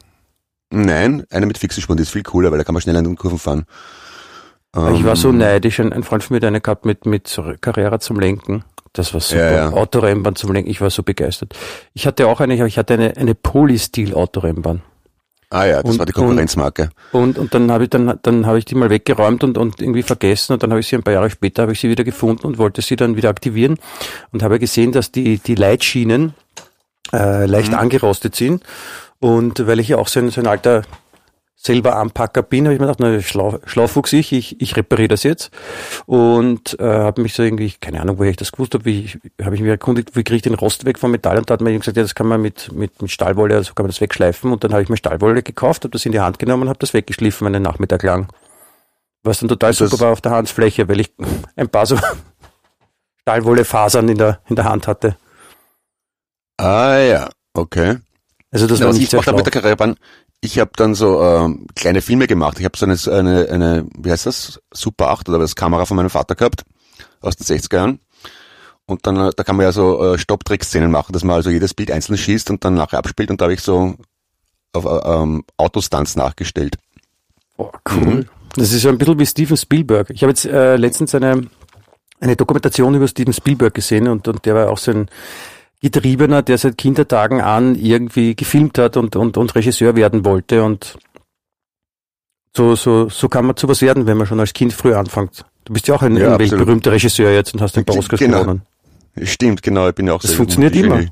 Nein, 0.71 1.25
eine 1.29 1.45
mit 1.45 1.59
Fixenspuren, 1.59 1.97
die 1.97 2.03
ist 2.03 2.09
viel 2.11 2.23
cooler, 2.23 2.49
weil 2.51 2.57
da 2.57 2.63
kann 2.63 2.73
man 2.73 2.81
schneller 2.81 2.99
in 2.99 3.05
den 3.05 3.15
Kurven 3.15 3.37
fahren. 3.37 3.65
ich 4.75 5.03
war 5.03 5.15
so 5.15 5.29
Ähm, 5.29 5.37
neidisch, 5.37 5.79
ein, 5.79 5.93
ein 5.93 6.01
Freund 6.03 6.23
von 6.23 6.33
mir 6.33 6.39
hat 6.41 6.45
eine 6.47 6.61
gehabt 6.61 6.85
mit, 6.85 7.05
mit 7.05 7.39
Carrera 7.61 7.99
zum 7.99 8.19
Lenken. 8.19 8.63
Das 8.93 9.13
war 9.13 9.21
super. 9.21 9.51
Ja, 9.51 9.55
ja. 9.55 9.69
Autorennbahn 9.73 10.35
zum 10.35 10.53
Lenken, 10.53 10.69
ich 10.69 10.79
war 10.81 10.89
so 10.91 11.01
begeistert. 11.03 11.55
Ich 11.93 12.05
hatte 12.05 12.27
auch 12.27 12.39
eine, 12.39 12.65
ich 12.67 12.77
hatte 12.77 12.93
eine, 12.93 13.17
eine 13.17 13.33
Polystil-Autorennbahn. 13.35 14.81
Ah 15.49 15.65
ja, 15.65 15.81
das 15.83 15.91
Und- 15.93 15.99
war 15.99 16.05
die 16.05 16.13
Konkurrenzmarke. 16.13 16.89
Und, 17.11 17.37
und 17.37 17.53
dann 17.53 17.71
habe 17.71 17.83
ich 17.83 17.89
dann, 17.91 18.19
dann 18.23 18.45
habe 18.47 18.57
ich 18.59 18.65
die 18.65 18.75
mal 18.75 18.89
weggeräumt 18.89 19.43
und, 19.43 19.57
und 19.57 19.81
irgendwie 19.81 20.01
vergessen 20.03 20.53
und 20.53 20.63
dann 20.63 20.71
habe 20.71 20.79
ich 20.79 20.87
sie 20.87 20.95
ein 20.95 21.03
paar 21.03 21.13
Jahre 21.13 21.29
später 21.29 21.63
habe 21.63 21.73
ich 21.73 21.79
sie 21.79 21.89
wieder 21.89 22.03
gefunden 22.03 22.45
und 22.47 22.57
wollte 22.57 22.81
sie 22.81 22.95
dann 22.95 23.15
wieder 23.17 23.29
aktivieren 23.29 23.77
und 24.31 24.41
habe 24.41 24.57
gesehen, 24.59 24.91
dass 24.91 25.11
die, 25.11 25.37
die 25.37 25.55
Leitschienen 25.55 26.33
äh, 27.13 27.45
leicht 27.45 27.71
Mhm. 27.71 27.77
angerostet 27.77 28.35
sind. 28.35 28.63
Und 29.19 29.65
weil 29.67 29.79
ich 29.79 29.87
ja 29.89 29.97
auch 29.97 30.07
so 30.07 30.19
ein, 30.19 30.29
so 30.31 30.41
ein 30.41 30.47
alter 30.47 30.81
selber 31.55 31.95
Anpacker 31.95 32.41
bin, 32.43 32.65
habe 32.65 32.73
ich 32.73 32.79
mir 32.81 32.87
gedacht, 32.87 32.99
na, 32.99 33.21
schlau, 33.21 33.59
Schlaufuchs 33.65 34.11
ich, 34.13 34.33
ich, 34.33 34.59
ich 34.61 34.75
repariere 34.75 35.07
das 35.09 35.23
jetzt. 35.23 35.49
Und 36.05 36.77
äh, 36.79 36.83
habe 36.83 37.21
mich 37.21 37.33
so 37.35 37.43
irgendwie, 37.43 37.71
keine 37.79 38.01
Ahnung, 38.01 38.19
woher 38.19 38.31
ich 38.31 38.35
das 38.37 38.51
gewusst 38.51 38.73
habe, 38.73 38.83
wie 38.85 39.09
habe 39.41 39.55
ich 39.55 39.61
mich 39.61 39.69
erkundigt, 39.69 40.15
wie 40.15 40.23
kriege 40.23 40.35
ich 40.37 40.41
den 40.41 40.55
Rost 40.55 40.83
weg 40.85 40.99
vom 40.99 41.11
Metall 41.11 41.37
und 41.37 41.49
da 41.49 41.53
hat 41.53 41.61
man 41.61 41.71
eben 41.71 41.79
gesagt, 41.79 41.95
ja, 41.95 42.03
das 42.03 42.15
kann 42.15 42.27
man 42.27 42.41
mit, 42.41 42.71
mit, 42.73 43.01
mit 43.01 43.11
Stahlwolle, 43.11 43.55
also 43.55 43.73
kann 43.73 43.85
man 43.85 43.91
das 43.91 44.01
wegschleifen. 44.01 44.51
Und 44.51 44.63
dann 44.65 44.73
habe 44.73 44.83
ich 44.83 44.89
mir 44.89 44.97
Stahlwolle 44.97 45.41
gekauft, 45.41 45.83
habe 45.85 45.91
das 45.91 46.05
in 46.05 46.11
die 46.11 46.19
Hand 46.19 46.37
genommen 46.37 46.63
und 46.63 46.69
habe 46.69 46.79
das 46.79 46.93
weggeschliffen 46.93 47.47
einen 47.47 47.63
Nachmittag 47.63 48.03
lang. 48.03 48.27
Was 49.23 49.39
dann 49.39 49.47
total 49.47 49.73
Das- 49.73 49.77
super 49.89 50.03
war 50.03 50.11
auf 50.11 50.19
der 50.21 50.33
Handfläche, 50.33 50.89
weil 50.89 50.99
ich 50.99 51.13
ein 51.55 51.69
paar 51.69 51.85
so 51.85 51.97
Stahlwollefasern 53.21 54.09
in 54.09 54.17
der, 54.17 54.41
in 54.49 54.55
der 54.57 54.65
Hand 54.65 54.87
hatte. 54.87 55.15
Ah 56.57 56.97
ja, 56.97 57.29
okay. 57.53 57.97
Also 58.51 58.67
das 58.67 58.79
Ja, 58.79 58.85
war 58.87 58.93
nicht 58.93 59.03
ich 59.03 59.09
sehr 59.09 59.23
schlau. 59.23 59.35
mit 59.35 59.45
der 59.45 59.51
Karrierebahn, 59.51 59.95
ich 60.43 60.59
habe 60.59 60.71
dann 60.75 60.93
so 60.93 61.23
ähm, 61.23 61.67
kleine 61.73 62.01
Filme 62.01 62.27
gemacht. 62.27 62.59
Ich 62.59 62.65
habe 62.65 62.77
so 62.77 62.85
eine, 62.85 62.97
eine, 63.17 63.49
eine, 63.49 63.85
wie 63.97 64.11
heißt 64.11 64.25
das, 64.25 64.59
Super 64.73 65.09
8 65.11 65.29
oder 65.29 65.39
was, 65.39 65.55
Kamera 65.55 65.85
von 65.85 65.95
meinem 65.95 66.09
Vater 66.09 66.35
gehabt, 66.35 66.65
aus 67.21 67.37
den 67.37 67.45
60er 67.45 67.75
Jahren. 67.75 67.99
Und 68.85 69.07
dann, 69.07 69.15
äh, 69.15 69.31
da 69.33 69.43
kann 69.45 69.55
man 69.55 69.65
ja 69.65 69.71
so 69.71 70.03
äh, 70.03 70.17
Stopptrick-Szenen 70.17 70.91
machen, 70.91 71.13
dass 71.13 71.23
man 71.23 71.37
also 71.37 71.49
jedes 71.49 71.73
Bild 71.73 71.91
einzeln 71.91 72.17
schießt 72.17 72.49
und 72.49 72.65
dann 72.65 72.73
nachher 72.73 72.97
abspielt 72.97 73.31
und 73.31 73.39
da 73.39 73.45
habe 73.45 73.53
ich 73.53 73.61
so 73.61 73.95
auf 74.73 74.83
äh, 74.83 75.09
ähm, 75.09 75.45
Autostunts 75.55 76.17
nachgestellt. 76.17 76.75
Oh, 77.55 77.71
cool. 77.91 78.27
Das 78.57 78.73
ist 78.73 78.81
so 78.81 78.89
ein 78.89 78.97
bisschen 78.97 79.19
wie 79.19 79.25
Steven 79.25 79.55
Spielberg. 79.55 80.09
Ich 80.09 80.23
habe 80.23 80.31
jetzt 80.31 80.43
äh, 80.43 80.75
letztens 80.75 81.15
eine, 81.15 81.47
eine 82.19 82.35
Dokumentation 82.35 82.93
über 82.95 83.07
Steven 83.07 83.33
Spielberg 83.33 83.73
gesehen 83.73 84.09
und, 84.09 84.27
und 84.27 84.45
der 84.45 84.55
war 84.55 84.69
auch 84.69 84.77
so 84.77 84.91
ein 84.91 85.07
Getriebener, 85.83 86.41
der 86.41 86.57
seit 86.57 86.77
Kindertagen 86.77 87.41
an 87.41 87.75
irgendwie 87.75 88.35
gefilmt 88.35 88.77
hat 88.77 88.95
und, 88.95 89.17
und, 89.17 89.35
und 89.35 89.53
Regisseur 89.53 89.95
werden 89.97 90.23
wollte 90.23 90.63
und 90.63 90.97
so, 92.55 92.75
so, 92.75 93.09
so 93.09 93.27
kann 93.27 93.45
man 93.45 93.57
zu 93.57 93.67
was 93.67 93.81
werden, 93.81 94.07
wenn 94.07 94.15
man 94.17 94.25
schon 94.25 94.39
als 94.39 94.53
Kind 94.53 94.71
früh 94.73 94.93
anfängt. 94.93 95.43
Du 95.65 95.73
bist 95.73 95.87
ja 95.87 95.95
auch 95.95 96.01
ein, 96.01 96.15
Ja, 96.15 96.33
ein 96.33 96.39
weltberühmter 96.39 96.93
Regisseur 96.93 97.31
jetzt 97.31 97.53
und 97.53 97.61
hast 97.61 97.73
paar 97.85 97.97
Oscars 97.97 98.19
Genau. 98.19 98.41
gewonnen. 98.41 98.61
Stimmt, 99.23 99.61
genau, 99.61 99.89
ich 99.89 99.95
bin 99.95 100.07
ja 100.07 100.13
auch 100.13 100.21
Das 100.21 100.33
funktioniert 100.33 100.75
immer. 100.75 101.05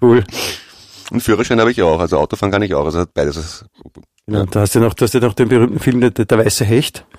Cool. 0.00 0.22
Und 1.10 1.20
Führerschein 1.22 1.58
habe 1.58 1.72
ich 1.72 1.82
auch, 1.82 1.98
also 1.98 2.18
Autofahren 2.18 2.52
kann 2.52 2.62
ich 2.62 2.72
auch, 2.74 2.84
also 2.84 3.04
beides. 3.12 3.64
Ja, 4.28 4.44
da 4.46 4.60
hast 4.60 4.76
du 4.76 4.80
noch, 4.80 4.94
du 4.94 5.04
hast 5.04 5.14
ja 5.14 5.20
noch 5.20 5.34
den 5.34 5.48
berühmten 5.48 5.80
Film 5.80 6.00
Der, 6.00 6.10
der 6.10 6.38
weiße 6.38 6.64
Hecht. 6.64 7.04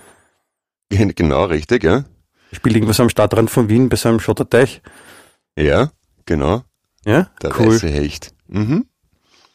Genau, 0.89 1.43
richtig, 1.43 1.83
ja. 1.83 2.05
Spielt 2.53 2.75
irgendwas 2.75 2.99
am 2.99 3.09
Stadtrand 3.09 3.51
von 3.51 3.69
Wien 3.69 3.89
bei 3.89 3.95
so 3.95 4.09
einem 4.09 4.19
Schotterteich. 4.19 4.81
Ja, 5.59 5.91
genau. 6.25 6.63
Ja? 7.05 7.29
Der 7.41 7.59
cool. 7.59 7.73
weiße 7.73 7.89
Hecht. 7.89 8.33
Mhm. 8.47 8.85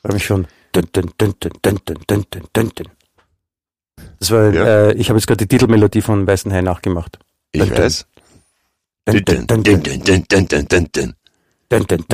Hab 0.03 0.14
ich 0.14 0.25
schon. 0.25 0.47
Das 4.19 4.31
war, 4.31 4.53
ja. 4.53 4.64
äh, 4.64 4.93
ich 4.95 5.09
habe 5.09 5.19
jetzt 5.19 5.27
gerade 5.27 5.47
die 5.47 5.49
Titelmelodie 5.49 6.03
von 6.03 6.27
Weißen 6.27 6.53
Hai 6.53 6.62
nachgemacht. 6.62 7.19
Ich 7.53 7.62
dun, 7.62 7.71
weiß. 7.71 8.07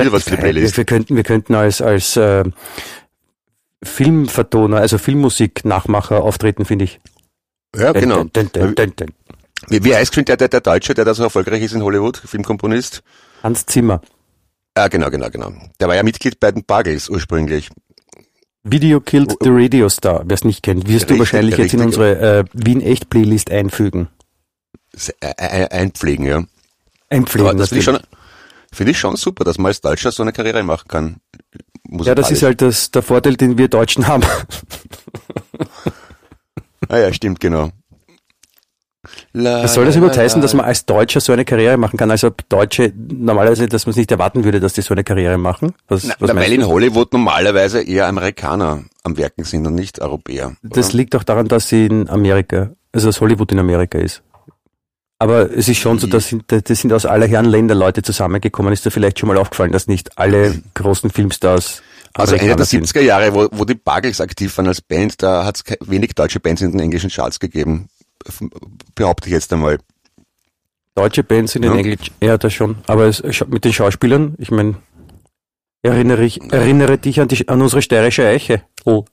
Wieder 0.04 0.12
was 0.12 0.24
für 0.24 0.32
eine 0.32 0.40
Playlist. 0.40 0.76
Wir 0.76 0.84
könnten, 0.84 1.16
wir 1.16 1.22
könnten 1.22 1.54
als, 1.54 1.80
als 1.80 2.16
äh, 2.16 2.44
Filmvertoner, 3.82 4.78
also 4.78 4.98
Filmmusik-Nachmacher 4.98 6.22
auftreten, 6.22 6.64
finde 6.64 6.84
ich. 6.84 7.00
Ja, 7.74 7.92
genau. 7.92 8.24
Dun, 8.24 8.50
dun, 8.52 8.74
dun, 8.74 8.92
wie, 9.68 9.84
wie 9.84 9.94
heißt 9.94 10.14
schon 10.14 10.24
der, 10.24 10.36
der, 10.36 10.48
der 10.48 10.60
Deutsche, 10.60 10.94
der 10.94 11.04
da 11.04 11.14
so 11.14 11.22
erfolgreich 11.22 11.62
ist 11.62 11.74
in 11.74 11.82
Hollywood, 11.82 12.16
Filmkomponist? 12.16 13.02
Hans 13.42 13.66
Zimmer. 13.66 14.00
Ah, 14.74 14.88
genau, 14.88 15.10
genau, 15.10 15.30
genau. 15.30 15.52
Der 15.80 15.88
war 15.88 15.96
ja 15.96 16.02
Mitglied 16.02 16.40
bei 16.40 16.52
den 16.52 16.64
Buggles 16.64 17.08
ursprünglich. 17.08 17.70
Video 18.62 19.00
Killed 19.00 19.36
the 19.40 19.48
Radio 19.50 19.88
Star. 19.88 20.22
Wer 20.26 20.34
es 20.34 20.44
nicht 20.44 20.62
kennt, 20.62 20.86
wirst 20.86 21.08
du 21.08 21.14
Richtig, 21.14 21.18
wahrscheinlich 21.18 21.56
jetzt 21.56 21.72
in 21.72 21.80
richtig. 21.80 21.98
unsere 21.98 22.38
äh, 22.40 22.44
Wien-Echt-Playlist 22.52 23.50
einfügen. 23.50 24.08
Äh, 25.20 25.32
äh, 25.36 25.68
Einpflegen, 25.70 26.26
ja. 26.26 26.44
Einpflegen. 27.08 27.48
Aber 27.48 27.58
das 27.58 27.70
finde 27.70 27.80
ich 27.80 27.84
schon, 27.84 27.98
finde 28.72 28.92
ich 28.92 28.98
schon 28.98 29.16
super, 29.16 29.44
dass 29.44 29.58
man 29.58 29.66
als 29.66 29.80
Deutscher 29.80 30.12
so 30.12 30.22
eine 30.22 30.32
Karriere 30.32 30.62
machen 30.62 30.88
kann. 30.88 31.16
Ja, 31.90 32.14
das 32.14 32.30
ist 32.30 32.42
halt 32.42 32.60
das, 32.60 32.90
der 32.90 33.02
Vorteil, 33.02 33.36
den 33.36 33.58
wir 33.58 33.68
Deutschen 33.68 34.06
haben. 34.06 34.22
Ah 36.88 36.98
ja, 36.98 37.12
stimmt, 37.12 37.40
genau. 37.40 37.70
La, 39.32 39.62
Was 39.62 39.74
soll 39.74 39.84
das 39.84 39.96
überhaupt 39.96 40.16
la, 40.16 40.22
heißen, 40.22 40.40
la. 40.40 40.42
dass 40.42 40.54
man 40.54 40.66
als 40.66 40.86
Deutscher 40.86 41.20
so 41.20 41.32
eine 41.32 41.44
Karriere 41.44 41.76
machen 41.76 41.96
kann? 41.96 42.10
Also 42.10 42.28
ob 42.28 42.48
Deutsche 42.48 42.92
normalerweise, 42.96 43.68
dass 43.68 43.86
man 43.86 43.90
es 43.92 43.96
nicht 43.96 44.10
erwarten 44.10 44.44
würde, 44.44 44.60
dass 44.60 44.72
die 44.72 44.82
so 44.82 44.94
eine 44.94 45.04
Karriere 45.04 45.38
machen? 45.38 45.72
Was, 45.88 46.04
Na, 46.04 46.14
was 46.18 46.34
weil 46.34 46.52
in 46.52 46.66
Hollywood 46.66 47.12
normalerweise 47.12 47.82
eher 47.82 48.06
Amerikaner 48.08 48.84
am 49.02 49.16
Werken 49.16 49.44
sind 49.44 49.66
und 49.66 49.74
nicht 49.74 50.00
Europäer. 50.00 50.56
Das 50.62 50.88
oder? 50.88 50.96
liegt 50.98 51.14
auch 51.16 51.24
daran, 51.24 51.48
dass 51.48 51.68
sie 51.68 51.86
in 51.86 52.08
Amerika, 52.08 52.70
also 52.92 53.06
dass 53.08 53.20
Hollywood 53.20 53.52
in 53.52 53.58
Amerika 53.58 53.98
ist. 53.98 54.22
Aber 55.20 55.50
es 55.54 55.68
ist 55.68 55.76
schon 55.76 55.98
so, 55.98 56.06
dass 56.06 56.28
sind, 56.28 56.44
das 56.48 56.62
sind 56.66 56.94
aus 56.94 57.04
aller 57.04 57.26
Herren 57.26 57.44
Länder 57.44 57.74
Leute 57.74 58.00
zusammengekommen. 58.02 58.72
Ist 58.72 58.86
dir 58.86 58.90
vielleicht 58.90 59.18
schon 59.18 59.28
mal 59.28 59.36
aufgefallen, 59.36 59.70
dass 59.70 59.86
nicht 59.86 60.18
alle 60.18 60.62
großen 60.72 61.10
Filmstars 61.10 61.82
Also 62.14 62.36
Ende 62.36 62.56
der 62.56 62.64
sind? 62.64 62.86
70er 62.86 63.02
Jahre, 63.02 63.34
wo, 63.34 63.46
wo 63.52 63.66
die 63.66 63.74
Buggles 63.74 64.22
aktiv 64.22 64.56
waren 64.56 64.66
als 64.66 64.80
Band, 64.80 65.22
da 65.22 65.44
hat 65.44 65.56
es 65.56 65.76
wenig 65.86 66.14
deutsche 66.14 66.40
Bands 66.40 66.62
in 66.62 66.72
den 66.72 66.80
englischen 66.80 67.10
Charts 67.10 67.38
gegeben. 67.38 67.90
Behaupte 68.94 69.28
ich 69.28 69.32
jetzt 69.32 69.52
einmal. 69.52 69.78
Deutsche 70.94 71.22
Bands 71.24 71.52
sind 71.52 71.64
in 71.64 71.72
Ja. 71.72 71.78
Englisch, 71.78 72.10
ja, 72.22 72.36
das 72.36 72.52
schon. 72.52 72.78
Aber 72.86 73.06
es, 73.06 73.22
mit 73.46 73.64
den 73.64 73.72
Schauspielern, 73.72 74.34
ich 74.38 74.50
meine, 74.50 74.74
erinnere, 75.82 76.24
ich, 76.24 76.40
erinnere 76.52 76.98
dich 76.98 77.20
an, 77.20 77.28
die, 77.28 77.48
an 77.48 77.62
unsere 77.62 77.80
steirische 77.80 78.26
Eiche. 78.26 78.62
Oh. 78.84 79.04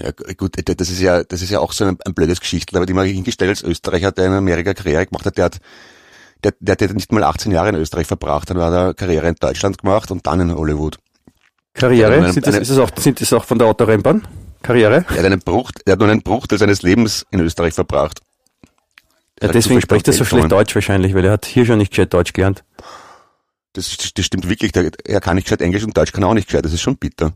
Ja, 0.00 0.10
gut, 0.36 0.56
das 0.78 0.90
ist 0.90 1.00
ja, 1.00 1.24
das 1.24 1.42
ist 1.42 1.50
ja 1.50 1.58
auch 1.58 1.72
so 1.72 1.84
ein, 1.86 1.96
ein 2.04 2.14
blödes 2.14 2.38
Geschichtel, 2.40 2.76
aber 2.76 2.86
die 2.86 2.92
mal 2.92 3.06
hingestellt 3.06 3.48
als 3.48 3.62
Österreicher, 3.62 4.12
der 4.12 4.26
in 4.26 4.32
Amerika 4.32 4.74
Karriere 4.74 5.06
gemacht 5.06 5.26
hat, 5.26 5.36
der 5.38 5.46
hat, 5.46 5.58
der, 6.44 6.52
der 6.60 6.88
hat 6.88 6.94
nicht 6.94 7.10
mal 7.10 7.24
18 7.24 7.50
Jahre 7.50 7.70
in 7.70 7.74
Österreich 7.74 8.06
verbracht, 8.06 8.48
dann 8.50 8.58
hat 8.58 8.72
er 8.72 8.94
Karriere 8.94 9.26
in 9.28 9.34
Deutschland 9.34 9.78
gemacht 9.78 10.10
und 10.12 10.24
dann 10.26 10.38
in 10.40 10.54
Hollywood. 10.54 10.98
Karriere, 11.74 12.18
Ja, 12.18 12.32
sind 12.32 12.46
das, 12.46 12.54
eine- 12.54 12.62
ist 12.62 12.70
das 12.70 12.78
auch, 12.78 12.90
sind 12.96 13.20
das 13.20 13.32
auch 13.32 13.44
von 13.44 13.58
der 13.58 13.66
Autorennbahn? 13.66 14.22
Karriere? 14.62 15.04
Er 15.08 15.18
hat 15.18 15.24
einen 15.24 15.40
Bruch, 15.40 15.70
er 15.84 15.92
hat 15.92 16.00
nur 16.00 16.08
einen 16.08 16.22
Bruchteil 16.22 16.58
seines 16.58 16.82
Lebens 16.82 17.26
in 17.30 17.40
Österreich 17.40 17.74
verbracht. 17.74 18.20
Ja, 19.42 19.48
deswegen 19.48 19.80
spricht 19.80 20.06
er 20.08 20.14
so 20.14 20.24
schlecht. 20.24 20.50
Deutsch 20.50 20.74
wahrscheinlich, 20.74 21.14
weil 21.14 21.24
er 21.24 21.32
hat 21.32 21.44
hier 21.46 21.66
schon 21.66 21.78
nicht 21.78 21.90
gescheit 21.90 22.12
Deutsch 22.14 22.32
gelernt. 22.32 22.64
Das, 23.74 23.94
das 24.14 24.24
stimmt 24.24 24.48
wirklich, 24.48 24.72
er 24.74 25.20
kann 25.20 25.36
nicht 25.36 25.44
gescheit 25.44 25.60
Englisch 25.60 25.84
und 25.84 25.94
Deutsch 25.96 26.12
kann 26.12 26.22
er 26.22 26.28
auch 26.30 26.34
nicht 26.34 26.48
gescheit, 26.48 26.64
das 26.64 26.72
ist 26.72 26.80
schon 26.80 26.96
bitter. 26.96 27.32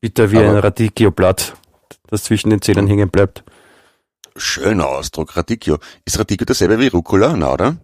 Bitter 0.00 0.30
wie 0.30 0.38
Aber- 0.38 0.48
ein 0.48 0.56
Radicchio-Blatt, 0.56 1.54
das 2.08 2.24
zwischen 2.24 2.50
den 2.50 2.62
Zähnen 2.62 2.86
hängen 2.86 3.10
bleibt. 3.10 3.44
Schöner 4.36 4.86
Ausdruck, 4.86 5.36
Radicchio. 5.36 5.78
Ist 6.04 6.18
Radicchio 6.18 6.44
dasselbe 6.46 6.78
wie 6.78 6.88
Rucola? 6.88 7.34
Na, 7.36 7.52
oder? 7.52 7.76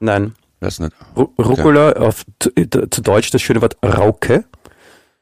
Nein. 0.00 0.34
Weiß 0.60 0.80
nicht. 0.80 0.92
Ru 1.16 1.28
Rucola, 1.38 1.92
auf, 1.92 2.24
zu, 2.40 2.50
äh, 2.56 2.66
zu 2.68 3.00
Deutsch 3.02 3.30
das 3.30 3.40
schöne 3.42 3.60
Wort 3.62 3.76
Rauke, 3.84 4.44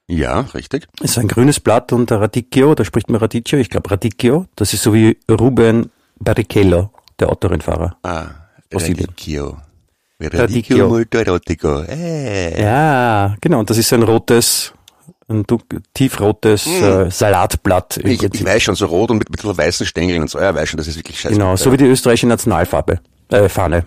Ja, 0.09 0.41
richtig. 0.55 0.87
ist 1.01 1.19
ein 1.19 1.27
grünes 1.27 1.59
Blatt 1.59 1.93
und 1.93 2.11
der 2.11 2.21
Radicchio, 2.21 2.75
da 2.75 2.85
spricht 2.85 3.11
man 3.11 3.21
Radicchio, 3.21 3.59
ich 3.59 3.71
glaube 3.71 3.91
Radicchio, 3.91 4.47
das 4.55 4.73
ist 4.73 4.83
so 4.83 4.95
wie 4.95 5.19
Ruben 5.29 5.91
Barrichello, 6.21 6.91
der 7.19 7.31
Autorennfahrer. 7.31 7.97
Ah, 8.03 8.27
Brasilien. 8.71 9.07
Radicchio. 9.07 9.57
Radicchio. 10.21 10.41
Radicchio 10.41 10.89
molto 10.89 11.19
erotico. 11.19 11.83
Äh. 11.83 12.63
Ja, 12.63 13.35
genau, 13.41 13.59
und 13.59 13.69
das 13.69 13.79
ist 13.79 13.93
ein 13.93 14.03
rotes, 14.03 14.73
ein 15.29 15.45
tiefrotes 15.93 16.67
äh, 16.67 17.11
Salatblatt. 17.11 17.97
Hm. 17.97 18.11
Ich, 18.11 18.23
ich 18.23 18.45
weiß 18.45 18.63
schon, 18.63 18.77
so 18.77 18.87
rot 18.87 19.11
und 19.11 19.19
mit, 19.19 19.31
mit 19.31 19.45
weißen 19.45 19.85
Stängeln 19.87 20.23
und 20.23 20.31
so. 20.31 20.39
Ja, 20.39 20.55
weiß 20.55 20.69
schon, 20.69 20.79
das 20.79 20.87
ist 20.87 20.97
wirklich 20.97 21.19
scheiße. 21.21 21.35
Genau, 21.35 21.57
so 21.57 21.73
wie 21.73 21.77
die 21.77 21.85
österreichische 21.85 22.29
Nationalfarbe, 22.29 23.01
äh, 23.29 23.49
Fahne. 23.49 23.85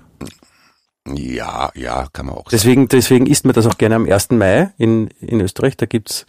Ja, 1.16 1.72
ja, 1.76 2.08
kann 2.14 2.26
man 2.28 2.36
auch 2.36 2.40
sagen. 2.40 2.50
Deswegen, 2.52 2.88
deswegen 2.88 3.26
isst 3.28 3.46
man 3.46 3.54
das 3.54 3.66
auch 3.68 3.78
gerne 3.78 3.96
am 3.96 4.06
1. 4.06 4.32
Mai 4.32 4.72
in, 4.78 5.08
in 5.20 5.42
Österreich. 5.42 5.78
Da 5.78 5.86
gibt's 5.86 6.26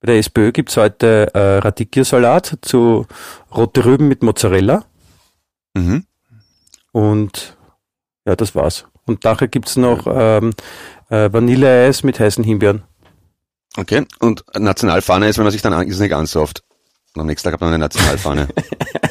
bei 0.00 0.06
der 0.12 0.18
SPÖ 0.18 0.52
gibt's 0.52 0.76
heute 0.76 1.32
äh, 1.34 1.58
Radicchio-Salat 1.58 2.58
zu 2.62 3.06
rote 3.54 3.84
Rüben 3.84 4.08
mit 4.08 4.22
Mozzarella 4.22 4.84
Mhm. 5.76 6.04
und 6.92 7.56
ja, 8.26 8.36
das 8.36 8.54
war's. 8.54 8.86
Und 9.06 9.24
nachher 9.24 9.48
gibt's 9.48 9.76
noch 9.76 10.06
ähm, 10.06 10.52
äh, 11.10 11.32
Vanilleeis 11.32 12.02
mit 12.04 12.20
heißen 12.20 12.44
Himbeeren. 12.44 12.82
Okay, 13.76 14.06
und 14.20 14.44
Nationalfahne 14.56 15.28
ist, 15.28 15.36
wenn 15.38 15.44
man 15.44 15.52
sich 15.52 15.62
dann 15.62 15.72
an- 15.72 15.88
ist 15.88 15.98
nicht 15.98 16.14
ansauft. 16.14 16.62
Und 17.14 17.22
am 17.22 17.26
nächsten 17.26 17.44
Tag 17.46 17.54
hat 17.54 17.60
man 17.60 17.70
eine 17.70 17.78
Nationalfahne. 17.78 18.48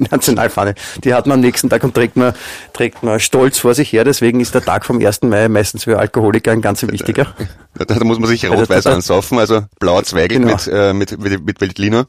die 0.00 0.08
Nationalfahne. 0.10 0.74
Die 1.04 1.14
hat 1.14 1.26
man 1.26 1.34
am 1.36 1.40
nächsten 1.40 1.68
Tag 1.70 1.84
und 1.84 1.94
trägt 1.94 2.16
man, 2.16 2.34
trägt 2.72 3.02
man 3.02 3.20
stolz 3.20 3.58
vor 3.58 3.74
sich 3.74 3.92
her. 3.92 4.04
Deswegen 4.04 4.40
ist 4.40 4.54
der 4.54 4.62
Tag 4.64 4.84
vom 4.84 5.04
1. 5.04 5.22
Mai 5.22 5.48
meistens 5.48 5.84
für 5.84 5.98
Alkoholiker 5.98 6.52
ein 6.52 6.60
ganz 6.62 6.82
wichtiger. 6.82 7.34
Da, 7.74 7.84
da 7.84 8.04
muss 8.04 8.18
man 8.18 8.28
sich 8.28 8.44
rot-weiß 8.48 8.70
Also 8.70 8.88
da- 8.90 8.94
ansaufen, 8.96 9.38
also 9.38 9.64
blauer 9.78 10.04
Zweigel 10.04 10.38
Genau. 10.38 10.52
mit, 10.52 10.66
äh, 10.72 10.92
mit, 10.92 11.18
mit, 11.20 11.44
mit 11.46 11.60
Veltliner. 11.60 12.06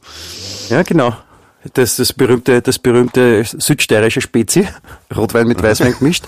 Ja, 0.68 0.82
genau. 0.82 1.14
Das, 1.72 1.96
das 1.96 2.12
berühmte, 2.12 2.60
das 2.60 2.78
berühmte 2.78 3.42
südsteirische 3.44 4.20
Spezi. 4.20 4.68
Rotwein 5.16 5.46
mit 5.46 5.62
Weißwein 5.62 5.94
gemischt. 5.98 6.26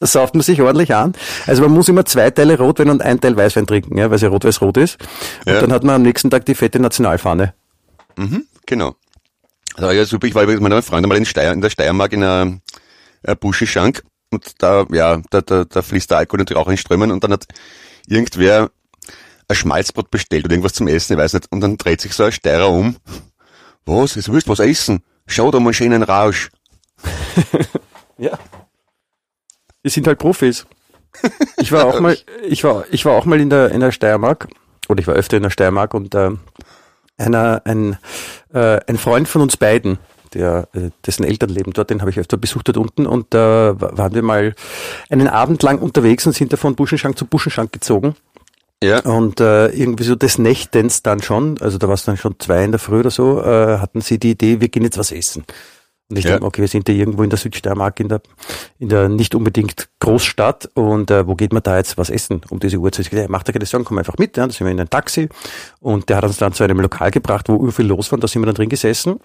Das 0.00 0.12
sauft 0.12 0.34
man 0.34 0.42
sich 0.42 0.60
ordentlich 0.60 0.94
an. 0.94 1.14
Also 1.46 1.62
man 1.62 1.70
muss 1.70 1.88
immer 1.88 2.04
zwei 2.04 2.30
Teile 2.30 2.58
Rotwein 2.58 2.90
und 2.90 3.00
ein 3.02 3.20
Teil 3.20 3.36
Weißwein 3.36 3.66
trinken, 3.66 3.96
ja, 3.96 4.10
weil 4.10 4.16
es 4.16 4.22
ja 4.22 4.28
rot-weiß-rot 4.28 4.76
ist. 4.76 4.98
Und 5.46 5.52
Ja. 5.54 5.60
dann 5.60 5.72
hat 5.72 5.84
man 5.84 5.94
am 5.96 6.02
nächsten 6.02 6.28
Tag 6.30 6.44
die 6.46 6.54
fette 6.54 6.80
Nationalfahne. 6.80 7.54
Genau. 8.66 8.94
War 9.76 9.92
ja 9.92 10.04
super. 10.04 10.26
Ich 10.26 10.34
war 10.34 10.46
mit 10.46 10.60
meiner 10.60 10.82
Freundin 10.82 11.08
mal 11.08 11.16
in, 11.16 11.24
Steyr, 11.24 11.52
in 11.52 11.60
der 11.60 11.70
Steiermark 11.70 12.12
in 12.12 12.22
einer, 12.22 12.60
einer 13.22 13.36
Buschenschank 13.36 14.02
und 14.30 14.62
da, 14.62 14.86
ja, 14.90 15.20
da, 15.30 15.40
da, 15.40 15.64
da 15.64 15.82
fließt 15.82 16.10
der 16.10 16.18
Alkohol 16.18 16.38
natürlich 16.38 16.60
auch 16.60 16.68
in 16.68 16.76
Strömen 16.76 17.10
und 17.10 17.22
dann 17.24 17.32
hat 17.32 17.46
irgendwer 18.06 18.70
ein 19.48 19.56
Schmalzbrot 19.56 20.10
bestellt 20.10 20.44
oder 20.44 20.52
irgendwas 20.52 20.72
zum 20.72 20.88
Essen, 20.88 21.14
ich 21.14 21.18
weiß 21.18 21.34
nicht, 21.34 21.50
und 21.50 21.60
dann 21.60 21.76
dreht 21.76 22.00
sich 22.00 22.14
so 22.14 22.24
ein 22.24 22.32
Steirer 22.32 22.70
um. 22.70 22.96
Was? 23.84 24.14
Jetzt 24.14 24.32
willst 24.32 24.46
du 24.46 24.52
was 24.52 24.60
essen? 24.60 25.02
Schau 25.26 25.50
da 25.50 25.60
mal 25.60 25.74
schön 25.74 25.92
einen 25.92 26.02
Rausch. 26.02 26.50
Ja. 28.18 28.38
Die 29.84 29.88
sind 29.88 30.06
halt 30.06 30.20
Profis. 30.20 30.64
Ich 31.56 31.72
war 31.72 31.86
auch 31.86 31.98
mal, 31.98 32.16
ich 32.46 32.62
war, 32.62 32.84
ich 32.92 33.04
war 33.04 33.14
auch 33.14 33.24
mal 33.24 33.40
in 33.40 33.50
der, 33.50 33.72
in 33.72 33.80
der 33.80 33.90
Steiermark, 33.90 34.48
oder 34.88 35.00
ich 35.00 35.08
war 35.08 35.14
öfter 35.14 35.38
in 35.38 35.42
der 35.42 35.50
Steiermark 35.50 35.92
und 35.94 36.14
äh, 36.14 36.30
einer, 37.22 37.62
ein, 37.64 37.96
äh, 38.52 38.80
ein 38.86 38.98
Freund 38.98 39.28
von 39.28 39.40
uns 39.40 39.56
beiden, 39.56 39.98
der, 40.34 40.68
äh, 40.74 40.90
dessen 41.06 41.24
Eltern 41.24 41.50
leben 41.50 41.72
dort, 41.72 41.90
den 41.90 42.00
habe 42.00 42.10
ich 42.10 42.18
öfter 42.18 42.36
besucht 42.36 42.68
dort 42.68 42.76
unten 42.76 43.06
und 43.06 43.26
da 43.30 43.74
wa- 43.80 43.92
waren 43.94 44.14
wir 44.14 44.22
mal 44.22 44.54
einen 45.10 45.28
Abend 45.28 45.62
lang 45.62 45.78
unterwegs 45.78 46.26
und 46.26 46.34
sind 46.34 46.52
da 46.52 46.56
von 46.56 46.74
Buschenschank 46.74 47.18
zu 47.18 47.26
Buschenschank 47.26 47.72
gezogen. 47.72 48.14
Ja. 48.82 48.98
Und 49.00 49.40
äh, 49.40 49.68
irgendwie 49.68 50.02
so 50.02 50.16
des 50.16 50.38
Nächtens 50.38 51.02
dann 51.02 51.22
schon, 51.22 51.60
also 51.60 51.78
da 51.78 51.86
war 51.86 51.94
es 51.94 52.04
dann 52.04 52.16
schon 52.16 52.34
zwei 52.40 52.64
in 52.64 52.72
der 52.72 52.80
Früh 52.80 53.00
oder 53.00 53.10
so, 53.10 53.40
äh, 53.40 53.78
hatten 53.78 54.00
sie 54.00 54.18
die 54.18 54.32
Idee, 54.32 54.60
wir 54.60 54.68
gehen 54.68 54.82
jetzt 54.82 54.98
was 54.98 55.12
essen. 55.12 55.44
Und 56.12 56.18
ich 56.18 56.26
Ja. 56.26 56.32
dachte, 56.32 56.44
okay, 56.44 56.60
wir 56.60 56.68
sind 56.68 56.86
ja 56.90 56.94
irgendwo 56.94 57.22
in 57.22 57.30
der 57.30 57.38
Südsteiermark, 57.38 57.98
in 57.98 58.10
der, 58.10 58.20
in 58.78 58.90
der 58.90 59.08
nicht 59.08 59.34
unbedingt 59.34 59.88
Großstadt 60.00 60.68
und 60.74 61.10
äh, 61.10 61.26
wo 61.26 61.34
geht 61.36 61.54
man 61.54 61.62
da 61.62 61.78
jetzt 61.78 61.96
was 61.96 62.10
essen 62.10 62.42
um 62.50 62.60
diese 62.60 62.76
Uhrzeit? 62.76 63.06
Ich 63.06 63.10
dachte, 63.10 63.22
ja, 63.22 63.28
macht 63.30 63.48
er 63.48 63.54
keine 63.54 63.64
Sorgen, 63.64 63.86
komm 63.86 63.96
einfach 63.96 64.18
mit. 64.18 64.36
Ja, 64.36 64.46
da 64.46 64.52
sind 64.52 64.66
wir 64.66 64.70
in 64.72 64.78
ein 64.78 64.90
Taxi 64.90 65.30
und 65.80 66.10
der 66.10 66.18
hat 66.18 66.24
uns 66.24 66.36
dann 66.36 66.52
zu 66.52 66.64
einem 66.64 66.80
Lokal 66.80 67.10
gebracht, 67.10 67.48
wo 67.48 67.70
viel 67.70 67.86
los 67.86 68.12
war 68.12 68.18
und 68.18 68.24
da 68.24 68.28
sind 68.28 68.42
wir 68.42 68.46
dann 68.46 68.56
drin 68.56 68.68
gesessen. 68.68 69.20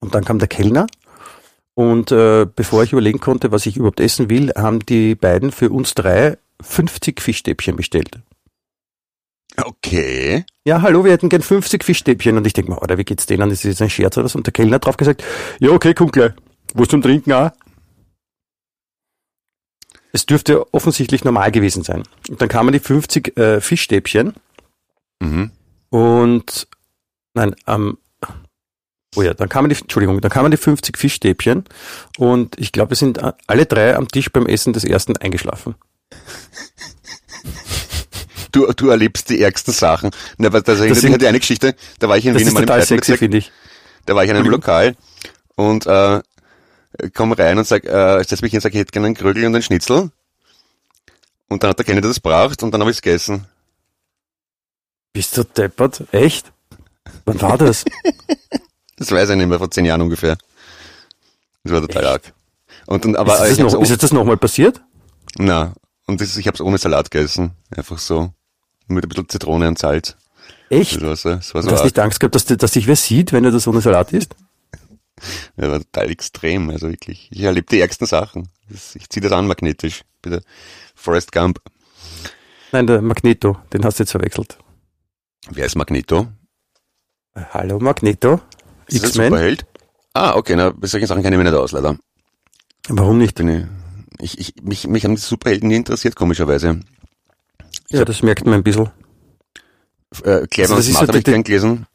Und 0.00 0.12
dann 0.12 0.24
kam 0.24 0.40
der 0.40 0.48
Kellner 0.48 0.88
und 1.74 2.10
äh, 2.10 2.46
bevor 2.52 2.82
ich 2.82 2.92
überlegen 2.92 3.20
konnte, 3.20 3.52
was 3.52 3.64
ich 3.66 3.76
überhaupt 3.76 4.00
essen 4.00 4.28
will, 4.28 4.50
haben 4.56 4.80
die 4.80 5.14
beiden 5.14 5.52
für 5.52 5.70
uns 5.70 5.94
drei 5.94 6.36
50 6.60 7.20
Fischstäbchen 7.20 7.76
bestellt. 7.76 8.18
Okay. 9.56 10.44
Ja, 10.64 10.82
hallo, 10.82 11.04
wir 11.04 11.12
hätten 11.12 11.28
gern 11.28 11.42
50 11.42 11.84
Fischstäbchen. 11.84 12.36
Und 12.36 12.46
ich 12.46 12.52
denke 12.52 12.70
mir, 12.70 12.80
oder 12.80 12.98
wie 12.98 13.04
geht's 13.04 13.26
denen? 13.26 13.50
Ist 13.50 13.64
das 13.64 13.70
jetzt 13.72 13.82
ein 13.82 13.90
Scherz 13.90 14.16
oder 14.16 14.28
so? 14.28 14.38
Und 14.38 14.46
der 14.46 14.52
Kellner 14.52 14.76
hat 14.76 14.86
drauf 14.86 14.96
gesagt, 14.96 15.22
ja, 15.60 15.70
okay, 15.70 15.94
komm 15.94 16.10
gleich. 16.10 16.32
Was 16.74 16.88
zum 16.88 17.02
Trinken 17.02 17.32
auch? 17.32 17.50
Es 20.12 20.26
dürfte 20.26 20.72
offensichtlich 20.74 21.24
normal 21.24 21.50
gewesen 21.52 21.82
sein. 21.82 22.02
Und 22.28 22.40
dann 22.40 22.48
kamen 22.48 22.72
die 22.72 22.78
50 22.78 23.36
äh, 23.36 23.60
Fischstäbchen 23.60 24.34
Mhm. 25.22 25.52
und, 25.90 26.66
nein, 27.34 27.54
ähm, 27.68 27.96
oh 29.14 29.22
ja, 29.22 29.34
dann 29.34 29.48
kamen 29.48 29.68
die, 29.68 29.76
Entschuldigung, 29.80 30.20
dann 30.20 30.32
kamen 30.32 30.50
die 30.50 30.56
50 30.56 30.98
Fischstäbchen 30.98 31.62
und 32.18 32.58
ich 32.58 32.72
glaube, 32.72 32.90
wir 32.90 32.96
sind 32.96 33.20
alle 33.46 33.66
drei 33.66 33.94
am 33.94 34.08
Tisch 34.08 34.32
beim 34.32 34.46
Essen 34.46 34.72
des 34.72 34.82
ersten 34.82 35.16
eingeschlafen. 35.16 35.76
Du, 38.52 38.70
du 38.72 38.88
erlebst 38.90 39.30
die 39.30 39.40
ärgsten 39.40 39.72
Sachen. 39.72 40.10
Na, 40.36 40.48
aber 40.48 40.60
das 40.60 40.78
mich 40.78 40.92
an 40.92 41.18
die 41.18 41.26
eine 41.26 41.40
Geschichte, 41.40 41.74
da 41.98 42.08
war 42.08 42.18
ich 42.18 42.26
in 42.26 42.34
Das 42.34 42.44
Wien 42.44 42.52
mal 42.52 42.60
total 42.60 42.84
zweiten 42.86 43.02
sexy, 43.02 43.36
ich. 43.36 43.52
Da 44.06 44.14
war 44.14 44.24
ich 44.24 44.30
in 44.30 44.36
einem 44.36 44.48
Lokal 44.48 44.94
und 45.56 45.86
äh, 45.86 46.20
komm 47.14 47.32
rein 47.32 47.58
und 47.58 47.66
sag, 47.66 47.84
äh, 47.84 48.22
setz 48.24 48.42
mich 48.42 48.50
hin 48.50 48.58
und 48.58 48.62
sag, 48.62 48.74
ich 48.74 48.80
hätte 48.80 48.92
gerne 48.92 49.06
einen 49.06 49.14
Krögel 49.14 49.44
und 49.46 49.54
einen 49.54 49.62
Schnitzel. 49.62 50.10
Und 51.48 51.62
dann 51.62 51.70
hat 51.70 51.78
der 51.78 51.84
Kenner 51.84 52.00
das 52.00 52.20
braucht 52.20 52.62
und 52.62 52.72
dann 52.72 52.80
habe 52.80 52.90
ich 52.90 52.98
es 52.98 53.02
gegessen. 53.02 53.46
Bist 55.12 55.36
du 55.36 55.44
deppert? 55.44 56.04
Echt? 56.12 56.52
Wann 57.24 57.40
war 57.40 57.58
das? 57.58 57.84
Das 58.96 59.10
weiß 59.10 59.30
ich 59.30 59.36
nicht 59.36 59.48
mehr, 59.48 59.58
vor 59.58 59.68
zehn 59.68 59.84
Jahren 59.84 60.00
ungefähr. 60.00 60.36
Das 61.64 61.72
war 61.72 61.80
total 61.80 62.06
arg. 62.06 62.32
Und 62.86 63.04
dann, 63.04 63.16
aber 63.16 63.34
ist, 63.34 63.40
das 63.40 63.50
ich 63.50 63.58
noch, 63.58 63.82
ist 63.82 63.90
jetzt 63.90 64.02
das 64.04 64.12
nochmal 64.12 64.36
passiert? 64.36 64.80
na, 65.38 65.72
und 66.06 66.20
das, 66.20 66.36
ich 66.36 66.46
habe 66.46 66.54
es 66.54 66.60
ohne 66.60 66.78
Salat 66.78 67.10
gegessen. 67.10 67.52
Einfach 67.74 67.98
so. 67.98 68.32
Mit 68.88 69.04
ein 69.04 69.08
bisschen 69.08 69.28
Zitrone 69.28 69.68
und 69.68 69.78
Salz. 69.78 70.16
Echt? 70.68 70.96
Das 70.96 71.02
war 71.02 71.16
so, 71.16 71.30
das 71.30 71.54
war 71.54 71.62
so 71.62 71.68
Du 71.68 71.74
hast 71.74 71.84
nicht 71.84 71.98
Angst 71.98 72.20
gehabt, 72.20 72.34
dass, 72.34 72.44
dass 72.44 72.72
dich 72.72 72.86
wer 72.86 72.96
sieht, 72.96 73.32
wenn 73.32 73.44
du 73.44 73.50
das 73.50 73.66
ohne 73.66 73.80
Salat 73.80 74.12
isst? 74.12 74.34
Das 75.56 75.70
war 75.70 75.78
total 75.78 76.10
extrem, 76.10 76.70
also 76.70 76.88
wirklich. 76.88 77.28
Ich 77.30 77.42
erlebe 77.42 77.66
die 77.70 77.80
ärgsten 77.80 78.08
Sachen. 78.08 78.48
Ich 78.68 79.08
ziehe 79.08 79.22
das 79.22 79.30
an 79.30 79.46
magnetisch. 79.46 80.02
Bitte. 80.20 80.42
Forrest 80.96 81.30
Gump. 81.30 81.60
Nein, 82.72 82.88
der 82.88 83.02
Magneto, 83.02 83.58
den 83.72 83.84
hast 83.84 84.00
du 84.00 84.02
jetzt 84.02 84.10
verwechselt. 84.10 84.58
Wer 85.48 85.66
ist 85.66 85.76
Magneto? 85.76 86.26
Hallo 87.52 87.78
Magneto, 87.78 88.40
Ist 88.88 88.96
das 88.96 89.02
ein 89.02 89.08
X-Men. 89.10 89.26
Superheld? 89.28 89.66
Ah, 90.14 90.34
okay, 90.34 90.56
na, 90.56 90.70
bei 90.70 90.86
solchen 90.88 91.06
Sachen 91.06 91.22
kenne 91.22 91.36
ich 91.36 91.42
mich 91.42 91.50
nicht 91.50 91.58
aus, 91.58 91.72
leider. 91.72 91.96
Warum 92.88 93.18
nicht? 93.18 93.38
Ich, 94.18 94.38
ich, 94.38 94.54
mich, 94.62 94.86
mich 94.86 95.04
haben 95.04 95.14
die 95.14 95.20
Superhelden 95.20 95.68
nie 95.68 95.76
interessiert, 95.76 96.16
komischerweise. 96.16 96.80
Ja, 97.92 98.04
das 98.04 98.22
merkt 98.22 98.44
man 98.44 98.54
ein 98.54 98.62
bisschen. 98.62 98.90
Äh, 100.24 100.46
Clever 100.46 100.74
Also 100.74 100.76
und 100.76 100.82
Smart 100.82 101.08
habe 101.08 101.18
ich 101.18 101.24
die- 101.24 101.30
gern 101.30 101.44
gelesen. 101.44 101.86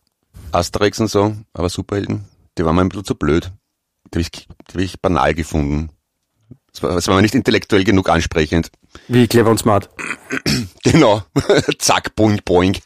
Asterix 0.52 1.00
und 1.00 1.08
so, 1.10 1.36
aber 1.54 1.70
Superhelden, 1.70 2.26
die 2.58 2.64
waren 2.66 2.76
mir 2.76 2.82
ein 2.82 2.90
bisschen 2.90 3.06
zu 3.06 3.16
blöd. 3.16 3.52
Die 4.14 4.20
habe 4.20 4.22
ich, 4.22 4.32
die 4.32 4.74
hab 4.74 4.80
ich 4.82 5.02
banal 5.02 5.34
gefunden. 5.34 5.90
Das 6.72 6.82
war, 6.84 6.94
das 6.96 7.08
war 7.08 7.16
mir 7.16 7.22
nicht 7.22 7.36
intellektuell 7.36 7.84
genug 7.84 8.08
ansprechend. 8.10 8.72
Wie 9.08 9.28
clever 9.28 9.50
und 9.52 9.60
smart. 9.60 9.90
Genau. 10.84 11.22
Zack, 11.80 12.16
boing, 12.16 12.40
boing. 12.46 12.78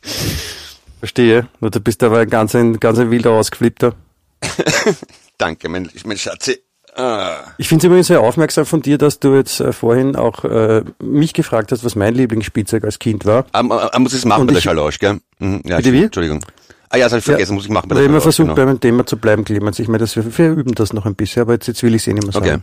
Verstehe. 1.00 1.48
Du 1.62 1.80
bist 1.80 2.02
aber 2.02 2.20
ein 2.20 2.30
ganz 2.30 2.56
ein, 2.56 2.80
ganz 2.80 2.98
ein 2.98 3.12
wilder 3.12 3.32
ausgeflippter. 3.32 3.94
Danke, 5.38 5.70
mein, 5.70 5.90
mein 6.06 6.18
Schatzi. 6.18 6.60
Ah. 6.96 7.38
Ich 7.58 7.70
finde 7.70 7.84
es 7.84 7.88
übrigens 7.88 8.08
sehr 8.08 8.22
aufmerksam 8.22 8.66
von 8.66 8.82
dir, 8.82 8.98
dass 8.98 9.20
du 9.20 9.36
jetzt 9.36 9.60
äh, 9.62 9.72
vorhin 9.72 10.16
auch 10.16 10.44
äh, 10.44 10.84
mich 11.02 11.34
gefragt 11.34 11.72
hast, 11.72 11.86
was 11.86 11.96
mein 11.96 12.14
Lieblingsspielzeug 12.14 12.84
als 12.84 13.00
Kind 13.00 13.26
war. 13.26 13.46
Ah, 13.54 13.62
ah, 13.62 14.00
muss 14.00 14.12
ich 14.14 14.20
es 14.20 14.26
machen 14.26 14.42
Und 14.42 14.48
bei 14.48 14.54
der 14.54 14.62
Schalosch, 14.62 15.00
gell? 15.00 15.20
Mhm, 15.40 15.62
ja, 15.66 15.78
Bitte 15.78 15.94
wie? 15.94 16.04
Entschuldigung. 16.04 16.44
Ah 16.90 16.98
ja, 16.98 17.06
das 17.06 17.14
habe 17.14 17.20
ich 17.20 17.26
vergessen, 17.26 17.56
muss 17.56 17.64
ich 17.64 17.70
machen 17.70 17.88
bei 17.88 17.96
der 17.96 18.04
immer 18.04 18.20
Schalosch, 18.20 18.36
versucht, 18.36 18.56
genau. 18.56 18.68
beim 18.68 18.80
Thema 18.80 19.06
zu 19.06 19.16
bleiben, 19.16 19.46
Clemens. 19.46 19.80
Ich 19.80 19.88
meine, 19.88 20.00
das, 20.00 20.18
wir, 20.18 20.38
wir 20.38 20.52
üben 20.52 20.76
das 20.76 20.92
noch 20.92 21.06
ein 21.06 21.16
bisschen, 21.16 21.44
aber 21.44 21.54
jetzt, 21.54 21.68
jetzt 21.68 21.82
will 21.84 21.96
ich 21.96 22.02
es 22.02 22.08
eh 22.08 22.14
nicht 22.14 22.24
mehr 22.24 22.34
sagen. 22.34 22.46
Okay. 22.46 22.62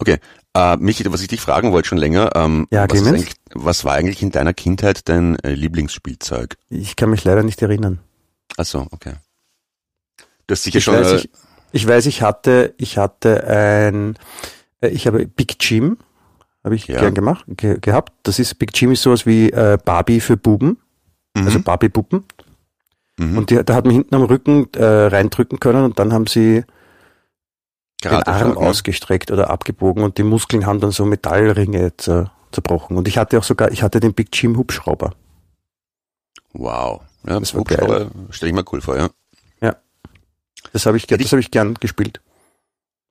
Okay. 0.00 0.18
Äh, 0.54 0.76
Michi, 0.76 1.04
was 1.12 1.20
ich 1.22 1.28
dich 1.28 1.40
fragen 1.40 1.72
wollte 1.72 1.88
schon 1.88 1.98
länger, 1.98 2.30
ähm, 2.34 2.66
Ja, 2.70 2.86
was, 2.88 3.24
was 3.54 3.84
war 3.84 3.94
eigentlich 3.94 4.22
in 4.22 4.30
deiner 4.30 4.54
Kindheit 4.54 5.08
dein 5.08 5.38
äh, 5.40 5.54
Lieblingsspielzeug? 5.54 6.56
Ich 6.70 6.96
kann 6.96 7.10
mich 7.10 7.24
leider 7.24 7.42
nicht 7.42 7.60
erinnern. 7.62 7.98
Ach 8.56 8.64
so, 8.64 8.86
okay. 8.90 9.14
Du 10.46 10.52
hast 10.52 10.62
sicher 10.62 10.78
Ich 10.78 10.84
schon, 10.84 10.94
äh, 10.94 11.16
ich, 11.16 11.30
ich 11.72 11.86
weiß, 11.86 12.06
ich 12.06 12.22
hatte, 12.22 12.74
ich 12.78 12.98
hatte 12.98 13.44
ein, 13.46 14.16
äh, 14.80 14.88
ich 14.88 15.06
habe 15.06 15.26
Big 15.26 15.56
Jim, 15.60 15.98
habe 16.64 16.74
ich 16.74 16.86
Ja. 16.88 17.00
gern 17.00 17.14
gemacht, 17.14 17.44
ge 17.48 17.78
gehabt. 17.80 18.12
Das 18.22 18.38
ist, 18.38 18.58
Big 18.58 18.70
Jim 18.78 18.92
ist 18.92 19.02
sowas 19.02 19.26
wie 19.26 19.50
äh, 19.50 19.78
Barbie 19.84 20.20
für 20.20 20.36
Buben, 20.36 20.78
mhm, 21.34 21.46
also 21.46 21.60
Barbie-Puppen. 21.60 22.24
mhm, 23.18 23.38
Und 23.38 23.50
die, 23.50 23.62
da 23.64 23.74
hat 23.74 23.84
man 23.84 23.94
hinten 23.94 24.14
am 24.14 24.22
Rücken 24.24 24.68
äh, 24.74 24.84
reindrücken 24.84 25.60
können 25.60 25.84
und 25.84 25.98
dann 25.98 26.12
haben 26.12 26.26
sie 26.26 26.64
den 28.04 28.10
Karate 28.10 28.30
Arm 28.32 28.50
ne? 28.50 28.56
ausgestreckt 28.58 29.30
oder 29.30 29.50
abgebogen 29.50 30.02
und 30.04 30.18
die 30.18 30.22
Muskeln 30.22 30.66
haben 30.66 30.80
dann 30.80 30.92
so 30.92 31.04
Metallringe 31.04 31.96
zer, 31.96 32.30
zerbrochen. 32.52 32.96
Und 32.96 33.08
ich 33.08 33.18
hatte 33.18 33.38
auch 33.38 33.42
sogar, 33.44 33.72
ich 33.72 33.82
hatte 33.82 33.98
den 34.00 34.14
Big 34.14 34.28
Jim 34.32 34.56
Hubschrauber. 34.56 35.14
Wow. 36.52 37.02
Ja, 37.26 37.38
Das 37.40 37.54
Hubschrauber 37.54 38.10
stelle 38.30 38.50
ich 38.50 38.56
mir 38.56 38.64
cool 38.72 38.80
vor, 38.80 38.96
ja. 38.96 39.08
Das 40.72 40.86
habe 40.86 40.96
ich, 40.96 41.06
das 41.06 41.32
habe 41.32 41.40
ich 41.40 41.50
gern 41.50 41.74
gespielt. 41.74 42.20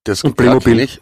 Das 0.04 0.24
Und 0.24 0.36
Playmobil. 0.38 0.80
Ich. 0.80 1.02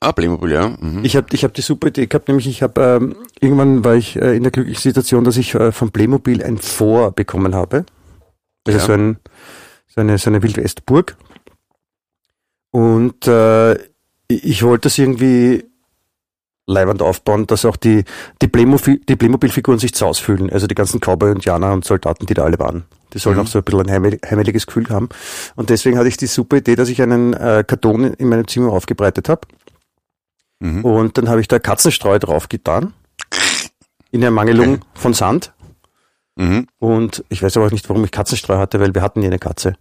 Ah, 0.00 0.12
Playmobil, 0.12 0.52
ja. 0.52 0.68
Mhm. 0.68 1.04
Ich 1.04 1.16
habe 1.16 1.26
ich 1.32 1.44
hab 1.44 1.54
die 1.54 1.62
super 1.62 1.88
Idee 1.88 2.06
gehabt, 2.06 2.28
nämlich 2.28 2.46
ich 2.46 2.62
habe 2.62 2.80
ähm, 3.00 3.16
irgendwann 3.40 3.84
war 3.84 3.94
ich 3.94 4.16
äh, 4.16 4.36
in 4.36 4.42
der 4.42 4.52
glücklichen 4.52 4.82
Situation, 4.82 5.24
dass 5.24 5.36
ich 5.36 5.54
äh, 5.54 5.72
von 5.72 5.90
Playmobil 5.92 6.42
ein 6.42 6.58
Fort 6.58 7.16
bekommen 7.16 7.54
habe. 7.54 7.86
Also 8.66 8.78
Ja. 8.78 8.84
so, 8.84 8.92
ein, 8.92 9.18
so 9.88 10.00
eine 10.00 10.18
so 10.18 10.30
eine 10.30 10.42
Wildwestburg. 10.42 11.16
Und 12.70 13.26
äh, 13.28 13.74
ich 14.28 14.62
wollte 14.62 14.82
das 14.88 14.98
irgendwie 14.98 15.64
leibend 16.66 17.02
aufbauen, 17.02 17.46
dass 17.46 17.64
auch 17.64 17.76
die, 17.76 18.04
die, 18.40 18.48
Playmobil, 18.48 19.00
die 19.08 19.16
Playmobil-Figuren 19.16 19.78
sich 19.78 19.94
zu 19.94 20.06
ausfühlen. 20.06 20.50
Also 20.50 20.66
die 20.66 20.74
ganzen 20.74 21.00
Cowboy, 21.00 21.32
Indianer 21.32 21.72
und 21.72 21.84
Soldaten, 21.84 22.26
die 22.26 22.34
da 22.34 22.44
alle 22.44 22.58
waren. 22.58 22.84
Die 23.12 23.18
sollen 23.18 23.36
Mhm. 23.36 23.42
auch 23.42 23.46
so 23.46 23.58
ein 23.58 23.64
bisschen 23.64 23.80
ein 23.82 23.90
heimel- 23.90 24.18
heimeliges 24.24 24.66
Gefühl 24.66 24.88
haben. 24.88 25.08
Und 25.56 25.70
deswegen 25.70 25.98
hatte 25.98 26.08
ich 26.08 26.16
die 26.16 26.26
super 26.26 26.56
Idee, 26.56 26.74
dass 26.74 26.88
ich 26.88 27.00
einen 27.02 27.34
äh, 27.34 27.64
Karton 27.66 28.04
in 28.14 28.28
meinem 28.28 28.48
Zimmer 28.48 28.72
aufgebreitet 28.72 29.28
habe. 29.28 29.42
Mhm. 30.60 30.84
Und 30.84 31.18
dann 31.18 31.28
habe 31.28 31.40
ich 31.40 31.48
da 31.48 31.58
Katzenstreu 31.58 32.18
drauf 32.18 32.48
getan. 32.48 32.94
In 34.10 34.22
Ermangelung 34.22 34.74
Okay. 34.74 34.80
von 34.94 35.12
Sand. 35.14 35.52
Mhm. 36.36 36.66
Und 36.78 37.24
ich 37.28 37.42
weiß 37.42 37.56
aber 37.56 37.66
auch 37.66 37.70
nicht, 37.72 37.88
warum 37.88 38.04
ich 38.04 38.10
Katzenstreu 38.10 38.56
hatte, 38.58 38.80
weil 38.80 38.94
wir 38.94 39.02
hatten 39.02 39.20
ja 39.22 39.28
eine 39.28 39.38
Katze. 39.38 39.74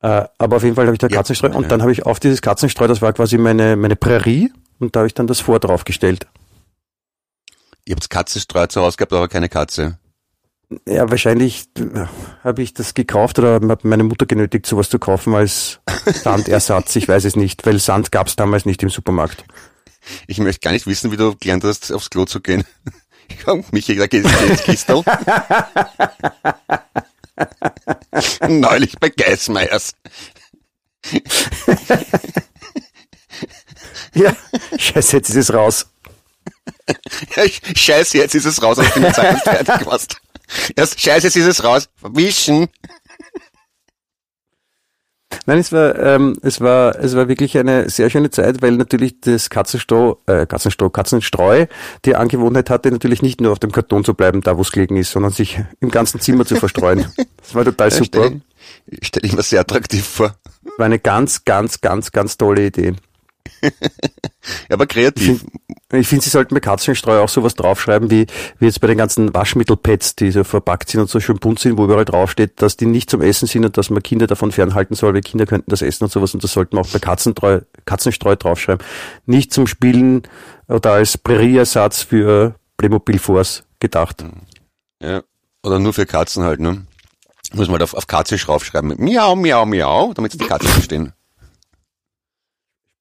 Äh, 0.00 0.24
aber 0.38 0.56
auf 0.56 0.62
jeden 0.64 0.74
Fall 0.74 0.86
habe 0.86 0.94
ich 0.94 0.98
da 0.98 1.08
Ja, 1.08 1.16
Katzenstreu 1.18 1.48
ja. 1.50 1.54
und 1.56 1.70
dann 1.70 1.80
habe 1.82 1.92
ich 1.92 2.06
auf 2.06 2.18
dieses 2.20 2.42
Katzenstreu, 2.42 2.88
das 2.88 3.02
war 3.02 3.12
quasi 3.12 3.38
meine, 3.38 3.76
meine 3.76 3.94
Prärie 3.96 4.52
und 4.82 4.94
da 4.96 5.00
habe 5.00 5.06
ich 5.06 5.14
dann 5.14 5.26
das 5.26 5.40
Vor 5.40 5.60
draufgestellt. 5.60 6.26
Ihr 7.84 7.94
habt 7.94 8.10
Katzenstreu 8.10 8.66
zu 8.66 8.80
Hause 8.82 8.96
gehabt, 8.96 9.12
aber 9.12 9.28
keine 9.28 9.48
Katze. 9.48 9.98
Ja, 10.86 11.10
wahrscheinlich 11.10 11.66
äh, 11.78 12.06
habe 12.42 12.62
ich 12.62 12.72
das 12.74 12.94
gekauft 12.94 13.38
oder 13.38 13.60
hat 13.68 13.84
meine 13.84 14.04
Mutter 14.04 14.26
genötigt, 14.26 14.66
sowas 14.66 14.88
zu 14.88 14.98
kaufen 14.98 15.34
als 15.34 15.80
Sandersatz. 16.06 16.96
Ich 16.96 17.08
weiß 17.08 17.24
es 17.24 17.36
nicht, 17.36 17.66
weil 17.66 17.78
Sand 17.78 18.12
gab 18.12 18.28
es 18.28 18.36
damals 18.36 18.64
nicht 18.64 18.82
im 18.82 18.88
Supermarkt. 18.88 19.44
Ich 20.26 20.38
möchte 20.38 20.60
gar 20.60 20.72
nicht 20.72 20.86
wissen, 20.86 21.12
wie 21.12 21.16
du 21.16 21.36
gelernt 21.36 21.64
hast, 21.64 21.92
aufs 21.92 22.10
Klo 22.10 22.24
zu 22.24 22.40
gehen. 22.40 22.64
Michi, 23.70 23.96
da 23.96 24.06
geht's 24.06 24.30
ins 24.42 24.62
Kistel. 24.62 25.02
Neulich 28.48 28.98
bei 28.98 29.10
Geismeiers. 29.10 29.94
Ja, 34.14 34.36
scheiße, 34.82 35.16
jetzt 35.16 35.30
ist 35.30 35.36
es 35.36 35.54
raus. 35.54 35.86
Scheiße, 37.76 38.18
jetzt 38.18 38.34
ist 38.34 38.46
es 38.46 38.62
raus, 38.62 38.78
aus 38.78 38.92
dem 38.94 39.12
Zeit 39.12 39.38
fertig 39.42 39.86
warst. 39.86 40.16
Erst, 40.76 41.00
Scheiße, 41.00 41.26
jetzt 41.28 41.36
ist 41.36 41.46
es 41.46 41.64
raus. 41.64 41.88
Wischen. 42.02 42.68
Nein, 45.46 45.58
es 45.58 45.72
war, 45.72 45.98
ähm, 45.98 46.36
es 46.42 46.60
war, 46.60 46.96
es 46.98 47.16
war 47.16 47.28
wirklich 47.28 47.56
eine 47.58 47.88
sehr 47.88 48.10
schöne 48.10 48.30
Zeit, 48.30 48.62
weil 48.62 48.72
natürlich 48.72 49.20
das 49.20 49.50
Katzenstroh, 49.50 50.18
äh, 50.26 50.46
Katzenstroh, 50.46 50.90
Katzenstreu 50.90 51.66
die 52.04 52.16
Angewohnheit 52.16 52.70
hatte, 52.70 52.90
natürlich 52.90 53.22
nicht 53.22 53.40
nur 53.40 53.52
auf 53.52 53.58
dem 53.58 53.72
Karton 53.72 54.04
zu 54.04 54.14
bleiben, 54.14 54.42
da 54.42 54.56
wo 54.56 54.62
es 54.62 54.72
gelegen 54.72 54.96
ist, 54.96 55.10
sondern 55.10 55.32
sich 55.32 55.60
im 55.80 55.90
ganzen 55.90 56.20
Zimmer 56.20 56.44
zu 56.44 56.56
verstreuen. 56.56 57.06
Das 57.38 57.54
war 57.54 57.64
total 57.64 57.90
super. 57.90 58.26
Stell, 58.26 58.40
stell 59.02 59.24
ich 59.24 59.32
mir 59.32 59.42
sehr 59.42 59.60
attraktiv 59.60 60.06
vor. 60.06 60.36
War 60.76 60.86
eine 60.86 60.98
ganz, 60.98 61.44
ganz, 61.44 61.80
ganz, 61.80 62.12
ganz 62.12 62.36
tolle 62.36 62.66
Idee. 62.66 62.94
Ja, 64.68 64.74
aber 64.74 64.86
kreativ. 64.86 65.44
Ich 65.92 66.08
finde, 66.08 66.24
Sie 66.24 66.30
sollten 66.30 66.54
bei 66.54 66.60
Katzenstreu 66.60 67.20
auch 67.20 67.28
sowas 67.28 67.54
draufschreiben, 67.54 68.10
wie, 68.10 68.26
wie 68.58 68.64
jetzt 68.64 68.80
bei 68.80 68.86
den 68.86 68.98
ganzen 68.98 69.32
Waschmittelpads, 69.34 70.16
die 70.16 70.30
so 70.30 70.42
verpackt 70.42 70.88
sind 70.88 71.00
und 71.00 71.10
so 71.10 71.20
schön 71.20 71.36
bunt 71.36 71.58
sind, 71.58 71.78
wo 71.78 71.84
überall 71.84 72.04
draufsteht, 72.04 72.60
dass 72.60 72.76
die 72.76 72.86
nicht 72.86 73.10
zum 73.10 73.20
Essen 73.20 73.46
sind 73.46 73.64
und 73.64 73.76
dass 73.76 73.90
man 73.90 74.02
Kinder 74.02 74.26
davon 74.26 74.50
fernhalten 74.50 74.96
soll, 74.96 75.14
weil 75.14 75.20
Kinder 75.20 75.46
könnten 75.46 75.70
das 75.70 75.82
essen 75.82 76.04
und 76.04 76.10
sowas. 76.10 76.34
Und 76.34 76.42
das 76.42 76.52
sollten 76.52 76.76
wir 76.76 76.80
auch 76.80 76.88
bei 76.88 76.98
Katzenstreu, 76.98 77.60
Katzenstreu 77.84 78.34
draufschreiben. 78.34 78.84
Nicht 79.26 79.52
zum 79.52 79.66
Spielen 79.66 80.22
oder 80.66 80.92
als 80.92 81.18
Prärieersatz 81.18 82.02
für 82.02 82.54
Playmobil 82.78 83.18
Force 83.18 83.64
gedacht. 83.78 84.24
Ja. 85.00 85.22
Oder 85.62 85.78
nur 85.78 85.92
für 85.92 86.06
Katzen 86.06 86.42
halt, 86.42 86.58
ne? 86.58 86.84
Muss 87.52 87.68
man 87.68 87.74
halt 87.74 87.82
auf, 87.82 87.94
auf 87.94 88.06
Katze 88.06 88.36
draufschreiben. 88.36 88.94
Miau, 88.98 89.36
miau, 89.36 89.66
miau, 89.66 90.12
damit 90.14 90.32
die 90.32 90.38
Katzen 90.38 90.68
verstehen. 90.68 91.12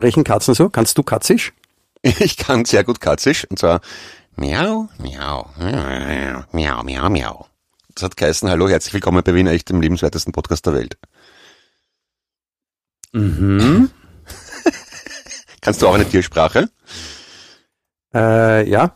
Sprechen 0.02 0.24
Katzen 0.24 0.56
so? 0.56 0.68
Kannst 0.68 0.98
du 0.98 1.04
Katzisch? 1.04 1.54
Ich 2.02 2.36
kann 2.36 2.66
sehr 2.66 2.84
gut 2.84 3.00
Katzisch, 3.00 3.46
und 3.52 3.60
zwar 3.60 3.82
miau, 4.36 4.90
miau, 4.98 5.48
miau, 5.60 6.44
miau, 6.52 6.84
miau, 6.84 7.10
miau. 7.12 7.48
Das 7.94 8.06
hat 8.06 8.18
geheißen, 8.18 8.50
hallo, 8.50 8.68
herzlich 8.68 8.96
willkommen 8.96 9.22
bei 9.24 9.36
Wiener 9.36 9.52
Echt, 9.52 9.70
dem 9.70 9.80
lebenswertesten 9.80 10.34
Podcast 10.34 10.66
der 10.66 10.74
Welt. 10.74 10.98
Mhm. 13.12 13.92
Kannst 15.62 15.84
du 15.84 15.88
auch 15.88 15.94
eine 15.94 16.10
Tiersprache? 16.10 16.72
Äh, 18.12 18.68
ja, 18.68 18.96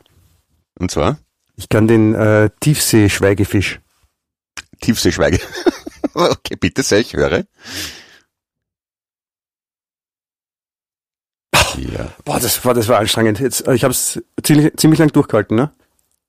Und 0.79 0.89
zwar 0.89 1.19
ich 1.55 1.69
kann 1.69 1.87
den 1.87 2.15
äh, 2.15 2.49
Tiefsee-Schweigefisch. 2.61 3.79
Tiefseeschweige. 4.81 5.39
okay, 6.15 6.55
bitte 6.55 6.81
sehr, 6.81 6.97
ich 6.97 7.13
höre. 7.13 7.43
Ja. 11.77 12.13
Boah, 12.23 12.39
das 12.39 12.63
war, 12.65 12.73
das 12.73 12.87
war 12.87 12.99
anstrengend. 12.99 13.39
Jetzt, 13.39 13.67
ich 13.67 13.83
habe 13.83 13.91
es 13.91 14.21
ziemlich, 14.43 14.75
ziemlich 14.77 14.99
lang 14.99 15.11
durchgehalten, 15.11 15.55
ne? 15.55 15.71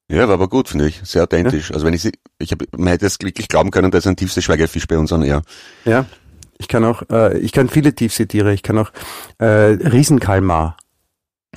Ja, 0.08 0.28
war 0.28 0.34
aber 0.34 0.48
gut, 0.48 0.68
finde 0.68 0.86
ich. 0.86 1.00
Sehr 1.04 1.24
authentisch. 1.24 1.72
Also 1.72 1.84
wenn 1.84 1.94
ich 1.94 2.02
sie, 2.02 2.12
ich 2.38 2.52
habe, 2.52 2.66
man 2.76 2.88
hätte 2.88 3.06
es 3.06 3.18
wirklich 3.20 3.48
glauben 3.48 3.70
können, 3.70 3.90
da 3.90 3.98
ist 3.98 4.06
ein 4.06 4.16
Tiefseeschweigefisch 4.16 4.86
bei 4.86 4.98
uns 4.98 5.12
an, 5.12 5.22
ja. 5.22 5.42
Ja. 5.84 6.06
Ich 6.58 6.68
kann 6.68 6.84
auch, 6.84 7.02
äh, 7.10 7.38
ich 7.38 7.52
kann 7.52 7.68
viele 7.68 7.94
Tiefseetiere. 7.94 8.54
Ich 8.54 8.62
kann 8.62 8.78
auch 8.78 8.92
äh, 9.38 9.44
Riesenkalmar. 9.44 10.76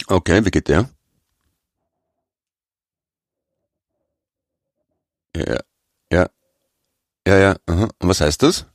Okay, 0.08 0.44
wie 0.46 0.52
geht 0.52 0.68
der? 0.68 0.90
Ja, 5.36 5.60
ja, 6.12 6.30
ja, 7.28 7.38
ja. 7.38 7.56
Aha. 7.68 7.88
Und 8.00 8.10
was 8.10 8.22
heißt 8.22 8.42
das? 8.44 8.66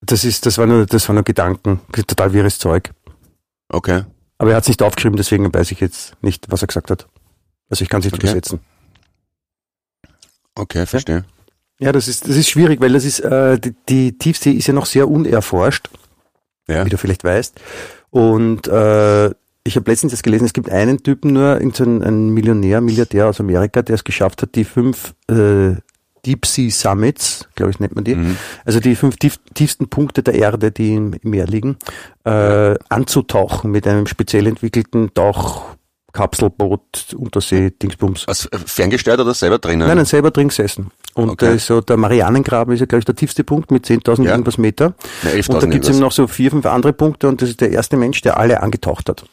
Das 0.00 0.24
ist, 0.24 0.46
das 0.46 0.58
war 0.58 0.66
nur, 0.66 0.86
das 0.86 1.08
war 1.08 1.14
nur 1.14 1.24
Gedanken. 1.24 1.80
Total 1.92 2.32
wirres 2.32 2.58
Zeug. 2.58 2.90
Okay. 3.68 4.04
Aber 4.38 4.50
er 4.50 4.56
hat 4.56 4.64
es 4.64 4.68
nicht 4.68 4.82
aufgeschrieben, 4.82 5.16
deswegen 5.16 5.52
weiß 5.52 5.70
ich 5.72 5.80
jetzt 5.80 6.14
nicht, 6.22 6.50
was 6.50 6.62
er 6.62 6.68
gesagt 6.68 6.90
hat. 6.90 7.06
Also 7.68 7.82
ich 7.82 7.88
kann 7.88 8.00
es 8.00 8.06
nicht 8.06 8.14
Okay. 8.14 8.26
übersetzen. 8.26 8.60
Okay, 10.54 10.86
verstehe. 10.86 11.24
Ja, 11.80 11.92
das 11.92 12.08
ist, 12.08 12.26
das 12.28 12.36
ist 12.36 12.48
schwierig, 12.48 12.80
weil 12.80 12.92
das 12.92 13.04
ist, 13.04 13.20
äh, 13.20 13.58
die, 13.58 13.74
die 13.88 14.18
Tiefsee 14.18 14.50
ist 14.52 14.66
ja 14.66 14.74
noch 14.74 14.86
sehr 14.86 15.08
unerforscht, 15.08 15.88
Ja. 16.68 16.84
wie 16.84 16.90
du 16.90 16.98
vielleicht 16.98 17.22
weißt. 17.24 17.60
Und 18.10 18.66
äh, 18.66 19.26
ich 19.64 19.76
habe 19.76 19.90
letztens 19.90 20.12
jetzt 20.12 20.22
gelesen, 20.22 20.46
es 20.46 20.52
gibt 20.52 20.70
einen 20.70 21.02
Typen 21.02 21.32
nur, 21.34 21.60
irgend 21.60 21.76
so 21.76 21.84
Millionär, 21.84 22.80
Milliardär 22.80 23.28
aus 23.28 23.38
Amerika, 23.38 23.82
der 23.82 23.94
es 23.94 24.02
geschafft 24.04 24.42
hat, 24.42 24.54
die 24.54 24.64
fünf 24.64 25.14
äh, 25.30 25.74
Deep 26.28 26.44
Sea 26.44 26.70
Summits, 26.70 27.48
glaube 27.54 27.70
ich, 27.70 27.80
nennt 27.80 27.94
man 27.94 28.04
die, 28.04 28.14
Mhm. 28.14 28.36
also 28.66 28.80
die 28.80 28.94
fünf 28.96 29.16
tief, 29.16 29.38
tiefsten 29.54 29.88
Punkte 29.88 30.22
der 30.22 30.34
Erde, 30.34 30.70
die 30.70 30.94
im, 30.94 31.14
Meer 31.22 31.46
liegen, 31.46 31.78
äh, 32.24 32.74
anzutauchen 32.90 33.70
mit 33.70 33.86
einem 33.88 34.06
speziell 34.06 34.46
entwickelten 34.46 35.10
Tauchkapselboot, 36.12 37.14
Untersee, 37.16 37.70
Dingsbums. 37.70 38.24
Was, 38.26 38.44
äh, 38.46 38.58
ferngesteuert 38.58 39.20
oder 39.20 39.32
selber 39.32 39.58
drinnen? 39.58 39.86
Nein, 39.88 39.96
nein, 39.96 40.06
selber 40.06 40.30
drin 40.30 40.48
gesessen. 40.48 40.90
Und 41.14 41.30
Okay. 41.30 41.54
äh, 41.54 41.58
so 41.58 41.80
der 41.80 41.96
Marianengraben 41.96 42.74
ist 42.74 42.80
ja, 42.80 42.86
glaube 42.86 43.00
ich, 43.00 43.04
der 43.06 43.14
tiefste 43.16 43.42
Punkt 43.42 43.70
mit 43.70 43.86
10.000 43.86 44.26
Ja. 44.26 44.32
irgendwas 44.32 44.58
Meter. 44.58 44.94
11.000 45.24 45.54
Und 45.54 45.62
da 45.62 45.66
gibt 45.66 45.84
es 45.84 45.90
eben 45.90 46.00
noch 46.00 46.12
so 46.12 46.26
vier, 46.26 46.50
fünf 46.50 46.66
andere 46.66 46.92
Punkte 46.92 47.26
und 47.28 47.40
das 47.40 47.48
ist 47.48 47.60
der 47.62 47.70
erste 47.70 47.96
Mensch, 47.96 48.20
der 48.20 48.38
alle 48.38 48.62
angetaucht 48.62 49.08
hat. 49.08 49.24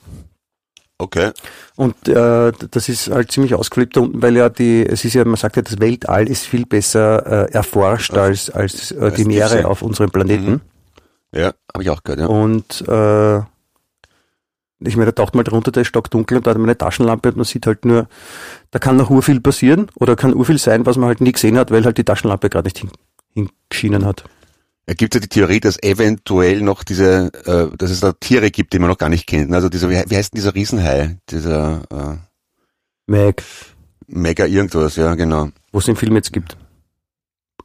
Okay. 0.97 1.31
Und 1.75 2.07
äh, 2.07 2.53
das 2.71 2.87
ist 2.87 3.09
halt 3.09 3.31
ziemlich 3.31 3.53
ausgeflippt 3.53 3.97
da 3.97 4.01
unten, 4.01 4.21
weil 4.21 4.37
ja 4.37 4.47
die, 4.47 4.85
es 4.85 5.03
ist 5.03 5.13
ja, 5.13 5.25
man 5.25 5.35
sagt 5.35 5.57
ja, 5.57 5.61
das 5.61 5.79
Weltall 5.79 6.29
ist 6.29 6.45
viel 6.45 6.65
besser 6.65 7.49
äh, 7.49 7.51
erforscht 7.51 8.13
als, 8.13 8.49
als, 8.49 8.91
äh, 8.91 9.11
die 9.11 9.25
Meere 9.25 9.67
auf 9.67 9.81
unserem 9.81 10.09
Planeten. 10.09 10.51
Mhm. 10.51 10.61
Ja, 11.33 11.53
habe 11.73 11.83
ich 11.83 11.89
auch 11.89 12.01
gehört, 12.03 12.21
ja. 12.21 12.27
Und 12.27 12.87
äh, 12.87 13.39
ich 14.79 14.95
meine, 14.95 15.11
da 15.11 15.11
taucht 15.11 15.35
mal 15.35 15.43
drunter, 15.43 15.71
da 15.71 15.81
ist 15.81 15.87
stockdunkel 15.87 16.37
und 16.37 16.47
da 16.47 16.51
hat 16.51 16.57
man 16.57 16.69
eine 16.69 16.77
Taschenlampe 16.77 17.29
und 17.29 17.37
man 17.37 17.45
sieht 17.45 17.65
halt 17.67 17.83
nur, 17.83 18.07
da 18.71 18.79
kann 18.79 18.95
noch 18.95 19.09
urviel 19.09 19.41
passieren 19.41 19.87
oder 19.95 20.15
kann 20.15 20.33
urviel 20.33 20.57
sein, 20.57 20.85
was 20.85 20.95
man 20.95 21.07
halt 21.07 21.19
nie 21.19 21.33
gesehen 21.33 21.57
hat, 21.57 21.71
weil 21.71 21.83
halt 21.83 21.97
die 21.97 22.05
Taschenlampe 22.05 22.49
gerade 22.49 22.67
nicht 22.67 22.77
hin, 22.77 22.91
hingeschienen 23.33 24.05
hat. 24.05 24.23
Es 24.87 24.97
gibt 24.97 25.15
ja 25.15 25.19
die 25.19 25.27
Theorie, 25.27 25.59
dass 25.59 25.81
eventuell 25.81 26.61
noch 26.61 26.83
diese, 26.83 27.31
äh, 27.45 27.75
dass 27.75 27.89
es 27.89 28.01
da 28.01 28.13
Tiere 28.13 28.51
gibt, 28.51 28.71
die 28.73 28.79
man 28.79 28.89
noch 28.89 28.99
gar 28.99 29.09
nicht 29.09 29.25
kennt. 29.25 29.51
Also 29.53 29.67
dieser, 29.69 29.89
wie, 29.89 30.03
wie 30.07 30.15
heißt 30.15 30.33
denn 30.33 30.37
dieser 30.37 30.53
Riesenhai? 30.53 31.17
Dieser 31.29 31.81
äh, 31.91 32.17
Meg, 33.07 33.43
Mega 34.07 34.45
irgendwas, 34.45 34.95
ja, 34.95 35.15
genau. 35.15 35.49
wo 35.71 35.79
es 35.79 35.85
den 35.85 35.95
Film 35.95 36.15
jetzt 36.15 36.31
gibt. 36.31 36.57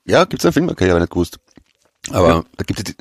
Ja, 0.06 0.24
gibt's 0.24 0.46
einen 0.46 0.54
Film? 0.54 0.68
Okay, 0.70 0.84
ich 0.86 0.90
habe 0.90 1.00
nicht 1.00 1.12
gewusst. 1.12 1.38
Aber 2.10 2.28
Ja. 2.28 2.44
da 2.56 2.64
gibt 2.64 2.88
es, 2.88 2.94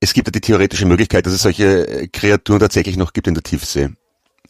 es 0.00 0.14
gibt 0.14 0.28
ja 0.28 0.32
die 0.32 0.40
theoretische 0.40 0.86
Möglichkeit, 0.86 1.26
dass 1.26 1.34
es 1.34 1.42
solche 1.42 1.86
äh, 1.86 2.08
Kreaturen 2.08 2.60
tatsächlich 2.60 2.96
noch 2.96 3.12
gibt 3.12 3.26
in 3.28 3.34
der 3.34 3.42
Tiefsee. 3.42 3.90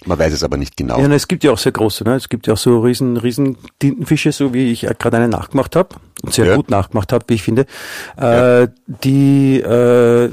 Man 0.04 0.18
weiß 0.18 0.32
es 0.32 0.42
aber 0.42 0.56
nicht 0.56 0.76
genau. 0.76 0.98
Ja, 1.00 1.06
na, 1.08 1.14
es 1.14 1.28
gibt 1.28 1.44
ja 1.44 1.52
auch 1.52 1.58
sehr 1.58 1.72
große, 1.72 2.02
ne? 2.04 2.16
Es 2.16 2.28
gibt 2.28 2.46
ja 2.46 2.54
auch 2.54 2.58
so 2.58 2.80
riesen, 2.80 3.16
riesen 3.16 3.56
Tintenfische, 3.78 4.32
so 4.32 4.52
wie 4.52 4.72
ich 4.72 4.80
gerade 4.98 5.16
einen 5.16 5.30
nachgemacht 5.30 5.76
habe 5.76 5.96
und 6.22 6.32
sehr 6.34 6.46
Ja. 6.46 6.56
gut 6.56 6.70
nachgemacht 6.70 7.12
habe, 7.12 7.24
wie 7.28 7.34
ich 7.34 7.42
finde. 7.42 7.66
Äh, 8.16 8.68
Die, 8.86 9.60
äh, 9.60 10.30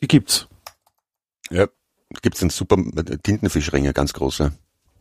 die 0.00 0.08
gibt's. 0.08 0.46
Ja, 1.50 1.66
gibt's 2.22 2.40
einen 2.42 2.50
super 2.50 2.76
äh, 2.96 3.16
Tintenfischringe, 3.22 3.92
ganz 3.92 4.12
große. 4.12 4.52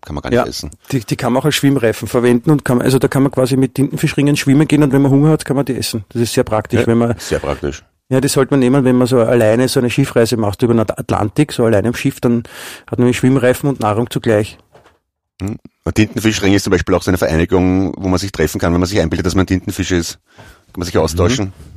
Kann 0.01 0.13
man 0.15 0.21
gar 0.21 0.29
nicht 0.29 0.37
Ja. 0.37 0.45
essen. 0.45 0.69
Die, 0.91 0.99
die 0.99 1.15
kann 1.15 1.33
man 1.33 1.41
auch 1.41 1.45
als 1.45 1.55
Schwimmreifen 1.55 2.07
verwenden 2.07 2.51
und 2.51 2.63
kann, 2.63 2.79
also 2.81 2.99
da 2.99 3.07
kann 3.07 3.23
man 3.23 3.31
quasi 3.31 3.57
mit 3.57 3.73
Tintenfischringen 3.73 4.35
schwimmen 4.37 4.67
gehen 4.67 4.83
und 4.83 4.91
wenn 4.93 5.01
man 5.01 5.11
Hunger 5.11 5.29
hat, 5.29 5.45
kann 5.45 5.55
man 5.55 5.65
die 5.65 5.75
essen. 5.75 6.05
Das 6.09 6.21
ist 6.21 6.33
sehr 6.33 6.43
praktisch, 6.43 6.81
Ja. 6.81 6.87
wenn 6.87 6.99
man, 6.99 7.15
Sehr 7.17 7.39
praktisch. 7.39 7.83
Ja, 8.09 8.21
das 8.21 8.33
sollte 8.33 8.53
man 8.53 8.59
nehmen, 8.59 8.85
wenn 8.85 8.97
man 8.97 9.07
so 9.07 9.19
alleine 9.19 9.67
so 9.67 9.79
eine 9.79 9.89
Schiffreise 9.89 10.37
macht 10.37 10.61
über 10.61 10.73
den 10.73 10.81
Atlantik, 10.81 11.51
so 11.51 11.65
alleine 11.65 11.87
im 11.87 11.95
Schiff, 11.95 12.19
dann 12.19 12.43
hat 12.89 12.99
man 12.99 13.13
Schwimmreifen 13.13 13.67
und 13.67 13.79
Nahrung 13.79 14.09
zugleich. 14.09 14.57
Hm. 15.41 15.57
Ein 15.83 15.93
Tintenfischring 15.93 16.53
ist 16.53 16.63
zum 16.63 16.71
Beispiel 16.71 16.95
auch 16.95 17.01
so 17.01 17.11
eine 17.11 17.17
Vereinigung, 17.17 17.93
wo 17.97 18.07
man 18.07 18.19
sich 18.19 18.31
treffen 18.31 18.59
kann, 18.59 18.73
wenn 18.73 18.79
man 18.79 18.89
sich 18.89 18.99
einbildet, 18.99 19.25
dass 19.25 19.35
man 19.35 19.45
Tintenfisch 19.45 19.91
ist. 19.91 20.19
Kann 20.73 20.79
man 20.79 20.85
sich 20.85 20.97
austauschen. 20.97 21.45
Mhm. 21.45 21.75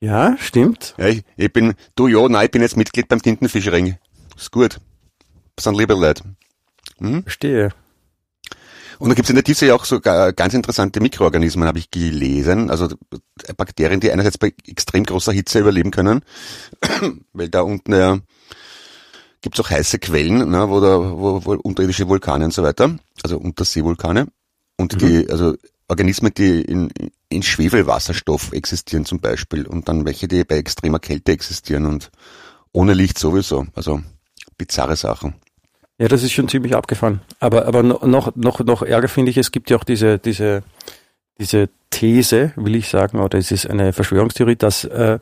Ja, 0.00 0.36
stimmt. 0.38 0.94
Ja, 0.96 1.08
ich, 1.08 1.22
ich 1.36 1.52
bin, 1.52 1.74
du, 1.94 2.06
ja, 2.06 2.28
nein, 2.28 2.46
ich 2.46 2.50
bin 2.50 2.62
jetzt 2.62 2.76
Mitglied 2.76 3.08
beim 3.08 3.20
Tintenfischring. 3.20 3.96
Ist 4.36 4.50
gut. 4.50 4.78
Das 5.56 5.64
sind 5.64 5.76
liebe 5.76 5.94
Leute. 5.94 6.22
Hm? 6.98 7.22
Verstehe. 7.22 7.70
Und 9.00 9.08
dann 9.08 9.16
gibt 9.16 9.26
es 9.26 9.30
in 9.30 9.36
der 9.36 9.44
Tiefsee 9.44 9.72
auch 9.72 9.86
so 9.86 9.98
ganz 9.98 10.52
interessante 10.52 11.00
Mikroorganismen, 11.00 11.66
habe 11.66 11.78
ich 11.78 11.90
gelesen. 11.90 12.70
Also 12.70 12.88
Bakterien, 13.56 13.98
die 13.98 14.12
einerseits 14.12 14.36
bei 14.36 14.52
extrem 14.66 15.04
großer 15.04 15.32
Hitze 15.32 15.58
überleben 15.58 15.90
können, 15.90 16.20
weil 17.32 17.48
da 17.48 17.62
unten 17.62 17.94
ja 17.94 18.18
gibt 19.40 19.58
es 19.58 19.64
auch 19.64 19.70
heiße 19.70 19.98
Quellen, 20.00 20.50
ne, 20.50 20.68
wo, 20.68 20.80
da, 20.80 20.98
wo, 20.98 21.42
wo 21.44 21.52
unterirdische 21.54 22.08
Vulkane 22.08 22.44
und 22.44 22.52
so 22.52 22.62
weiter, 22.62 22.98
also 23.22 23.38
Unterseevulkane. 23.38 24.26
Und 24.76 24.94
mhm. 24.94 24.98
die, 24.98 25.30
also 25.30 25.54
Organismen, 25.88 26.34
die 26.34 26.60
in, 26.60 26.90
in 27.30 27.42
Schwefelwasserstoff 27.42 28.52
existieren 28.52 29.06
zum 29.06 29.20
Beispiel 29.20 29.66
und 29.66 29.88
dann 29.88 30.04
welche, 30.04 30.28
die 30.28 30.44
bei 30.44 30.56
extremer 30.56 30.98
Kälte 30.98 31.32
existieren 31.32 31.86
und 31.86 32.10
ohne 32.72 32.92
Licht 32.92 33.18
sowieso. 33.18 33.66
Also 33.74 34.02
bizarre 34.58 34.96
Sachen. 34.96 35.36
Ja, 36.00 36.08
das 36.08 36.22
ist 36.22 36.32
schon 36.32 36.48
ziemlich 36.48 36.74
abgefahren. 36.74 37.20
Aber, 37.40 37.66
aber 37.66 37.82
noch, 37.82 38.34
noch, 38.34 38.60
noch 38.64 38.82
ärger 38.82 39.08
finde 39.08 39.30
ich, 39.30 39.36
es 39.36 39.52
gibt 39.52 39.68
ja 39.68 39.76
auch 39.76 39.84
diese, 39.84 40.18
diese, 40.18 40.62
diese 41.38 41.68
These, 41.90 42.52
will 42.56 42.74
ich 42.74 42.88
sagen, 42.88 43.18
oder 43.18 43.36
es 43.36 43.50
ist 43.50 43.68
eine 43.68 43.92
Verschwörungstheorie, 43.92 44.56
dass 44.56 44.84
äh, 44.84 45.18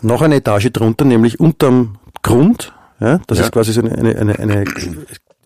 noch 0.00 0.22
eine 0.22 0.36
Etage 0.36 0.70
drunter, 0.72 1.04
nämlich 1.04 1.40
unterm 1.40 1.98
Grund, 2.22 2.72
ja, 3.00 3.20
das 3.26 3.36
ja. 3.36 3.44
ist 3.44 3.52
quasi 3.52 3.74
so 3.74 3.82
eine, 3.82 3.98
eine, 3.98 4.16
eine, 4.18 4.38
eine, 4.38 4.64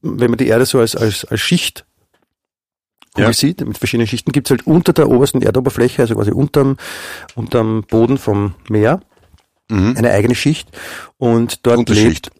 wenn 0.00 0.30
man 0.30 0.38
die 0.38 0.46
Erde 0.46 0.64
so 0.64 0.78
als, 0.78 0.94
als, 0.94 1.24
als 1.24 1.40
Schicht 1.40 1.84
ja. 3.16 3.32
sieht, 3.32 3.66
mit 3.66 3.78
verschiedenen 3.78 4.06
Schichten, 4.06 4.30
gibt 4.30 4.46
es 4.46 4.52
halt 4.52 4.64
unter 4.64 4.92
der 4.92 5.08
obersten 5.08 5.42
Erdoberfläche, 5.42 6.02
also 6.02 6.14
quasi 6.14 6.30
unterm, 6.30 6.76
unterm 7.34 7.82
Boden 7.90 8.16
vom 8.16 8.54
Meer, 8.68 9.00
mhm. 9.68 9.96
eine 9.96 10.12
eigene 10.12 10.36
Schicht 10.36 10.68
und 11.18 11.66
dort 11.66 11.88
lebt 11.88 12.30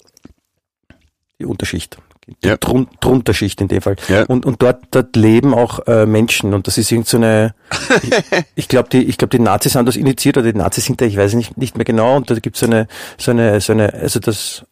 die 1.43 1.47
Unterschicht. 1.47 1.99
Die 2.26 2.49
ja. 2.49 2.57
Drun 2.57 2.86
Drunterschicht 3.01 3.61
in 3.61 3.68
dem 3.68 3.82
Fall. 3.82 3.97
Ja. 4.09 4.24
Und, 4.24 4.47
und 4.47 4.62
dort, 4.62 4.84
dort 4.93 5.16
leben 5.16 5.55
auch 5.55 5.80
äh, 5.86 6.07
Menschen 6.07 6.55
und 6.55 6.68
das 6.68 6.78
ist 6.78 6.90
irgend 6.93 7.09
so 7.09 7.16
eine, 7.16 7.55
ich, 8.03 8.45
ich 8.55 8.68
glaube, 8.68 8.88
die, 8.90 9.03
ich 9.03 9.18
glaube, 9.18 9.36
die 9.36 9.43
Nazis 9.43 9.74
haben 9.74 9.86
das 9.86 9.97
initiiert 9.97 10.38
oder 10.38 10.53
die 10.53 10.59
Nazis 10.59 10.84
sind 10.84 11.01
da, 11.01 11.05
ich 11.05 11.16
weiß 11.16 11.34
nicht, 11.34 11.57
nicht 11.59 11.76
mehr 11.76 11.84
genau 11.84 12.16
und 12.16 12.30
da 12.30 12.34
gibt 12.36 12.57
so 12.57 12.66
eine, 12.66 12.86
so 13.18 13.32
eine, 13.32 13.61
so 13.61 13.72
eine, 13.72 13.93
also 13.93 14.20
das, 14.20 14.64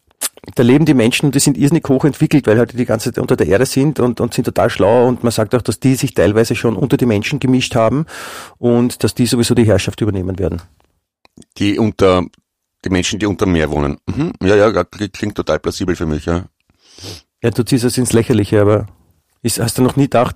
da 0.55 0.63
leben 0.63 0.85
die 0.85 0.93
Menschen 0.93 1.25
und 1.27 1.35
die 1.35 1.39
sind 1.39 1.57
irrsinnig 1.57 1.87
hochentwickelt, 1.89 2.47
weil 2.47 2.57
halt 2.57 2.77
die 2.77 2.85
ganze 2.85 3.11
Zeit 3.11 3.21
unter 3.21 3.35
der 3.35 3.47
Erde 3.47 3.65
sind 3.65 3.99
und, 3.99 4.21
und 4.21 4.33
sind 4.33 4.45
total 4.45 4.69
schlau 4.69 5.07
und 5.07 5.23
man 5.23 5.31
sagt 5.31 5.53
auch, 5.53 5.61
dass 5.61 5.81
die 5.81 5.95
sich 5.95 6.13
teilweise 6.13 6.55
schon 6.55 6.77
unter 6.77 6.95
die 6.95 7.05
Menschen 7.05 7.39
gemischt 7.39 7.75
haben 7.75 8.05
und 8.59 9.03
dass 9.03 9.13
die 9.13 9.25
sowieso 9.25 9.55
die 9.55 9.65
Herrschaft 9.65 9.99
übernehmen 9.99 10.39
werden. 10.39 10.61
Die 11.57 11.77
unter, 11.77 12.23
die 12.85 12.89
Menschen, 12.89 13.19
die 13.19 13.25
unter 13.25 13.45
Meer 13.45 13.69
wohnen. 13.71 13.97
Mhm. 14.07 14.31
Ja, 14.41 14.55
ja, 14.55 14.83
klingt 14.83 15.35
total 15.35 15.59
plausibel 15.59 15.97
für 15.97 16.05
mich, 16.05 16.25
ja. 16.25 16.45
Ja, 17.43 17.49
du 17.49 17.63
ziehst 17.63 17.83
es 17.83 17.97
ins 17.97 18.13
Lächerliche, 18.13 18.61
aber 18.61 18.87
ist, 19.41 19.59
hast 19.59 19.77
du 19.77 19.81
noch 19.81 19.95
nie 19.95 20.03
gedacht, 20.03 20.35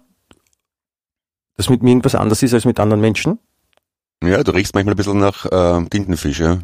dass 1.57 1.69
mit 1.69 1.83
mir 1.83 1.91
irgendwas 1.91 2.15
anders 2.15 2.43
ist 2.43 2.53
als 2.53 2.65
mit 2.65 2.79
anderen 2.79 3.01
Menschen? 3.01 3.39
Ja, 4.23 4.43
du 4.43 4.51
riechst 4.51 4.73
manchmal 4.73 4.93
ein 4.93 4.97
bisschen 4.97 5.19
nach 5.19 5.45
äh, 5.45 5.85
Tintenfisch, 5.89 6.39
ja. 6.39 6.59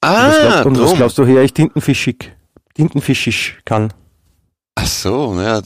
Ah, 0.00 0.26
und 0.26 0.28
was, 0.28 0.40
glaub, 0.40 0.66
und 0.66 0.80
was 0.80 0.94
glaubst 0.94 1.18
du, 1.18 1.26
her 1.26 1.42
ich 1.42 1.52
tintenfischig, 1.52 2.32
tintenfischisch 2.74 3.60
kann? 3.64 3.92
Ach 4.76 4.86
so, 4.86 5.34
naja, 5.34 5.60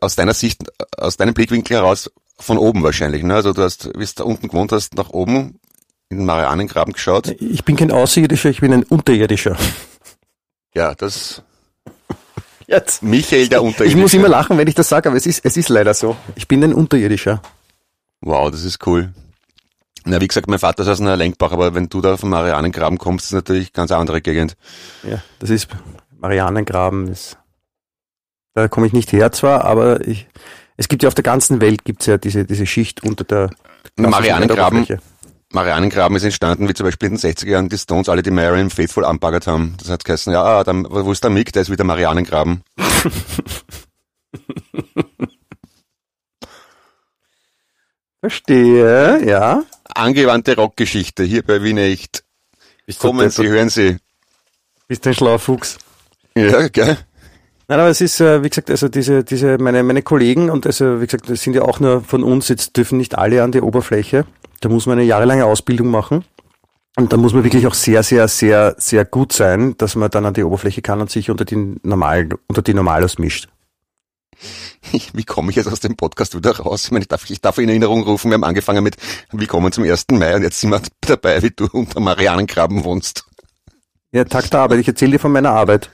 aus 0.00 0.16
deiner 0.16 0.32
Sicht, 0.32 0.62
aus 0.96 1.18
deinem 1.18 1.34
Blickwinkel 1.34 1.76
heraus 1.76 2.10
von 2.38 2.56
oben 2.56 2.82
wahrscheinlich, 2.82 3.22
ne? 3.22 3.34
Also 3.34 3.52
du 3.52 3.62
hast, 3.62 3.90
wie 3.96 4.04
du 4.04 4.12
da 4.16 4.24
unten 4.24 4.48
gewohnt 4.48 4.72
hast, 4.72 4.94
nach 4.94 5.10
oben 5.10 5.60
in 6.08 6.18
den 6.18 6.26
Marianengraben 6.26 6.94
geschaut. 6.94 7.28
Ich 7.40 7.64
bin 7.64 7.76
kein 7.76 7.90
Außerirdischer, 7.90 8.48
ich 8.48 8.60
bin 8.60 8.72
ein 8.72 8.84
Unterirdischer. 8.84 9.56
Ja, 10.74 10.94
das 10.94 11.42
Jetzt. 12.66 13.02
Michael 13.02 13.48
der 13.48 13.62
Unterirdische. 13.62 13.96
Ich 13.96 14.00
muss 14.00 14.14
immer 14.14 14.28
lachen, 14.28 14.56
wenn 14.58 14.68
ich 14.68 14.74
das 14.74 14.88
sage, 14.88 15.08
aber 15.08 15.16
es 15.16 15.26
ist, 15.26 15.44
es 15.44 15.56
ist 15.56 15.68
leider 15.68 15.94
so. 15.94 16.16
Ich 16.34 16.48
bin 16.48 16.62
ein 16.64 16.74
Unterirdischer. 16.74 17.42
Wow, 18.20 18.50
das 18.50 18.64
ist 18.64 18.86
cool. 18.86 19.12
Na, 20.06 20.20
wie 20.20 20.28
gesagt, 20.28 20.48
mein 20.48 20.58
Vater 20.58 20.82
ist 20.82 20.88
aus 20.88 21.00
einer 21.00 21.16
Lenkbach, 21.16 21.52
aber 21.52 21.74
wenn 21.74 21.88
du 21.88 22.00
da 22.00 22.16
vom 22.16 22.30
Marianengraben 22.30 22.98
kommst, 22.98 23.26
ist 23.26 23.32
natürlich 23.32 23.72
ganz 23.72 23.90
andere 23.90 24.20
Gegend. 24.20 24.56
Ja, 25.02 25.22
das 25.38 25.50
ist 25.50 25.68
Marianengraben. 26.18 27.08
Ist, 27.08 27.38
da 28.54 28.68
komme 28.68 28.86
ich 28.86 28.92
nicht 28.92 29.12
her 29.12 29.32
zwar, 29.32 29.64
aber 29.64 30.06
ich, 30.06 30.26
es 30.76 30.88
gibt 30.88 31.02
ja 31.02 31.08
auf 31.08 31.14
der 31.14 31.24
ganzen 31.24 31.60
Welt 31.60 31.84
gibt's 31.84 32.06
ja 32.06 32.18
diese, 32.18 32.44
diese 32.44 32.66
Schicht 32.66 33.02
unter 33.02 33.24
der 33.24 33.50
Marianengraben. 33.96 34.86
Marianengraben 35.54 36.16
ist 36.16 36.24
entstanden, 36.24 36.68
wie 36.68 36.74
zum 36.74 36.84
Beispiel 36.84 37.08
in 37.08 37.16
den 37.16 37.20
60er 37.20 37.48
Jahren 37.48 37.68
die 37.68 37.78
Stones 37.78 38.08
alle 38.08 38.22
die 38.22 38.30
Marianne 38.30 38.70
Faithful 38.70 39.04
anbaggert 39.04 39.46
haben. 39.46 39.76
Das 39.78 39.88
hat 39.88 40.04
geheißen, 40.04 40.32
ja, 40.32 40.64
dann, 40.64 40.86
wo 40.88 41.12
ist 41.12 41.22
der 41.22 41.30
Mick? 41.30 41.52
Der 41.52 41.62
ist 41.62 41.70
wieder 41.70 41.84
Marianengraben. 41.84 42.62
Verstehe, 48.20 49.24
ja. 49.26 49.62
Angewandte 49.94 50.56
Rockgeschichte 50.56 51.22
hier 51.24 51.42
bei 51.42 51.62
Wien 51.62 51.78
echt. 51.78 52.24
Kommen 52.98 53.30
Sie, 53.30 53.46
hören 53.46 53.68
Sie. 53.68 53.98
Bist 54.88 55.06
ein 55.06 55.14
schlauer 55.14 55.38
Fuchs. 55.38 55.78
Ja, 56.36 56.68
gell? 56.68 56.98
Nein, 57.68 57.80
aber 57.80 57.88
es 57.88 58.00
ist, 58.00 58.20
äh, 58.20 58.42
wie 58.42 58.48
gesagt, 58.48 58.70
also 58.70 58.88
diese, 58.88 59.24
diese, 59.24 59.56
meine, 59.58 59.82
meine 59.82 60.02
Kollegen 60.02 60.50
und 60.50 60.66
also, 60.66 61.00
wie 61.00 61.06
gesagt, 61.06 61.30
das 61.30 61.42
sind 61.42 61.54
ja 61.54 61.62
auch 61.62 61.80
nur 61.80 62.02
von 62.02 62.22
uns, 62.22 62.48
jetzt 62.48 62.76
dürfen 62.76 62.98
nicht 62.98 63.16
alle 63.16 63.42
an 63.42 63.52
die 63.52 63.60
Oberfläche. 63.62 64.26
Da 64.60 64.68
muss 64.68 64.86
man 64.86 64.98
eine 64.98 65.06
jahrelange 65.06 65.44
Ausbildung 65.44 65.88
machen. 65.88 66.24
Und 66.96 67.12
da 67.12 67.16
muss 67.16 67.32
man 67.34 67.42
wirklich 67.42 67.66
auch 67.66 67.74
sehr, 67.74 68.02
sehr, 68.02 68.28
sehr, 68.28 68.76
sehr 68.78 69.04
gut 69.04 69.32
sein, 69.32 69.76
dass 69.78 69.96
man 69.96 70.10
dann 70.10 70.26
an 70.26 70.34
die 70.34 70.44
Oberfläche 70.44 70.80
kann 70.80 71.00
und 71.00 71.10
sich 71.10 71.28
unter 71.28 71.44
die 71.44 71.76
Normal, 71.82 72.28
unter 72.46 72.62
die 72.62 72.72
Normalos 72.74 73.18
mischt. 73.18 73.48
Wie 75.12 75.24
komme 75.24 75.50
ich 75.50 75.56
jetzt 75.56 75.66
aus 75.66 75.80
dem 75.80 75.96
Podcast 75.96 76.36
wieder 76.36 76.56
raus? 76.56 76.84
Ich 76.84 76.90
meine, 76.92 77.02
ich 77.02 77.08
darf, 77.08 77.28
ich 77.28 77.40
darf 77.40 77.58
in 77.58 77.68
Erinnerung 77.68 78.02
rufen, 78.04 78.30
wir 78.30 78.34
haben 78.34 78.44
angefangen 78.44 78.84
mit 78.84 78.96
Willkommen 79.32 79.72
zum 79.72 79.84
1. 79.84 80.06
Mai 80.12 80.36
und 80.36 80.42
jetzt 80.42 80.60
sind 80.60 80.70
wir 80.70 80.82
dabei, 81.00 81.42
wie 81.42 81.50
du 81.50 81.66
unter 81.72 82.00
Marianengraben 82.00 82.84
wohnst. 82.84 83.24
Ja, 84.12 84.24
Tag 84.24 84.50
der 84.50 84.60
Arbeit. 84.60 84.78
Ich 84.80 84.86
erzähle 84.88 85.12
dir 85.12 85.18
von 85.18 85.32
meiner 85.32 85.50
Arbeit. 85.50 85.90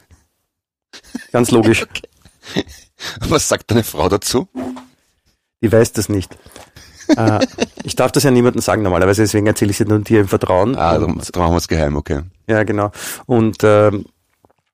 Ganz 1.33 1.51
logisch. 1.51 1.87
Okay. 2.53 2.65
Was 3.29 3.49
sagt 3.49 3.71
deine 3.71 3.83
Frau 3.85 4.09
dazu? 4.11 4.49
Die 5.63 5.73
weiß 5.73 5.93
das 5.93 6.09
nicht. 6.11 6.37
äh, 7.09 7.47
ich 7.91 7.97
darf 7.97 8.13
das 8.13 8.23
ja 8.23 8.31
niemandem 8.31 8.63
sagen 8.63 8.83
normalerweise, 8.83 9.23
deswegen 9.23 9.49
erzähle 9.49 9.73
ich 9.73 9.81
es 9.81 9.89
nur 9.89 9.99
dir 9.99 10.21
im 10.21 10.29
Vertrauen. 10.29 10.77
Ah, 10.77 10.97
dann 10.97 11.17
machen 11.17 11.53
wir 11.53 11.57
es 11.57 11.67
geheim, 11.67 11.97
okay. 11.97 12.21
Ja, 12.47 12.63
genau. 12.63 12.93
Und 13.27 13.59
ähm, 13.65 14.05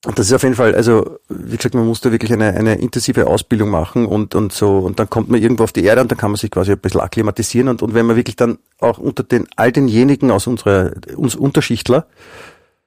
das 0.02 0.26
ist 0.26 0.34
auf 0.34 0.42
jeden 0.42 0.54
Fall, 0.54 0.74
also 0.74 1.16
wie 1.30 1.56
gesagt, 1.56 1.74
man 1.74 1.86
muss 1.86 2.02
da 2.02 2.12
wirklich 2.12 2.30
eine, 2.30 2.52
eine 2.52 2.74
intensive 2.74 3.26
Ausbildung 3.26 3.70
machen 3.70 4.04
und, 4.04 4.34
und 4.34 4.52
so, 4.52 4.80
und 4.80 4.98
dann 4.98 5.08
kommt 5.08 5.30
man 5.30 5.40
irgendwo 5.40 5.64
auf 5.64 5.72
die 5.72 5.82
Erde 5.82 6.02
und 6.02 6.10
dann 6.10 6.18
kann 6.18 6.30
man 6.30 6.36
sich 6.36 6.50
quasi 6.50 6.72
ein 6.72 6.78
bisschen 6.78 7.00
akklimatisieren 7.00 7.68
und, 7.68 7.80
und 7.80 7.94
wenn 7.94 8.04
man 8.04 8.16
wirklich 8.16 8.36
dann 8.36 8.58
auch 8.80 8.98
unter 8.98 9.22
den 9.22 9.48
all 9.56 9.72
denjenigen 9.72 10.30
aus 10.30 10.46
unserer, 10.46 10.92
uns 11.16 11.34
Unterschichtler, 11.34 12.06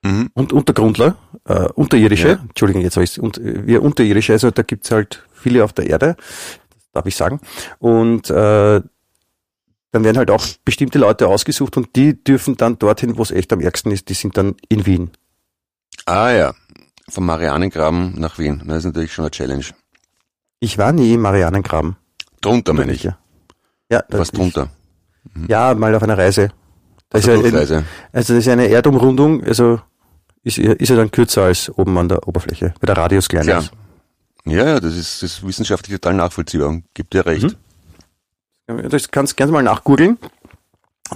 Mhm. 0.02 0.30
Und 0.34 0.54
Untergrundler, 0.54 1.18
äh, 1.44 1.68
Unterirdische, 1.76 2.30
ja. 2.30 2.40
Entschuldigung, 2.48 2.84
jetzt 2.84 2.96
habe 2.96 3.04
ich 3.04 3.20
und 3.20 3.38
wir 3.44 3.84
Unterirdische, 3.84 4.32
also 4.32 4.50
da 4.50 4.62
gibt's 4.62 4.92
halt 4.92 5.26
viele 5.34 5.62
auf 5.62 5.74
der 5.74 5.88
Erde, 5.88 6.16
das 6.70 6.92
darf 6.94 7.06
ich 7.06 7.18
sagen. 7.18 7.42
Und 7.80 8.30
äh, 8.30 8.82
dann 9.92 10.04
werden 10.04 10.18
halt 10.18 10.32
auch 10.32 10.46
bestimmte 10.66 11.00
Leute 11.00 11.28
ausgesucht 11.28 11.78
und 11.78 11.96
die 11.96 12.24
dürfen 12.24 12.58
dann 12.58 12.78
dorthin, 12.78 13.18
wo 13.18 13.24
es 13.24 13.32
echt 13.32 13.52
am 13.54 13.60
ärgsten 13.60 13.92
ist, 13.92 14.10
die 14.10 14.14
sind 14.14 14.38
dann 14.38 14.56
in 14.68 14.86
Wien. 14.86 15.12
Ah 16.06 16.32
ja, 16.32 16.54
vom 17.10 17.26
Marianengraben 17.26 18.20
nach 18.20 18.38
Wien, 18.38 18.64
das 18.66 18.80
ist 18.80 18.86
natürlich 18.86 19.14
schon 19.14 19.26
eine 19.26 19.32
Challenge. 19.32 19.66
Ich 20.60 20.78
war 20.78 20.92
nie 20.92 21.14
im 21.14 21.22
Marianengraben. 21.22 21.96
Drunter 22.42 22.74
meine 22.74 22.94
ich. 22.94 23.04
Ja, 23.04 23.18
ja 23.92 24.04
was 24.10 24.32
drunter? 24.32 24.70
Mhm. 25.34 25.48
Ja, 25.48 25.74
mal 25.74 25.94
auf 25.96 26.04
einer 26.04 26.18
Reise. 26.18 26.52
Das 27.10 27.26
ist 27.26 27.28
ja, 27.28 27.60
also 27.64 27.84
das 28.12 28.30
ist 28.30 28.48
eine 28.48 28.68
Erdumrundung, 28.68 29.44
also 29.44 29.82
ist, 30.44 30.60
ist 30.60 30.90
ja 30.90 30.96
dann 30.96 31.10
kürzer 31.10 31.44
als 31.44 31.70
oben 31.76 31.98
an 31.98 32.08
der 32.08 32.28
Oberfläche, 32.28 32.74
weil 32.80 32.88
der 32.88 32.98
Radius 32.98 33.28
kleiner 33.28 33.60
ist. 33.60 33.72
Ja, 34.46 34.66
ja, 34.66 34.80
das 34.80 34.96
ist, 34.96 35.24
das 35.24 35.32
ist 35.32 35.48
wissenschaftlich 35.48 36.00
total 36.00 36.14
nachvollziehbar. 36.16 36.82
Gibt 36.94 37.14
dir 37.14 37.26
recht. 37.26 37.44
Mhm. 37.44 37.56
Das 38.70 39.10
kannst 39.10 39.34
du 39.34 39.36
gerne 39.36 39.52
mal 39.52 39.64
nachgoogeln. 39.64 40.18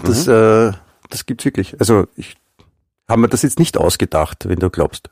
Das, 0.04 0.28
mhm. 0.28 0.34
äh, 0.34 0.72
das 1.10 1.26
gibt's 1.26 1.46
wirklich. 1.46 1.80
Also 1.80 2.08
ich 2.16 2.36
habe 3.08 3.22
mir 3.22 3.30
das 3.30 3.44
jetzt 3.44 3.60
nicht 3.60 3.78
ausgedacht, 3.78 4.48
wenn 4.48 4.60
du 4.60 4.70
glaubst. 4.70 5.10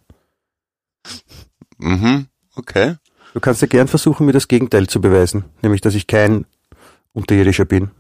Mhm, 1.78 2.28
okay. 2.56 2.96
Du 3.34 3.40
kannst 3.40 3.62
ja 3.62 3.68
gern 3.68 3.88
versuchen, 3.88 4.26
mir 4.26 4.34
das 4.34 4.48
Gegenteil 4.48 4.88
zu 4.88 5.02
beweisen, 5.02 5.46
nämlich 5.62 5.82
dass 5.82 5.96
ich 5.96 6.08
kein 6.08 6.46
Unterirdischer 7.14 7.66
bin. 7.66 7.92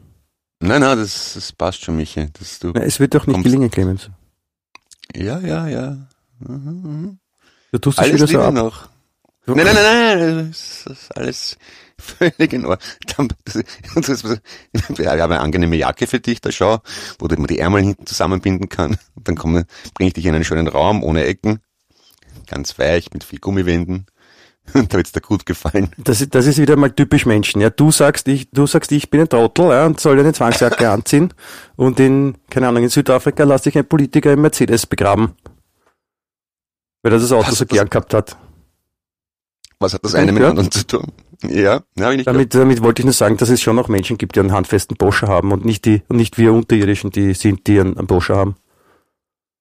Nein, 0.59 0.81
nein, 0.81 0.97
das, 0.97 1.33
das 1.33 1.53
passt 1.53 1.83
schon, 1.83 1.97
Michi. 1.97 2.27
Das, 2.33 2.59
du 2.59 2.71
Na, 2.73 2.81
es 2.81 2.99
wird 2.99 3.15
doch 3.15 3.25
nicht 3.27 3.43
gelingen, 3.43 3.71
Clemens. 3.71 4.09
Ja, 5.15 5.39
ja, 5.39 5.67
ja. 5.67 5.97
Mhm, 6.39 6.81
mhm. 6.83 7.19
Du 7.71 7.79
tust 7.79 7.97
das 7.97 8.05
Alles 8.05 8.15
wieder 8.15 8.27
so 8.27 8.41
ab. 8.41 8.53
noch. 8.53 8.90
Nein, 9.55 9.65
nein, 9.65 9.75
nein, 9.75 10.19
nein, 10.35 10.47
das 10.49 10.85
ist 10.87 11.17
alles 11.17 11.57
völlig 11.97 12.53
in 12.53 12.65
Ordnung. 12.65 13.29
Wir 14.89 15.09
haben 15.11 15.21
eine 15.31 15.39
angenehme 15.39 15.75
Jacke 15.75 16.07
für 16.07 16.19
dich, 16.19 16.41
da 16.41 16.51
schau, 16.51 16.79
wo 17.19 17.27
du 17.27 17.35
die 17.45 17.59
Ärmel 17.59 17.81
hinten 17.83 18.05
zusammenbinden 18.05 18.69
kann. 18.69 18.97
Und 19.15 19.27
dann 19.27 19.35
komme, 19.35 19.65
bringe 19.93 20.07
ich 20.09 20.13
dich 20.13 20.25
in 20.25 20.35
einen 20.35 20.43
schönen 20.43 20.67
Raum, 20.67 21.03
ohne 21.03 21.23
Ecken. 21.25 21.59
Ganz 22.47 22.77
weich, 22.79 23.11
mit 23.13 23.23
viel 23.23 23.39
Gummiwänden. 23.39 24.07
Und 24.73 24.93
da 24.93 24.97
wird's 24.97 25.11
dir 25.11 25.21
gut 25.21 25.45
gefallen. 25.45 25.91
Das, 25.97 26.21
ist- 26.21 26.33
das 26.35 26.45
ist 26.47 26.57
wieder 26.57 26.75
mal 26.75 26.91
typisch 26.91 27.25
Menschen. 27.25 27.61
Ja, 27.61 27.69
du 27.69 27.91
sagst, 27.91 28.27
ich, 28.27 28.49
du 28.51 28.67
sagst, 28.67 28.91
ich 28.91 29.09
bin 29.09 29.21
ein 29.21 29.29
Trottel 29.29 29.69
ja, 29.69 29.85
und 29.85 29.99
soll 29.99 30.19
eine 30.19 30.33
Zwangsjacke 30.33 30.89
anziehen. 30.89 31.33
Und 31.75 31.99
in, 31.99 32.37
keine 32.49 32.67
Ahnung, 32.67 32.83
in 32.83 32.89
Südafrika 32.89 33.43
lass 33.43 33.63
dich 33.63 33.77
ein 33.77 33.87
Politiker 33.87 34.33
im 34.33 34.41
Mercedes 34.41 34.85
begraben. 34.85 35.35
Weil 37.03 37.13
er 37.13 37.19
das 37.19 37.31
Auto 37.31 37.51
so 37.51 37.65
gern 37.65 37.89
gehabt 37.89 38.13
hat. 38.13 38.37
Was 39.81 39.93
hat 39.95 40.05
das 40.05 40.15
eine 40.15 40.31
mit 40.31 40.41
dem 40.43 40.49
anderen 40.49 40.71
zu 40.71 40.85
tun? 40.85 41.07
Ja, 41.43 41.81
na, 41.95 42.05
hab 42.05 42.11
ich 42.11 42.17
nicht 42.17 42.27
Damit, 42.27 42.53
damit 42.53 42.81
wollte 42.83 43.01
ich 43.01 43.05
nur 43.05 43.13
sagen, 43.13 43.37
dass 43.37 43.49
es 43.49 43.61
schon 43.61 43.75
noch 43.75 43.87
Menschen 43.87 44.17
gibt, 44.19 44.35
die 44.35 44.39
einen 44.39 44.51
handfesten 44.51 44.95
Boscher 44.95 45.27
haben 45.27 45.51
und 45.51 45.65
nicht 45.65 45.85
die, 45.85 46.03
und 46.07 46.17
nicht 46.17 46.37
wir 46.37 46.53
Unterirdischen, 46.53 47.09
die 47.09 47.33
sind, 47.33 47.65
die 47.67 47.79
einen, 47.79 47.97
einen 47.97 48.05
Boscher 48.07 48.35
haben. 48.35 48.55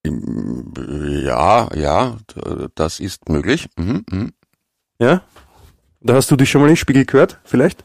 Ja, 0.05 1.69
ja, 1.75 2.17
das 2.75 2.99
ist 2.99 3.29
möglich. 3.29 3.67
Mhm, 3.77 4.03
mhm. 4.09 4.33
Ja? 4.99 5.23
Da 6.01 6.15
hast 6.15 6.29
du 6.31 6.35
dich 6.35 6.49
schon 6.49 6.61
mal 6.61 6.67
in 6.67 6.73
den 6.73 6.77
Spiegel 6.77 7.05
gehört, 7.05 7.39
vielleicht? 7.43 7.83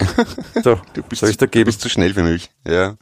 So, 0.62 0.80
Du 0.94 1.02
bist, 1.02 1.20
soll 1.20 1.30
ich 1.30 1.36
da 1.38 1.46
du 1.46 1.50
geben? 1.52 1.66
bist 1.66 1.80
zu 1.80 1.88
schnell 1.88 2.12
für 2.14 2.22
mich. 2.22 2.50
Ja. 2.66 2.96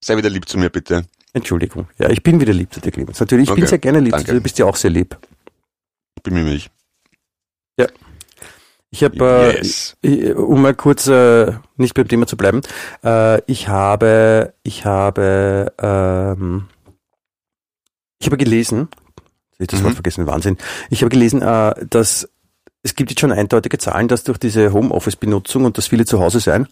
Sei 0.00 0.16
wieder 0.16 0.30
lieb 0.30 0.48
zu 0.48 0.58
mir, 0.58 0.70
bitte. 0.70 1.04
Entschuldigung. 1.32 1.88
Ja, 1.98 2.08
ich 2.10 2.22
bin 2.22 2.40
wieder 2.40 2.52
lieb 2.52 2.72
zu 2.72 2.80
dir, 2.80 2.90
Clemens. 2.92 3.18
Natürlich, 3.20 3.48
ich 3.48 3.54
bin 3.54 3.62
Okay, 3.64 3.68
sehr 3.70 3.78
gerne 3.78 4.00
lieb 4.00 4.12
zu 4.12 4.16
danke. 4.18 4.32
dir, 4.32 4.38
du 4.38 4.42
bist 4.42 4.58
ja 4.58 4.66
auch 4.66 4.76
sehr 4.76 4.90
lieb. 4.90 5.16
Ich 6.16 6.22
bin 6.22 6.34
mir 6.34 6.44
nicht. 7.78 7.94
Ich 8.90 9.04
habe, 9.04 9.18
äh, 9.18 9.56
Yes. 9.58 9.96
ich- 10.00 10.34
um 10.34 10.62
mal 10.62 10.74
kurz 10.74 11.06
äh, 11.08 11.52
nicht 11.76 11.92
beim 11.94 12.08
Thema 12.08 12.26
zu 12.26 12.36
bleiben, 12.38 12.62
äh, 13.04 13.42
ich 13.50 13.68
habe, 13.68 14.54
ich 14.62 14.84
habe, 14.86 15.72
ähm, 15.78 16.68
ich 18.18 18.26
habe 18.26 18.38
gelesen, 18.38 18.88
ich 19.52 19.60
habe 19.60 19.66
das 19.66 19.80
Mhm. 19.80 19.84
Wort 19.84 19.94
vergessen, 19.94 20.26
Wahnsinn. 20.26 20.56
Ich 20.88 21.02
habe 21.02 21.10
gelesen, 21.10 21.42
äh, 21.42 21.74
dass 21.90 22.28
es 22.82 22.94
gibt 22.94 23.10
jetzt 23.10 23.20
schon 23.20 23.32
eindeutige 23.32 23.76
Zahlen, 23.76 24.08
dass 24.08 24.24
durch 24.24 24.38
diese 24.38 24.72
Homeoffice-Benutzung 24.72 25.64
und 25.66 25.76
dass 25.76 25.88
viele 25.88 26.06
zu 26.06 26.20
Hause 26.20 26.40
sein, 26.40 26.66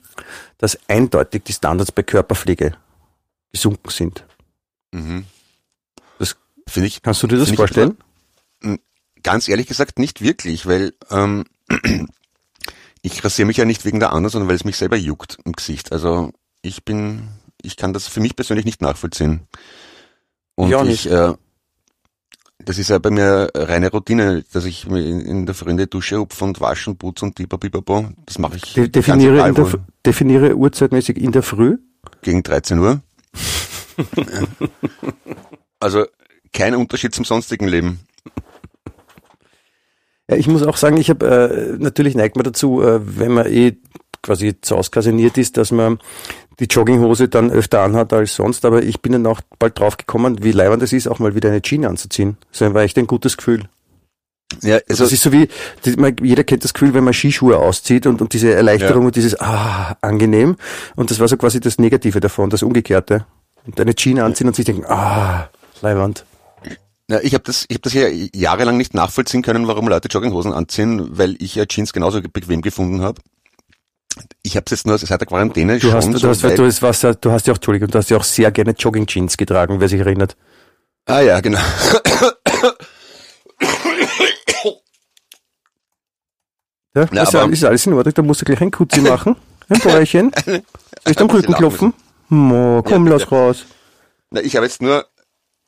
dass 0.57 0.79
eindeutig 0.89 1.43
die 1.45 1.53
Standards 1.53 1.93
bei 1.93 2.03
Körperpflege 2.03 2.77
gesunken 3.53 3.91
sind. 3.91 4.25
Mhm. 4.93 5.27
Das- 6.19 6.37
finde 6.67 6.87
ich 6.87 7.03
Kannst 7.03 7.23
du 7.23 7.27
dir 7.27 7.37
das 7.37 7.49
Finde 7.51 7.55
ich 7.55 7.59
vorstellen? 7.59 7.99
Ganz 9.27 9.49
ehrlich 9.49 9.67
gesagt 9.67 9.99
nicht 9.99 10.23
wirklich, 10.23 10.67
weil 10.67 10.95
ähm, 11.11 11.47
ich 13.03 13.25
rasiere 13.25 13.47
mich 13.47 13.57
ja 13.57 13.65
nicht 13.65 13.85
wegen 13.85 13.99
der 13.99 14.13
anderen, 14.13 14.31
sondern 14.31 14.49
weil 14.49 14.55
es 14.55 14.65
mich 14.65 14.77
selber 14.77 14.97
juckt 14.97 15.39
im 15.45 15.53
Gesicht. 15.53 15.91
Also 15.91 16.31
ich 16.63 16.85
bin, 16.85 17.27
ich 17.61 17.77
kann 17.77 17.93
das 17.93 18.07
für 18.07 18.21
mich 18.21 18.37
persönlich 18.37 18.65
nicht 18.65 18.81
nachvollziehen. 18.81 19.41
Und 20.55 20.69
Ich 20.69 20.77
auch 20.77 20.85
ich, 20.85 21.11
äh, 21.11 21.35
das 22.65 22.79
ist 22.79 22.89
ja 22.89 22.99
bei 22.99 23.11
mir 23.11 23.51
reine 23.53 23.91
Routine, 23.91 24.45
dass 24.53 24.65
ich 24.65 24.87
mir 24.87 25.05
in, 25.05 25.45
der 25.45 25.57
die 25.57 25.91
Dusche 25.91 26.19
hupfe 26.21 26.45
und 26.45 26.61
waschen, 26.61 26.97
putz 26.97 27.23
und 27.23 27.35
bipabipapo. 27.35 28.11
Das 28.27 28.39
mache 28.39 28.59
ich 28.59 28.75
De 28.75 28.85
ganz 28.85 28.93
definiere, 28.93 29.35
egal, 29.35 29.49
in 29.49 29.55
der, 29.57 29.73
definiere 30.07 30.55
uhrzeitmäßig 30.55 31.17
in 31.17 31.33
der 31.33 31.43
Früh. 31.43 31.79
gegen 32.23 32.45
13 32.45 32.79
Uhr. 32.79 33.01
also 35.81 36.07
kein 36.53 36.77
Unterschied 36.77 37.13
zum 37.13 37.25
sonstigen 37.25 37.67
Leben. 37.67 38.07
Ja, 40.31 40.37
ich 40.37 40.49
muss 40.49 40.63
auch 40.63 40.77
sagen, 40.77 40.97
ich 40.97 41.09
habe 41.11 41.27
äh, 41.27 41.77
natürlich 41.83 42.15
neigt 42.15 42.37
man 42.37 42.45
dazu, 42.45 42.83
äh, 42.83 43.01
wenn 43.03 43.33
man 43.33 43.47
eh 43.47 43.77
quasi 44.23 44.61
zu 44.61 44.77
auskasiniert 44.77 45.39
ist, 45.39 45.57
dass 45.57 45.71
man 45.71 45.99
die 46.59 46.65
Jogginghose 46.65 47.29
dann 47.29 47.51
öfter 47.51 47.83
anhat 47.83 48.13
als 48.13 48.35
sonst, 48.35 48.65
aber 48.65 48.83
ich 48.83 49.01
bin 49.03 49.13
dann 49.13 49.27
auch 49.27 49.41
bald 49.59 49.79
drauf 49.79 49.97
gekommen, 49.97 50.43
wie 50.43 50.53
leibend 50.53 50.83
es 50.83 50.93
ist, 50.93 51.07
auch 51.07 51.19
mal 51.21 51.35
wieder 51.35 51.51
eine 51.51 51.63
Jeans 51.63 51.87
anzuziehen. 51.87 52.37
Das 52.51 52.61
war 52.75 52.83
echt 52.83 52.99
ein 52.99 53.07
gutes 53.07 53.37
Gefühl. 53.37 53.65
Ja, 54.63 54.79
Also 54.89 55.05
das 55.05 55.13
ist 55.13 55.23
so 55.23 55.33
wie, 55.33 55.49
die, 55.85 55.97
man, 55.97 56.17
jeder 56.23 56.45
kennt 56.45 56.65
das 56.65 56.73
Gefühl, 56.73 56.95
wenn 56.95 57.05
man 57.05 57.13
Skischuhe 57.15 57.59
auszieht 57.59 58.07
und, 58.07 58.21
und 58.23 58.33
diese 58.33 58.53
Erleichterung 58.53 59.03
Ja. 59.03 59.07
und 59.09 59.17
dieses, 59.17 59.39
ah, 59.41 59.97
angenehm. 60.01 60.57
Und 60.95 61.11
das 61.11 61.21
war 61.21 61.29
so 61.29 61.37
quasi 61.37 61.61
das 61.61 61.79
Negative 61.79 62.21
davon, 62.21 62.49
das 62.51 62.63
Umgekehrte. 62.63 63.27
Und 63.67 63.79
eine 63.81 63.95
Jeans 63.95 64.21
anziehen 64.21 64.47
und 64.47 64.57
sich 64.57 64.65
denken, 64.65 64.85
ah, 64.87 65.49
leibend. 65.83 66.25
Ja, 67.09 67.21
ich 67.21 67.35
habe 67.35 67.45
das, 67.45 67.65
ich 67.69 67.75
habe 67.77 67.83
das 67.83 67.93
ja 67.93 68.09
jahrelang 68.09 68.77
nicht 68.77 68.93
nachvollziehen 68.95 69.43
können, 69.43 69.69
warum 69.69 69.87
Leute 69.89 70.09
Jogginghosen 70.09 70.53
anziehen, 70.53 71.17
weil 71.17 71.37
ich 71.41 71.55
ja 71.55 71.65
Jeans 71.67 71.93
genauso 71.93 72.21
bequem 72.21 72.63
gefunden 72.63 73.01
habe. 73.03 73.21
Ich 74.43 74.57
habe 74.57 74.65
es 74.67 74.71
jetzt 74.73 74.87
nur 74.87 74.99
seit 74.99 75.21
der 75.21 75.27
Quarantäne 75.29 75.75
Du 75.79 75.89
schon 75.89 75.95
hast, 75.95 76.07
du, 76.09 76.19
so 76.19 76.29
hast, 76.29 76.43
du, 76.43 76.65
hast, 76.65 76.83
was, 76.83 77.01
du 77.21 77.31
hast 77.31 77.47
ja 77.47 77.53
auch, 77.53 77.59
Entschuldigung, 77.59 77.89
du 77.91 77.99
hast 77.99 78.11
ja 78.11 78.17
auch 78.17 78.25
sehr 78.25 78.51
gerne 78.51 78.73
Jogging-Jeans 78.77 79.37
getragen, 79.37 79.79
wer 79.79 79.89
sich 79.89 80.01
erinnert. 80.01 80.37
Ah 81.05 81.21
ja, 81.21 81.39
genau. 81.41 81.61
Ja, 86.95 87.07
Ja, 87.13 87.23
ist, 87.23 87.35
aber- 87.35 87.53
ist 87.53 87.65
alles 87.65 87.87
in 87.87 87.93
Ordnung, 87.93 88.15
da 88.15 88.23
musst 88.23 88.41
du 88.41 88.45
gleich 88.45 88.61
ein 88.61 88.71
Kutzi 88.71 89.01
machen. 89.01 89.37
Ein 89.69 89.81
Bäuerchen. 89.81 90.31
Soll 90.45 90.63
ich 91.07 91.19
am 91.19 91.29
Rücken 91.29 91.53
klopfen? 91.53 91.93
Mo, 92.29 92.83
komm, 92.85 93.07
Ja, 93.07 93.15
lass 93.15 93.33
raus. 93.33 93.65
Na, 94.31 94.41
ich 94.41 94.55
habe 94.55 94.65
jetzt 94.65 94.81
nur, 94.81 95.05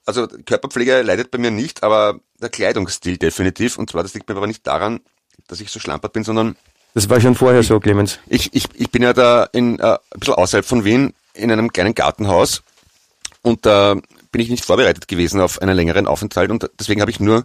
also 0.09 0.27
Körperpflege 0.27 1.03
leidet 1.03 1.31
bei 1.31 1.39
mir 1.39 1.51
nicht, 1.53 1.83
aber 1.85 2.19
der 2.41 2.49
Kleidungsstil 2.49 3.17
definitiv. 3.19 3.79
Und 3.79 3.91
zwar, 3.91 4.03
das 4.03 4.15
liegt 4.15 4.29
mir 4.29 4.37
aber 4.37 4.47
nicht 4.47 4.67
daran, 4.67 5.01
dass 5.47 5.61
ich 5.61 5.71
so 5.71 5.79
schlampert 5.79 6.13
bin, 6.13 6.25
sondern 6.25 6.57
Das 6.95 7.09
war 7.09 7.21
schon 7.21 7.35
vorher 7.37 7.63
so, 7.63 7.79
Clemens. 7.79 8.19
ich, 8.27 8.53
ich, 8.55 8.65
ich 8.75 8.91
bin 8.91 9.03
ja 9.03 9.13
da 9.13 9.45
in, 9.53 9.79
äh, 9.79 9.85
ein 9.93 9.99
bisschen 10.19 10.35
außerhalb 10.35 10.65
von 10.67 10.85
Wien 10.85 11.15
in 11.35 11.53
einem 11.53 11.73
kleinen 11.73 11.95
Gartenhaus 11.95 12.63
und 13.43 13.65
da 13.67 13.95
bin 14.33 14.41
ich 14.43 14.51
nicht 14.51 14.65
vorbereitet 14.65 15.07
gewesen 15.09 15.41
auf 15.41 15.63
einen 15.63 15.77
längeren 15.77 16.07
Aufenthalt 16.09 16.51
und 16.51 16.69
deswegen 16.79 17.01
habe 17.01 17.11
ich 17.11 17.21
nur 17.21 17.45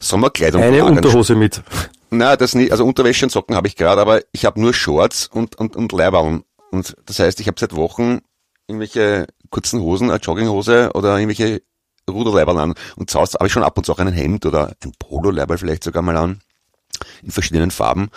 Sommerkleidung 0.00 0.62
Eine 0.62 0.82
angesch- 0.82 0.96
Unterhose 0.96 1.34
mit. 1.34 1.62
Na, 2.10 2.36
das 2.36 2.54
nicht, 2.54 2.72
also 2.72 2.86
Unterwäsche 2.86 3.26
und 3.26 3.30
Socken 3.30 3.56
habe 3.56 3.66
ich 3.68 3.76
gerade, 3.76 4.00
aber 4.00 4.20
ich 4.32 4.44
habe 4.44 4.60
nur 4.60 4.72
Shorts 4.72 5.26
und, 5.26 5.56
und, 5.56 5.76
und 5.76 5.92
Leiberln. 5.92 6.44
Und 6.70 6.96
das 7.06 7.18
heißt, 7.18 7.40
ich 7.40 7.46
habe 7.48 7.58
seit 7.60 7.74
Wochen 7.76 8.20
irgendwelche 8.66 9.26
kurzen 9.50 9.80
Hosen, 9.80 10.10
eine 10.10 10.20
Jogginghose 10.20 10.90
oder 10.94 11.18
irgendwelche 11.18 11.62
Ruderleiberl 12.12 12.58
an. 12.58 12.74
Und 12.96 13.10
zu 13.10 13.18
Hause 13.18 13.34
habe 13.34 13.46
ich 13.46 13.52
schon 13.52 13.62
ab 13.62 13.76
und 13.76 13.84
zu 13.84 13.92
auch 13.92 13.98
ein 13.98 14.12
Hemd 14.12 14.46
oder 14.46 14.74
ein 14.84 14.92
Polo-Leiberl 14.98 15.58
vielleicht 15.58 15.84
sogar 15.84 16.02
mal 16.02 16.16
an. 16.16 16.40
In 17.22 17.30
verschiedenen 17.30 17.70
Farben. 17.70 18.08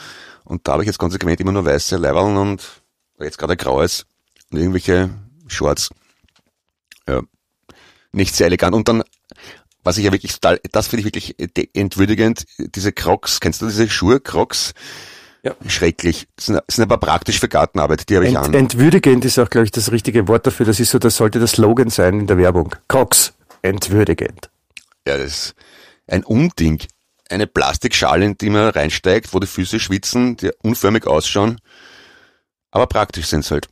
Und 0.44 0.68
da 0.68 0.74
habe 0.74 0.84
ich 0.84 0.88
jetzt 0.88 0.98
konsequent 0.98 1.40
immer 1.40 1.52
nur 1.52 1.66
weiße 1.66 1.98
Leiberln 1.98 2.38
und 2.38 2.82
jetzt 3.20 3.38
gerade 3.38 3.54
ein 3.54 3.58
graues 3.58 4.06
und 4.52 4.58
irgendwelche 4.58 5.10
Shorts. 5.48 5.90
Ja. 7.08 7.22
Nicht 8.12 8.36
sehr 8.36 8.48
elegant. 8.48 8.76
Und 8.76 8.88
dann 8.88 9.04
was 9.84 9.98
ich 9.98 10.06
ja 10.06 10.12
wirklich 10.12 10.34
total, 10.34 10.60
das 10.72 10.88
finde 10.88 11.02
ich 11.02 11.06
wirklich 11.06 11.36
entwürdigend, 11.76 12.46
diese 12.58 12.92
Crocs, 12.92 13.40
kennst 13.40 13.62
du 13.62 13.68
diese 13.68 13.90
Schuhe, 13.90 14.20
Crocs? 14.20 14.74
Ja. 15.44 15.56
Schrecklich. 15.68 16.28
Das 16.36 16.46
sind, 16.46 16.56
das 16.68 16.76
sind 16.76 16.84
aber 16.84 16.98
praktisch 16.98 17.40
für 17.40 17.50
Gartenarbeit, 17.50 18.10
die 18.10 18.16
habe 18.16 18.28
ich 18.28 18.36
Ent, 18.36 18.46
an. 18.46 18.54
entwürdigend 18.54 19.26
ist 19.26 19.40
auch, 19.40 19.50
glaube 19.50 19.66
ich, 19.66 19.72
das 19.72 19.92
richtige 19.92 20.28
Wort 20.28 20.46
dafür. 20.46 20.68
Das 20.68 20.80
ist 20.80 20.92
so, 20.92 21.00
das 21.00 21.16
sollte 21.16 21.40
der 21.40 21.48
Slogan 21.48 21.90
sein 21.90 22.20
in 22.20 22.28
der 22.28 22.38
Werbung. 22.38 22.76
Crocs. 22.88 23.34
Entwürdigend. 23.62 24.50
Ja, 25.08 25.18
das 25.18 25.26
ist 25.26 25.56
ein 26.08 26.24
Unding. 26.24 26.82
Eine 27.30 27.48
Plastikschale, 27.48 28.26
in 28.26 28.38
die 28.38 28.50
man 28.50 28.70
reinsteigt, 28.70 29.34
wo 29.34 29.40
die 29.40 29.48
Füße 29.48 29.80
schwitzen, 29.80 30.36
die 30.38 30.52
unförmig 30.64 31.08
ausschauen. 31.08 31.62
Aber 32.72 32.88
praktisch 32.88 33.28
sind 33.28 33.50
halt. 33.52 33.70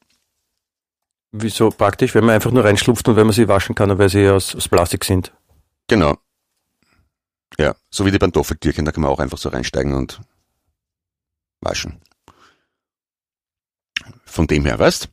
Wieso 1.32 1.70
praktisch, 1.70 2.16
wenn 2.16 2.26
man 2.26 2.36
einfach 2.36 2.52
nur 2.52 2.64
reinschlupft 2.64 3.08
und 3.08 3.16
wenn 3.16 3.28
man 3.28 3.34
sie 3.34 3.48
waschen 3.48 3.76
kann, 3.76 3.98
weil 4.00 4.10
sie 4.10 4.28
aus, 4.30 4.56
aus 4.56 4.68
Plastik 4.68 5.06
sind. 5.06 5.34
Genau. 5.88 6.18
Ja, 7.60 7.76
so 7.90 8.06
wie 8.06 8.12
die 8.12 8.18
Pantoffeltierchen, 8.20 8.86
da 8.86 8.92
kann 8.92 9.02
man 9.02 9.12
auch 9.12 9.20
einfach 9.20 9.38
so 9.38 9.50
reinsteigen 9.50 9.94
und 9.94 10.22
waschen. 11.62 12.02
Von 14.26 14.48
dem 14.48 14.66
her, 14.66 14.80
weißt? 14.80 15.10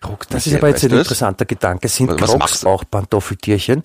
Crocs, 0.00 0.28
das 0.28 0.46
ist 0.46 0.54
aber 0.54 0.68
jetzt 0.68 0.84
ein 0.84 0.90
du 0.90 0.98
interessanter 0.98 1.44
Gedanke. 1.44 1.88
Sind 1.88 2.08
Was- 2.10 2.30
Crocs 2.30 2.60
du? 2.60 2.68
auch 2.68 2.84
Pantoffeltierchen? 2.90 3.82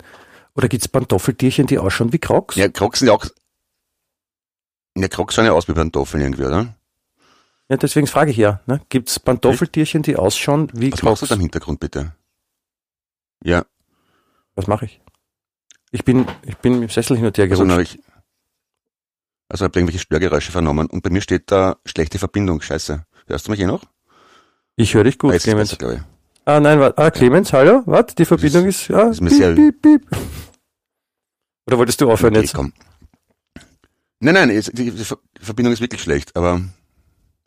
Oder 0.56 0.68
gibt's 0.68 0.88
Pantoffeltierchen, 0.88 1.66
die 1.66 1.78
ausschauen 1.78 2.12
wie 2.12 2.18
Crocs? 2.18 2.56
Ja, 2.56 2.68
Crocs 2.68 3.00
sind 3.00 3.08
ja 3.08 3.14
auch, 3.14 3.26
ja, 4.96 5.08
Crocs 5.08 5.34
schauen 5.34 5.44
ja 5.44 5.52
aus 5.52 5.68
wie 5.68 5.74
Pantoffeln 5.74 6.22
irgendwie, 6.22 6.44
oder? 6.44 6.74
Ja, 7.68 7.76
deswegen 7.76 8.06
frage 8.06 8.30
ich 8.30 8.36
ja. 8.36 8.60
Ne? 8.66 8.80
Gibt's 8.88 9.18
Pantoffeltierchen, 9.20 10.02
die 10.02 10.16
ausschauen 10.16 10.70
wie 10.72 10.92
Was 10.92 11.02
machst 11.02 11.18
Crocs? 11.18 11.20
du 11.20 11.26
da 11.26 11.34
im 11.34 11.40
Hintergrund 11.40 11.80
bitte? 11.80 12.14
Ja, 13.44 13.66
Was 14.54 14.66
mache 14.66 14.86
ich? 14.86 15.00
Ich 15.92 16.04
bin, 16.04 16.26
ich 16.42 16.56
bin 16.56 16.82
im 16.82 16.88
Sessel 16.88 17.16
hin 17.16 17.26
und 17.26 17.36
her 17.36 17.44
also 17.44 17.64
gerutscht. 17.64 17.72
habe 17.72 17.82
ich, 17.82 17.98
also 19.48 19.64
habe 19.64 19.78
irgendwelche 19.78 19.98
Störgeräusche 20.00 20.52
vernommen 20.52 20.86
und 20.88 21.02
bei 21.02 21.10
mir 21.10 21.20
steht 21.20 21.50
da 21.50 21.76
schlechte 21.84 22.18
Verbindung, 22.18 22.60
scheiße. 22.62 23.04
Hörst 23.26 23.46
du 23.46 23.50
mich 23.50 23.60
eh 23.60 23.66
noch? 23.66 23.82
Ich 24.76 24.94
höre 24.94 25.04
dich 25.04 25.18
gut, 25.18 25.30
Ah, 25.30 25.34
jetzt 25.34 25.42
Clemens. 25.44 25.76
besser. 25.76 26.04
Ah, 26.48 26.60
nein, 26.60 26.78
warte. 26.78 26.96
Ah, 27.02 27.10
Clemens, 27.10 27.52
hallo? 27.52 27.82
Was? 27.86 28.14
Die 28.14 28.24
Verbindung 28.24 28.66
ist, 28.66 28.86
ja, 28.88 29.08
ist 29.10 29.20
piep, 29.20 29.56
piep, 29.56 29.82
piep. 29.82 30.06
Oder 31.66 31.78
wolltest 31.78 32.00
du 32.00 32.10
aufhören 32.10 32.34
Okay, 32.34 32.42
jetzt? 32.44 32.54
komm. 32.54 32.72
Nein, 34.20 34.34
nein, 34.34 34.48
die 34.50 34.90
die 34.92 35.04
Ver- 35.04 35.18
die 35.40 35.44
Verbindung 35.44 35.72
ist 35.72 35.80
wirklich 35.80 36.00
schlecht, 36.00 36.36
aber 36.36 36.60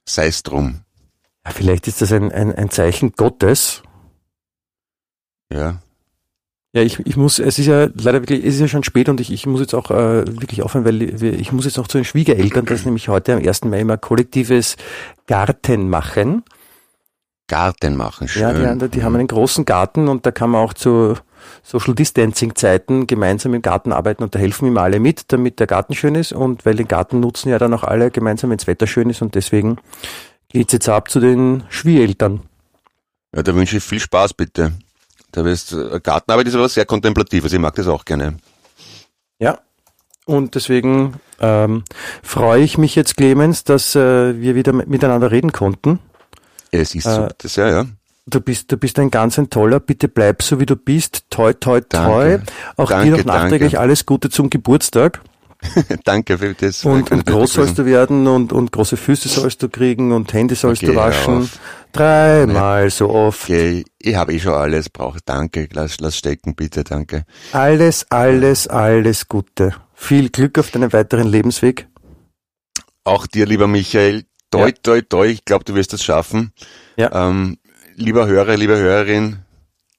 sei 0.07 0.27
es 0.27 0.43
drum. 0.43 0.81
Ja, 1.45 1.51
vielleicht 1.51 1.87
ist 1.87 2.01
das 2.01 2.11
ein, 2.11 2.31
ein, 2.31 2.53
ein 2.53 2.69
Zeichen 2.69 3.13
Gottes. 3.13 3.83
Ja. 5.51 5.81
Ja, 6.75 6.83
ich, 6.83 6.99
ich 6.99 7.15
muss, 7.15 7.39
es 7.39 7.57
ist 7.57 7.65
ja 7.65 7.85
leider 7.95 8.21
wirklich, 8.21 8.43
es 8.45 8.55
ist 8.55 8.59
ja 8.61 8.67
schon 8.67 8.83
spät 8.83 9.09
und 9.09 9.19
ich, 9.21 9.31
ich 9.31 9.47
muss 9.47 9.61
jetzt 9.61 9.73
auch 9.73 9.89
äh, 9.89 10.27
wirklich 10.39 10.61
aufhören, 10.61 10.85
weil 10.85 11.01
ich 11.23 11.51
muss 11.51 11.65
jetzt 11.65 11.79
auch 11.79 11.87
zu 11.87 11.97
den 11.97 12.05
Schwiegereltern, 12.05 12.65
das 12.65 12.81
ist 12.81 12.85
nämlich 12.85 13.07
heute 13.07 13.33
am 13.33 13.39
1. 13.47 13.63
Mai 13.63 13.79
immer 13.79 13.97
kollektives 13.97 14.75
Garten 15.25 15.89
machen. 15.89 16.43
Garten 17.49 17.97
machen, 17.97 18.29
schön. 18.29 18.43
Ja, 18.43 18.53
die, 18.53 18.65
haben- 18.65 18.91
die 18.91 19.03
haben 19.03 19.15
einen 19.15 19.27
großen 19.27 19.65
Garten 19.65 20.07
und 20.07 20.25
da 20.25 20.31
kann 20.31 20.51
man 20.51 20.61
auch 20.63 20.73
zu 20.73 21.15
Social 21.63 21.93
Distancing 21.95 22.55
Zeiten 22.55 23.05
gemeinsam 23.07 23.53
im 23.53 23.61
Garten 23.61 23.91
arbeiten 23.91 24.23
und 24.23 24.33
da 24.35 24.39
helfen 24.39 24.67
ihm 24.67 24.77
alle 24.77 24.99
mit, 25.01 25.33
damit 25.33 25.59
der 25.59 25.67
Garten 25.67 25.93
schön 25.95 26.15
ist 26.15 26.31
und 26.31 26.65
weil 26.65 26.75
den 26.75 26.87
Garten 26.87 27.19
nutzen 27.19 27.49
ja 27.49 27.57
dann 27.59 27.73
auch 27.73 27.83
alle 27.83 28.11
gemeinsam, 28.11 28.51
wenn 28.51 28.57
das 28.57 28.67
Wetter 28.67 28.87
schön 28.87 29.09
ist 29.09 29.21
und 29.21 29.35
deswegen 29.35 29.77
geht's 30.47 30.71
jetzt 30.73 30.87
ab 30.87 31.09
zu 31.11 31.19
den 31.19 31.63
Schwiegereltern. 31.69 32.41
Ja, 33.35 33.43
da 33.43 33.53
wünsche 33.53 33.77
ich 33.77 33.83
viel 33.83 33.99
Spaß, 33.99 34.33
bitte. 34.33 34.71
Da 35.31 35.43
wirst, 35.45 35.73
äh, 35.73 35.99
Gartenarbeit 36.01 36.47
ist 36.47 36.55
aber 36.55 36.69
sehr 36.69 36.85
kontemplativ, 36.85 37.43
also 37.43 37.55
ich 37.55 37.61
mag 37.61 37.75
das 37.75 37.87
auch 37.87 38.05
gerne. 38.05 38.37
Ja. 39.39 39.59
Und 40.25 40.53
deswegen 40.55 41.15
ähm, 41.39 41.83
freue 42.21 42.61
ich 42.63 42.77
mich 42.77 42.95
jetzt, 42.95 43.17
Clemens, 43.17 43.63
dass 43.63 43.95
äh, 43.95 44.39
wir 44.39 44.53
wieder 44.55 44.73
mit- 44.73 44.87
miteinander 44.87 45.31
reden 45.31 45.51
konnten. 45.51 45.99
Es 46.71 46.95
ist 46.95 47.05
Äh, 47.05 47.15
so, 47.15 47.27
das 47.37 47.55
ja, 47.55 47.69
ja. 47.69 47.85
Du 48.25 48.41
bist, 48.41 48.71
du 48.71 48.77
bist 48.77 48.99
ein 48.99 49.09
ganz 49.09 49.39
ein 49.39 49.49
toller. 49.49 49.79
Bitte 49.79 50.07
bleib 50.07 50.43
so 50.43 50.59
wie 50.59 50.65
du 50.65 50.75
bist. 50.75 51.23
Toi, 51.31 51.53
toi, 51.53 51.81
toi. 51.81 52.37
Danke. 52.37 52.43
Auch 52.77 52.89
Danke, 52.89 53.05
dir 53.11 53.17
noch 53.17 53.25
nachträglich 53.25 53.71
danke. 53.71 53.79
alles 53.79 54.05
Gute 54.05 54.29
zum 54.29 54.49
Geburtstag. 54.49 55.21
Danke 56.05 56.37
für 56.37 56.53
das. 56.53 56.85
Und, 56.85 57.11
und 57.11 57.25
groß 57.25 57.53
sollst 57.53 57.77
du 57.79 57.85
werden 57.85 58.27
und, 58.27 58.53
und 58.53 58.71
große 58.71 58.95
Füße 58.95 59.27
sollst 59.27 59.61
du 59.61 59.67
kriegen 59.67 60.13
und 60.13 60.31
Hände 60.31 60.55
sollst 60.55 60.83
Okay, 60.83 60.93
du 60.93 60.97
waschen. 60.97 61.49
Dreimal 61.91 62.89
so 62.91 63.09
oft. 63.09 63.43
Okay, 63.43 63.83
ich 63.97 64.15
habe 64.15 64.33
eh 64.33 64.39
schon 64.39 64.53
alles 64.53 64.89
brauche. 64.89 65.19
Danke, 65.25 65.67
lass, 65.73 65.99
lass 65.99 66.15
stecken, 66.15 66.55
bitte, 66.55 66.85
danke. 66.85 67.25
Alles, 67.51 68.05
alles, 68.09 68.67
alles 68.69 69.27
Gute. 69.27 69.73
Viel 69.95 70.29
Glück 70.29 70.57
auf 70.59 70.71
deinem 70.71 70.93
weiteren 70.93 71.27
Lebensweg. 71.27 71.87
Auch 73.03 73.27
dir, 73.27 73.45
lieber 73.45 73.67
Michael, 73.67 74.23
toi, 74.51 74.67
Ja. 74.69 74.71
toi, 74.83 75.01
toi, 75.01 75.27
ich 75.27 75.45
glaube, 75.45 75.63
du 75.65 75.75
wirst 75.75 75.93
das 75.93 76.03
schaffen. 76.03 76.51
Ja. 76.97 77.29
Ähm, 77.29 77.57
lieber 77.95 78.27
Hörer, 78.27 78.57
liebe 78.57 78.77
Hörerin, 78.77 79.39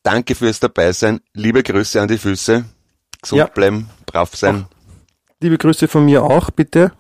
danke 0.02 0.34
fürs 0.34 0.60
Dabeisein. 0.60 1.20
Liebe 1.34 1.62
Grüße 1.62 2.00
an 2.00 2.08
die 2.08 2.18
Füße. 2.18 2.64
Gesund 3.22 3.38
Ja. 3.38 3.46
bleiben, 3.46 3.88
brav 4.06 4.34
sein. 4.34 4.66
Liebe 5.40 5.58
Grüße 5.58 5.88
von 5.88 6.04
mir 6.04 6.22
auch, 6.22 6.50
bitte. 6.50 6.92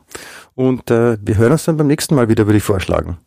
Und 0.54 0.90
äh, 0.90 1.16
wir 1.20 1.36
hören 1.36 1.52
uns 1.52 1.64
dann 1.64 1.76
beim 1.76 1.86
nächsten 1.86 2.14
Mal 2.14 2.28
wieder, 2.28 2.46
würde 2.46 2.58
ich 2.58 2.64
vorschlagen. 2.64 3.18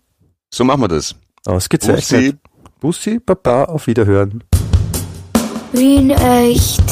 So 0.52 0.64
machen 0.64 0.82
wir 0.82 0.88
das. 0.88 1.16
Ausgezeichnet. 1.46 2.38
Bussi. 2.80 3.14
Bussi, 3.14 3.20
Papa, 3.20 3.66
auf 3.66 3.88
Wiederhören. 3.88 4.44
Wien 5.72 6.12
echt. 6.12 6.84